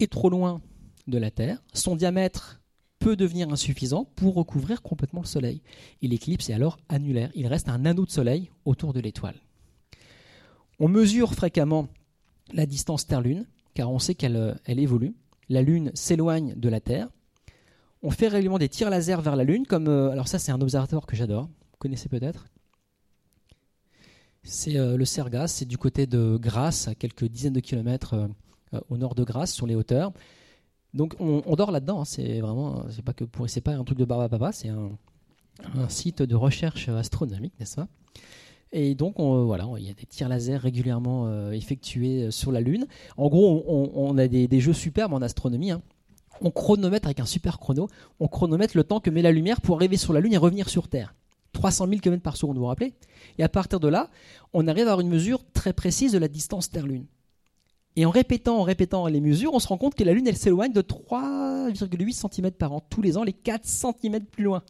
[0.00, 0.60] est trop loin
[1.06, 2.60] de la Terre, son diamètre
[3.06, 5.62] peut devenir insuffisant pour recouvrir complètement le Soleil.
[6.02, 7.30] Et l'éclipse est alors annulaire.
[7.36, 9.36] Il reste un anneau de Soleil autour de l'étoile.
[10.80, 11.86] On mesure fréquemment
[12.52, 15.14] la distance Terre-Lune, car on sait qu'elle euh, évolue.
[15.48, 17.08] La Lune s'éloigne de la Terre.
[18.02, 20.60] On fait régulièrement des tirs laser vers la Lune, comme euh, alors ça c'est un
[20.60, 21.44] observatoire que j'adore.
[21.44, 22.48] Vous connaissez peut-être
[24.42, 28.28] C'est euh, le Sergas, c'est du côté de Grasse, à quelques dizaines de kilomètres
[28.88, 30.12] au nord de Grasse, sur les hauteurs.
[30.94, 32.00] Donc on, dort là-dedans.
[32.00, 32.04] Hein.
[32.04, 34.90] c'est vraiment, c'est pas que pour, c'est pas un truc de barba papa, c'est un,
[35.88, 37.88] site de recherche astronomique, n'est-ce pas?
[38.72, 42.60] Et donc, voilà, il y a des tirs laser régulièrement euh, effectués euh, sur la
[42.60, 42.86] Lune.
[43.16, 45.70] En gros, on, a des, jeux superbes en astronomie.
[45.70, 45.82] Hein.
[46.42, 47.88] On chronomètre avec un super chrono,
[48.20, 50.68] on chronomètre le temps que met la lumière pour arriver sur la Lune et revenir
[50.68, 51.14] sur Terre.
[51.52, 52.92] 300 000 km par seconde, vous vous rappelez?
[53.38, 54.10] Et à partir de là,
[54.52, 57.06] on arrive à avoir une mesure très précise de la distance Terre-Lune.
[57.96, 60.36] Et en répétant, en répétant les mesures, on se rend compte que la Lune, elle
[60.36, 62.80] s'éloigne de 3,8 cm par an.
[62.80, 64.62] Tous les ans, les 4 cm plus loin.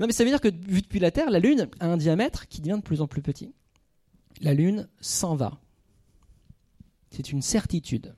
[0.00, 2.48] Non, mais ça veut dire que vu depuis la Terre, la Lune a un diamètre
[2.48, 3.52] qui devient de plus en plus petit.
[4.40, 5.58] La Lune s'en va.
[7.10, 8.14] C'est une certitude.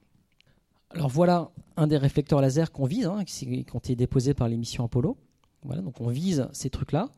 [0.90, 4.84] Alors voilà un des réflecteurs laser qu'on vise, hein, qui ont été déposés par l'émission
[4.84, 5.16] Apollo.
[5.62, 7.10] Voilà, donc on vise ces trucs-là.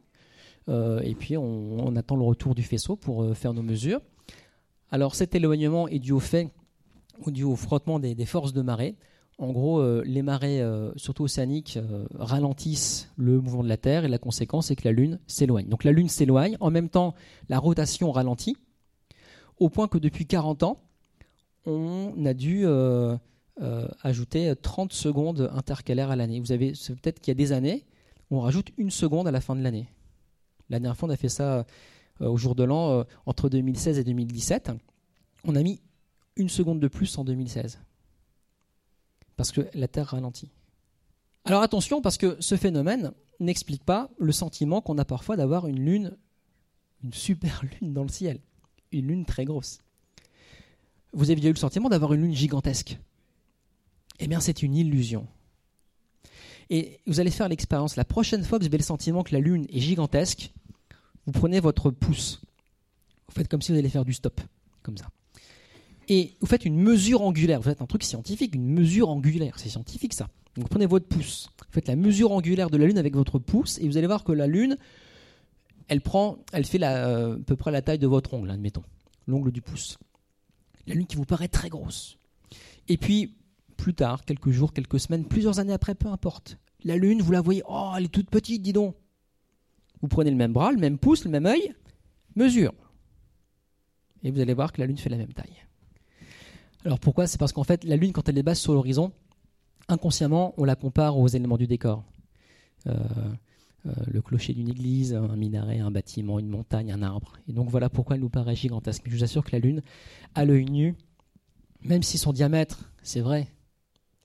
[0.68, 4.00] Euh, et puis on, attend le retour du faisceau pour euh, faire nos mesures.
[4.90, 6.50] Alors cet éloignement est dû au fait,
[7.26, 8.96] dû au frottement des forces de marée.
[9.40, 14.04] En gros, euh, les marées, euh, surtout océaniques, euh, ralentissent le mouvement de la Terre
[14.04, 15.66] et la conséquence est que la Lune s'éloigne.
[15.66, 17.14] Donc la Lune s'éloigne, en même temps
[17.48, 18.58] la rotation ralentit,
[19.58, 20.82] au point que depuis 40 ans,
[21.64, 22.66] on a dû
[24.02, 26.40] ajouter 30 secondes intercalaires à l'année.
[26.40, 27.86] Vous avez peut-être qu'il y a des années,
[28.30, 29.88] on rajoute une seconde à la fin de l'année.
[30.68, 31.64] La dernière on a fait ça
[32.20, 34.72] au jour de l'an entre 2016 et 2017.
[35.44, 35.80] On a mis
[36.36, 37.80] une seconde de plus en 2016
[39.40, 40.50] parce que la Terre ralentit.
[41.46, 45.80] Alors attention, parce que ce phénomène n'explique pas le sentiment qu'on a parfois d'avoir une
[45.82, 46.14] lune,
[47.02, 48.38] une super lune dans le ciel,
[48.92, 49.78] une lune très grosse.
[51.14, 52.98] Vous avez déjà eu le sentiment d'avoir une lune gigantesque
[54.18, 55.26] Eh bien, c'est une illusion.
[56.68, 57.96] Et vous allez faire l'expérience.
[57.96, 60.52] La prochaine fois que vous avez le sentiment que la lune est gigantesque,
[61.24, 62.42] vous prenez votre pouce.
[63.26, 64.38] Vous faites comme si vous alliez faire du stop,
[64.82, 65.06] comme ça
[66.10, 67.60] et vous faites une mesure angulaire.
[67.60, 69.58] Vous faites un truc scientifique, une mesure angulaire.
[69.58, 70.28] C'est scientifique ça.
[70.56, 73.78] Donc prenez votre pouce, vous faites la mesure angulaire de la Lune avec votre pouce,
[73.78, 74.76] et vous allez voir que la Lune,
[75.86, 78.82] elle prend, elle fait euh, à peu près la taille de votre ongle, admettons,
[79.28, 79.96] l'ongle du pouce.
[80.88, 82.18] La Lune qui vous paraît très grosse.
[82.88, 83.36] Et puis,
[83.76, 86.58] plus tard, quelques jours, quelques semaines, plusieurs années après, peu importe.
[86.82, 88.96] La Lune, vous la voyez, oh, elle est toute petite, dis donc.
[90.02, 91.72] Vous prenez le même bras, le même pouce, le même œil,
[92.34, 92.74] mesure.
[94.24, 95.62] Et vous allez voir que la Lune fait la même taille.
[96.84, 97.26] Alors pourquoi?
[97.26, 99.12] C'est parce qu'en fait, la Lune, quand elle est basse sur l'horizon,
[99.88, 102.04] inconsciemment, on la compare aux éléments du décor.
[102.86, 102.94] Euh,
[103.86, 107.38] euh, le clocher d'une église, un minaret, un bâtiment, une montagne, un arbre.
[107.48, 109.02] Et donc voilà pourquoi elle nous paraît gigantesque.
[109.04, 109.82] Mais je vous assure que la Lune,
[110.34, 110.96] à l'œil nu,
[111.82, 113.48] même si son diamètre, c'est vrai,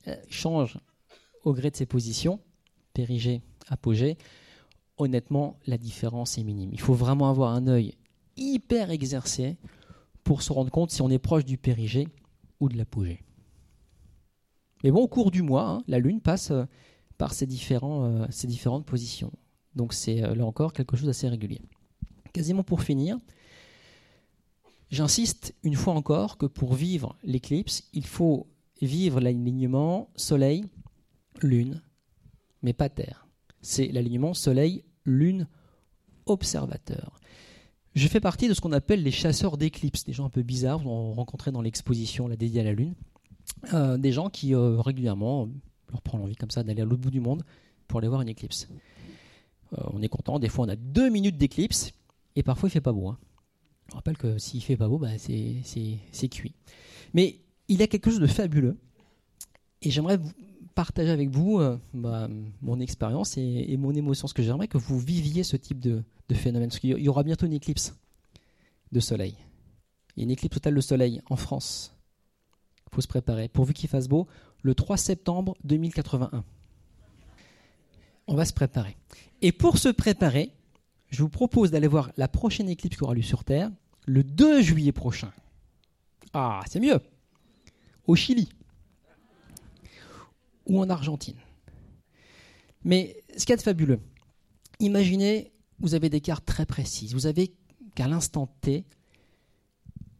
[0.08, 0.78] euh, change
[1.44, 2.40] au gré de ses positions,
[2.92, 4.18] périgée, apogée,
[4.98, 6.70] honnêtement, la différence est minime.
[6.72, 7.94] Il faut vraiment avoir un œil
[8.36, 9.56] hyper exercé
[10.22, 12.08] pour se rendre compte si on est proche du périgée
[12.60, 13.22] ou de l'apogée.
[14.84, 16.64] Mais bon, au cours du mois, hein, la Lune passe euh,
[17.18, 19.32] par euh, ces différentes positions.
[19.74, 21.60] Donc c'est euh, là encore quelque chose d'assez régulier.
[22.32, 23.18] Quasiment pour finir,
[24.90, 28.46] j'insiste une fois encore que pour vivre l'éclipse, il faut
[28.82, 31.82] vivre l'alignement Soleil-Lune,
[32.62, 33.28] mais pas Terre.
[33.62, 37.20] C'est l'alignement Soleil-Lune-Observateur.
[37.96, 40.86] Je fais partie de ce qu'on appelle les chasseurs d'éclipses, des gens un peu bizarres,
[40.86, 42.94] on rencontrait dans l'exposition la dédiée à la Lune,
[43.72, 45.48] euh, des gens qui euh, régulièrement
[45.90, 47.42] leur prennent l'envie comme ça d'aller à l'autre bout du monde
[47.88, 48.68] pour aller voir une éclipse.
[49.72, 51.92] Euh, on est content, des fois on a deux minutes d'éclipse
[52.36, 53.08] et parfois il fait pas beau.
[53.08, 53.18] Hein.
[53.88, 56.54] Je rappelle que s'il fait pas beau, bah, c'est cuit.
[57.14, 58.76] Mais il y a quelque chose de fabuleux
[59.80, 60.18] et j'aimerais
[60.76, 61.60] partager avec vous
[61.94, 62.28] bah,
[62.60, 66.68] mon expérience et, mon émotion, ce que j'aimerais que vous viviez ce type de, phénomène.
[66.68, 67.96] Parce qu'il y aura bientôt une éclipse
[68.92, 69.36] de soleil.
[70.16, 71.96] Une éclipse totale de soleil en France.
[72.86, 73.48] Il faut se préparer.
[73.48, 74.28] Pourvu qu'il fasse beau,
[74.62, 76.44] le 3 septembre 2081.
[78.28, 78.96] On va se préparer.
[79.40, 80.52] Et pour se préparer,
[81.08, 83.70] je vous propose d'aller voir la prochaine éclipse qui aura lieu sur Terre
[84.04, 85.32] le 2 juillet prochain.
[86.34, 87.00] Ah, c'est mieux.
[88.06, 88.50] Au Chili.
[90.66, 91.38] Ou en Argentine.
[92.84, 94.00] Mais ce qu'il y a de fabuleux,
[94.80, 97.14] imaginez vous avez des cartes très précises.
[97.14, 97.54] Vous avez
[97.94, 98.84] qu'à l'instant T,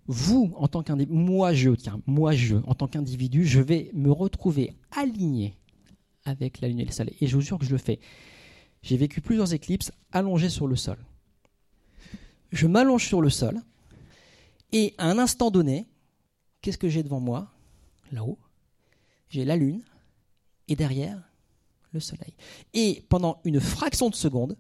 [0.06, 4.12] vous, en tant qu'individu, moi je, tiens, moi je, en tant qu'individu, je vais me
[4.12, 5.56] retrouver aligné
[6.24, 7.16] avec la Lune et le Soleil.
[7.20, 7.98] Et je vous jure que je le fais.
[8.82, 10.98] J'ai vécu plusieurs éclipses allongées sur le sol.
[12.52, 13.60] Je m'allonge sur le sol,
[14.73, 15.86] et à un instant donné,
[16.60, 17.52] qu'est-ce que j'ai devant moi?
[18.12, 18.39] Là-haut,
[19.28, 19.82] j'ai la Lune,
[20.68, 21.20] et derrière,
[21.93, 22.34] le Soleil.
[22.74, 24.56] Et pendant une fraction de seconde,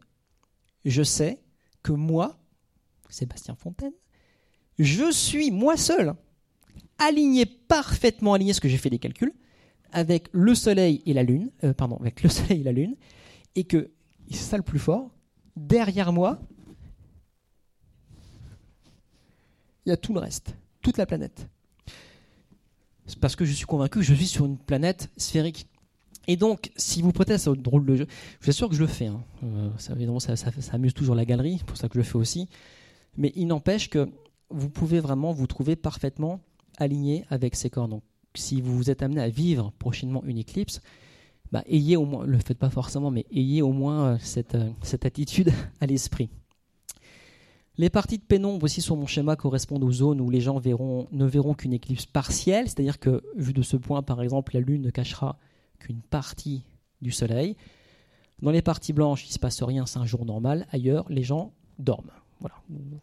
[0.84, 1.40] je sais
[1.82, 2.38] que moi,
[3.08, 3.92] Sébastien Fontaine,
[4.78, 6.14] je suis moi seul
[6.98, 9.32] aligné parfaitement aligné, ce que j'ai fait des calculs,
[9.92, 12.96] avec le Soleil et la Lune, euh, pardon, avec le Soleil et la Lune,
[13.54, 13.90] et que
[14.30, 15.10] c'est ça le plus fort.
[15.56, 16.40] Derrière moi,
[19.84, 21.46] il y a tout le reste, toute la planète.
[23.20, 25.68] Parce que je suis convaincu que je suis sur une planète sphérique.
[26.28, 28.06] Et donc, si vous prêtez à ce drôle de jeu,
[28.40, 29.06] je suis sûr que je le fais.
[29.06, 29.22] Hein.
[29.44, 30.34] Euh, ça, évidemment, ça,
[30.72, 32.48] amuse toujours la galerie, c'est pour ça que je le fais aussi.
[33.16, 34.08] Mais il n'empêche que
[34.50, 36.40] vous pouvez vraiment vous trouver parfaitement
[36.78, 37.88] aligné avec ces corps.
[37.88, 38.02] Donc,
[38.34, 40.80] si vous êtes amené à vivre prochainement une éclipse,
[41.52, 44.70] bah, ayez au moins, le faites pas forcément, mais ayez au moins euh, cette, euh,
[44.82, 46.28] cette attitude à l'esprit.
[47.78, 51.26] Les parties de pénombre aussi sur mon schéma correspondent aux zones où les gens ne
[51.26, 54.90] verront qu'une éclipse partielle, c'est-à-dire que vu de ce point, par exemple, la Lune ne
[54.90, 55.38] cachera
[55.86, 56.64] qu'une partie
[57.00, 57.56] du Soleil.
[58.42, 60.66] Dans les parties blanches, il ne se passe rien, c'est un jour normal.
[60.70, 62.10] Ailleurs, les gens dorment.
[62.40, 62.56] Voilà.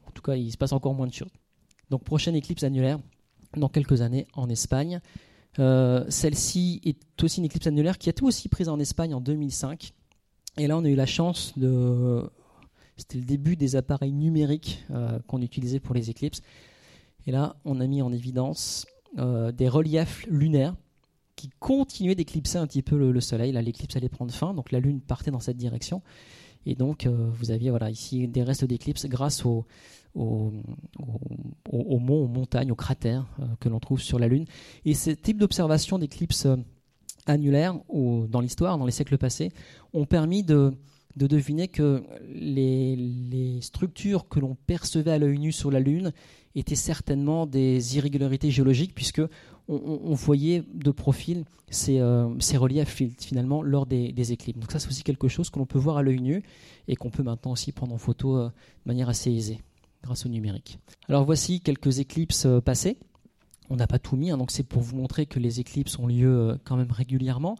[0.05, 1.31] En tout cas, il se passe encore moins de choses.
[1.89, 2.99] Donc, prochaine éclipse annulaire
[3.55, 4.99] dans quelques années en Espagne.
[5.59, 9.21] Euh, celle-ci est aussi une éclipse annulaire qui a été aussi prise en Espagne en
[9.21, 9.93] 2005.
[10.57, 12.29] Et là, on a eu la chance de
[12.97, 16.41] c'était le début des appareils numériques euh, qu'on utilisait pour les éclipses.
[17.25, 18.85] Et là, on a mis en évidence
[19.17, 20.75] euh, des reliefs lunaires
[21.35, 23.51] qui continuaient d'éclipser un petit peu le, Soleil.
[23.51, 26.01] Là, l'éclipse allait prendre fin, donc la Lune partait dans cette direction.
[26.65, 29.65] Et donc, euh, vous aviez voilà, ici des restes d'éclipse grâce aux,
[31.75, 33.25] montagnes, aux cratères
[33.59, 34.45] que l'on trouve sur la Lune.
[34.85, 36.47] Et ce type d'observation d'éclipses
[37.25, 39.51] annulaires dans l'histoire, dans les siècles passés,
[39.93, 40.73] ont permis de,
[41.15, 42.03] de deviner que
[42.33, 46.11] les, structures que l'on percevait à l'œil nu sur la Lune
[46.55, 49.21] étaient certainement des irrégularités géologiques, puisque
[49.67, 54.59] on, voyait de profil ces, euh, reliefs finalement lors des, éclipses.
[54.59, 56.43] Donc ça, c'est aussi quelque chose que l'on peut voir à l'œil nu
[56.87, 58.51] et qu'on peut maintenant aussi prendre en photo euh, de
[58.85, 59.61] manière assez aisée
[60.03, 60.79] grâce au numérique.
[61.07, 62.97] Alors voici quelques éclipses euh, passées.
[63.69, 66.07] On n'a pas tout mis, hein, donc c'est pour vous montrer que les éclipses ont
[66.07, 67.55] lieu quand même régulièrement.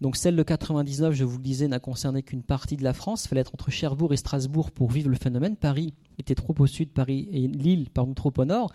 [0.00, 3.26] Donc celle de 99, je vous le disais, n'a concerné qu'une partie de la France.
[3.26, 5.56] Il fallait être entre Cherbourg et Strasbourg pour vivre le phénomène.
[5.56, 8.72] Paris était trop au sud, Paris et Lille, pardon, trop au nord.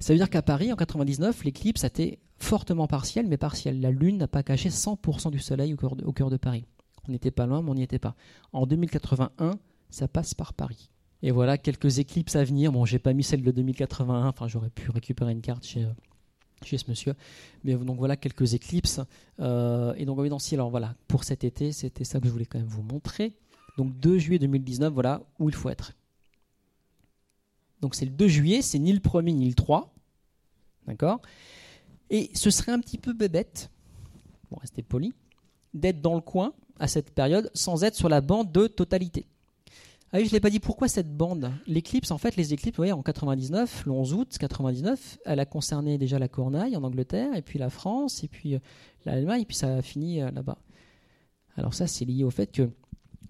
[0.00, 3.80] Ça veut dire qu'à Paris, en 99, l'éclipse a été fortement partielle, mais partielle.
[3.80, 6.64] La Lune n'a pas caché 100% du Soleil au cœur, de, Paris.
[7.08, 8.14] On n'était pas loin, mais on n'y était pas.
[8.52, 9.52] En 2081,
[9.90, 10.90] ça passe par Paris.
[11.22, 12.72] Et voilà quelques éclipses à venir.
[12.72, 14.26] Bon, j'ai pas mis celle de 2081.
[14.26, 15.92] Enfin, j'aurais pu récupérer une carte chez, euh,
[16.62, 17.14] chez ce monsieur.
[17.62, 19.00] Mais donc voilà quelques éclipses.
[19.40, 20.18] Euh, et donc
[20.52, 23.36] alors voilà, pour cet été, c'était ça que je voulais quand même vous montrer.
[23.78, 25.92] Donc 2 juillet 2019, voilà où il faut être.
[27.84, 29.92] Donc c'est le 2 juillet, c'est ni le 1er ni le 3.
[30.86, 31.20] D'accord?
[32.08, 33.70] Et ce serait un petit peu bébête,
[34.50, 35.12] bon restez poli,
[35.74, 39.26] d'être dans le coin à cette période sans être sur la bande de totalité.
[40.12, 40.60] Ah oui, je ne l'ai pas dit.
[40.60, 41.52] Pourquoi cette bande?
[41.66, 45.44] L'éclipse, en fait, les éclipses, vous voyez, en 99, le 11 août 99, elle a
[45.44, 48.60] concerné déjà la Cornaille en Angleterre, et puis la France, et puis euh,
[49.04, 50.56] l'Allemagne, et puis ça a fini euh, là-bas.
[51.58, 52.70] Alors ça, c'est lié au fait que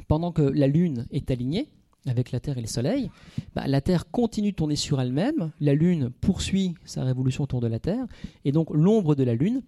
[0.06, 1.72] pendant que la Lune est alignée
[2.06, 3.10] avec la Terre et le Soleil,
[3.55, 7.66] bah, la Terre continue de tourner sur elle-même, la Lune poursuit sa révolution autour de
[7.66, 8.06] la Terre,
[8.44, 9.62] et donc l'ombre de la Lune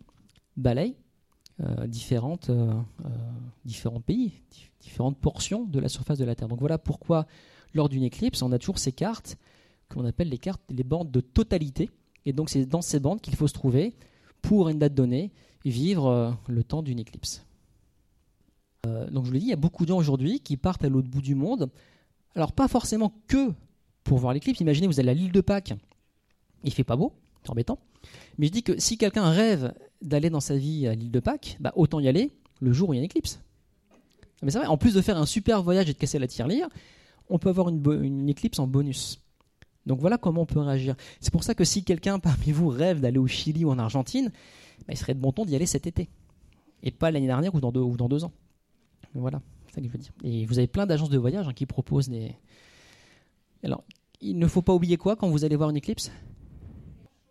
[0.57, 0.95] balaye
[1.61, 2.51] euh, différentes,
[3.65, 4.33] différents pays,
[4.81, 6.49] différentes portions de la surface de la Terre.
[6.49, 7.27] Donc voilà pourquoi,
[7.75, 9.37] lors d'une éclipse, on a toujours ces cartes
[9.89, 11.91] qu'on appelle les cartes, les bandes de totalité.
[12.25, 13.95] Et donc c'est dans ces bandes qu'il faut se trouver
[14.43, 15.33] pour une date donnée
[15.65, 17.45] vivre euh, le temps d'une éclipse.
[18.87, 20.85] Euh, donc je vous l'ai dit, il y a beaucoup de gens aujourd'hui qui partent
[20.85, 21.71] à l'autre bout du monde.
[22.37, 23.53] Alors pas forcément que
[24.05, 24.61] pour voir l'éclipse.
[24.61, 25.75] Imaginez, vous allez à l'île de Pâques,
[26.63, 27.79] il fait pas beau, c'est embêtant.
[28.39, 31.57] Mais je dis que si quelqu'un rêve d'aller dans sa vie à l'île de Pâques,
[31.61, 32.31] bah, autant y aller
[32.61, 33.41] le jour où il y a une éclipse.
[34.43, 36.69] Mais c'est vrai, en plus de faire un super voyage et de casser la tirelire,
[37.29, 39.21] on peut avoir une, éclipse en bonus.
[39.87, 40.95] Donc voilà comment on peut réagir.
[41.21, 44.31] C'est pour ça que si quelqu'un parmi vous rêve d'aller au Chili ou en Argentine,
[44.87, 46.09] bah, il serait de bon ton d'y aller cet été.
[46.83, 48.33] Et pas l'année dernière ou dans deux, ans.
[49.15, 49.41] voilà,
[50.25, 52.35] Et vous avez plein d'agences de voyage hein, qui proposent des.
[53.63, 53.85] Alors,
[54.21, 56.11] il ne faut pas oublier quoi quand vous allez voir une éclipse?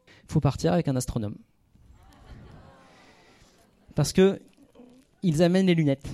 [0.08, 1.36] Il faut partir avec un astronome.
[3.96, 4.42] Parce que
[5.24, 6.08] ils amènent les lunettes.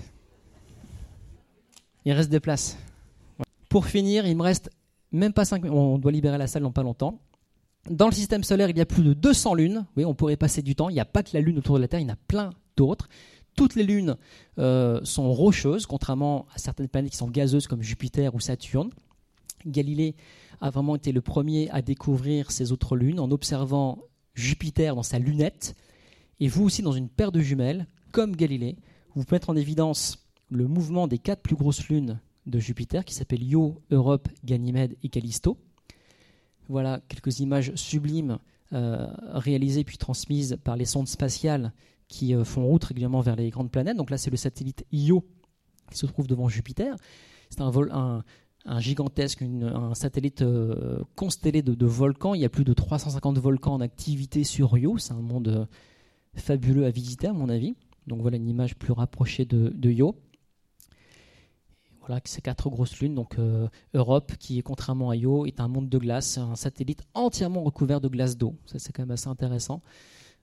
[2.06, 2.78] Il reste des places.
[3.70, 4.70] Pour finir, il me reste
[5.12, 5.78] même pas 5 minutes.
[5.78, 7.20] On doit libérer la salle dans pas longtemps.
[7.90, 9.86] Dans le système solaire, il y a plus de 200 lunes.
[9.98, 10.90] Oui, on pourrait passer du temps.
[10.90, 12.18] Il n'y a pas que la Lune autour de la Terre, il y en a
[12.28, 13.10] plein d'autres.
[13.56, 14.18] Toutes les lunes
[14.60, 18.90] euh, sont rocheuses, contrairement à certaines planètes qui sont gazeuses comme Jupiter ou Saturne.
[19.66, 20.16] Galilée
[20.62, 24.00] a vraiment été le premier à découvrir ces autres lunes en observant
[24.34, 25.76] Jupiter dans sa lunette,
[26.40, 28.78] et vous aussi dans une paire de jumelles, comme Galilée,
[29.14, 33.14] vous pouvez mettre en évidence le mouvement des quatre plus grosses lunes de Jupiter, qui
[33.14, 35.58] s'appellent Io, Europe, Ganymède et Callisto.
[36.70, 38.40] Voilà quelques images sublimes
[38.74, 41.74] euh, réalisées puis transmises par les sondes spatiales
[42.12, 43.96] qui euh, font route régulièrement vers les grandes planètes.
[43.98, 45.24] Donc là, c'est le satellite Io
[45.90, 46.96] qui se trouve devant Jupiter.
[47.50, 48.24] C'est un,
[48.66, 52.34] un, gigantesque, un satellite euh, constellé de, volcans.
[52.34, 54.98] Il y a plus de 350 volcans en activité sur Io.
[54.98, 55.66] C'est un monde euh,
[56.36, 57.76] fabuleux à visiter, à mon avis.
[58.08, 60.16] Donc voilà une image plus rapprochée de, Io.
[62.02, 63.16] Voilà ces quatre grosses lunes.
[63.16, 63.38] Donc
[63.94, 68.10] Europe, qui contrairement à Io, est un monde de glace, un satellite entièrement recouvert de
[68.10, 68.56] glace d'eau.
[68.66, 69.82] Ça c'est quand même assez intéressant.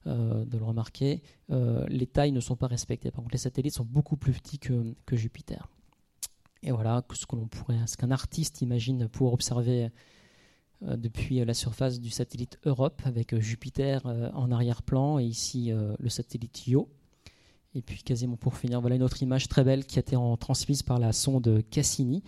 [0.06, 1.22] De le remarquer.
[1.48, 3.10] les tailles ne sont pas respectées.
[3.10, 5.68] Par contre, les satellites sont beaucoup plus petits que Jupiter.
[6.62, 7.48] Et voilà ce que l'on
[7.98, 9.90] qu'un artiste imagine pouvoir observer
[10.84, 15.70] euh, depuis la surface du satellite Europe avec euh, Jupiter euh, en arrière-plan et ici
[15.98, 16.88] le satellite Io.
[17.74, 20.82] Et puis quasiment pour finir, voilà une autre image très belle qui a été transmise
[20.82, 22.24] par la sonde Cassini,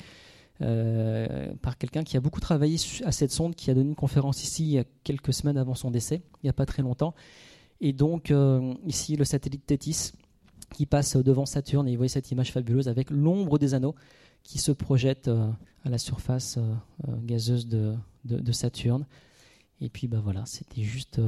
[0.59, 4.79] par quelqu'un qui a beaucoup travaillé à cette sonde, qui a donné une conférence ici
[5.03, 7.15] quelques semaines avant son décès, il n'y a pas très longtemps.
[7.81, 8.33] Et donc
[8.87, 10.13] ici le satellite Tétis
[10.75, 13.95] qui passe devant Saturne et vous voyez cette image fabuleuse avec l'ombre des anneaux
[14.43, 15.51] qui se projette euh,
[15.85, 16.75] à la surface euh,
[17.09, 17.95] euh, gazeuse de,
[18.25, 19.07] de, Saturne.
[19.81, 21.21] Et puis bah voilà, c'était juste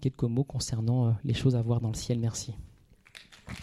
[0.00, 2.18] quelques mots concernant les choses à voir dans le ciel.
[2.18, 2.54] Merci.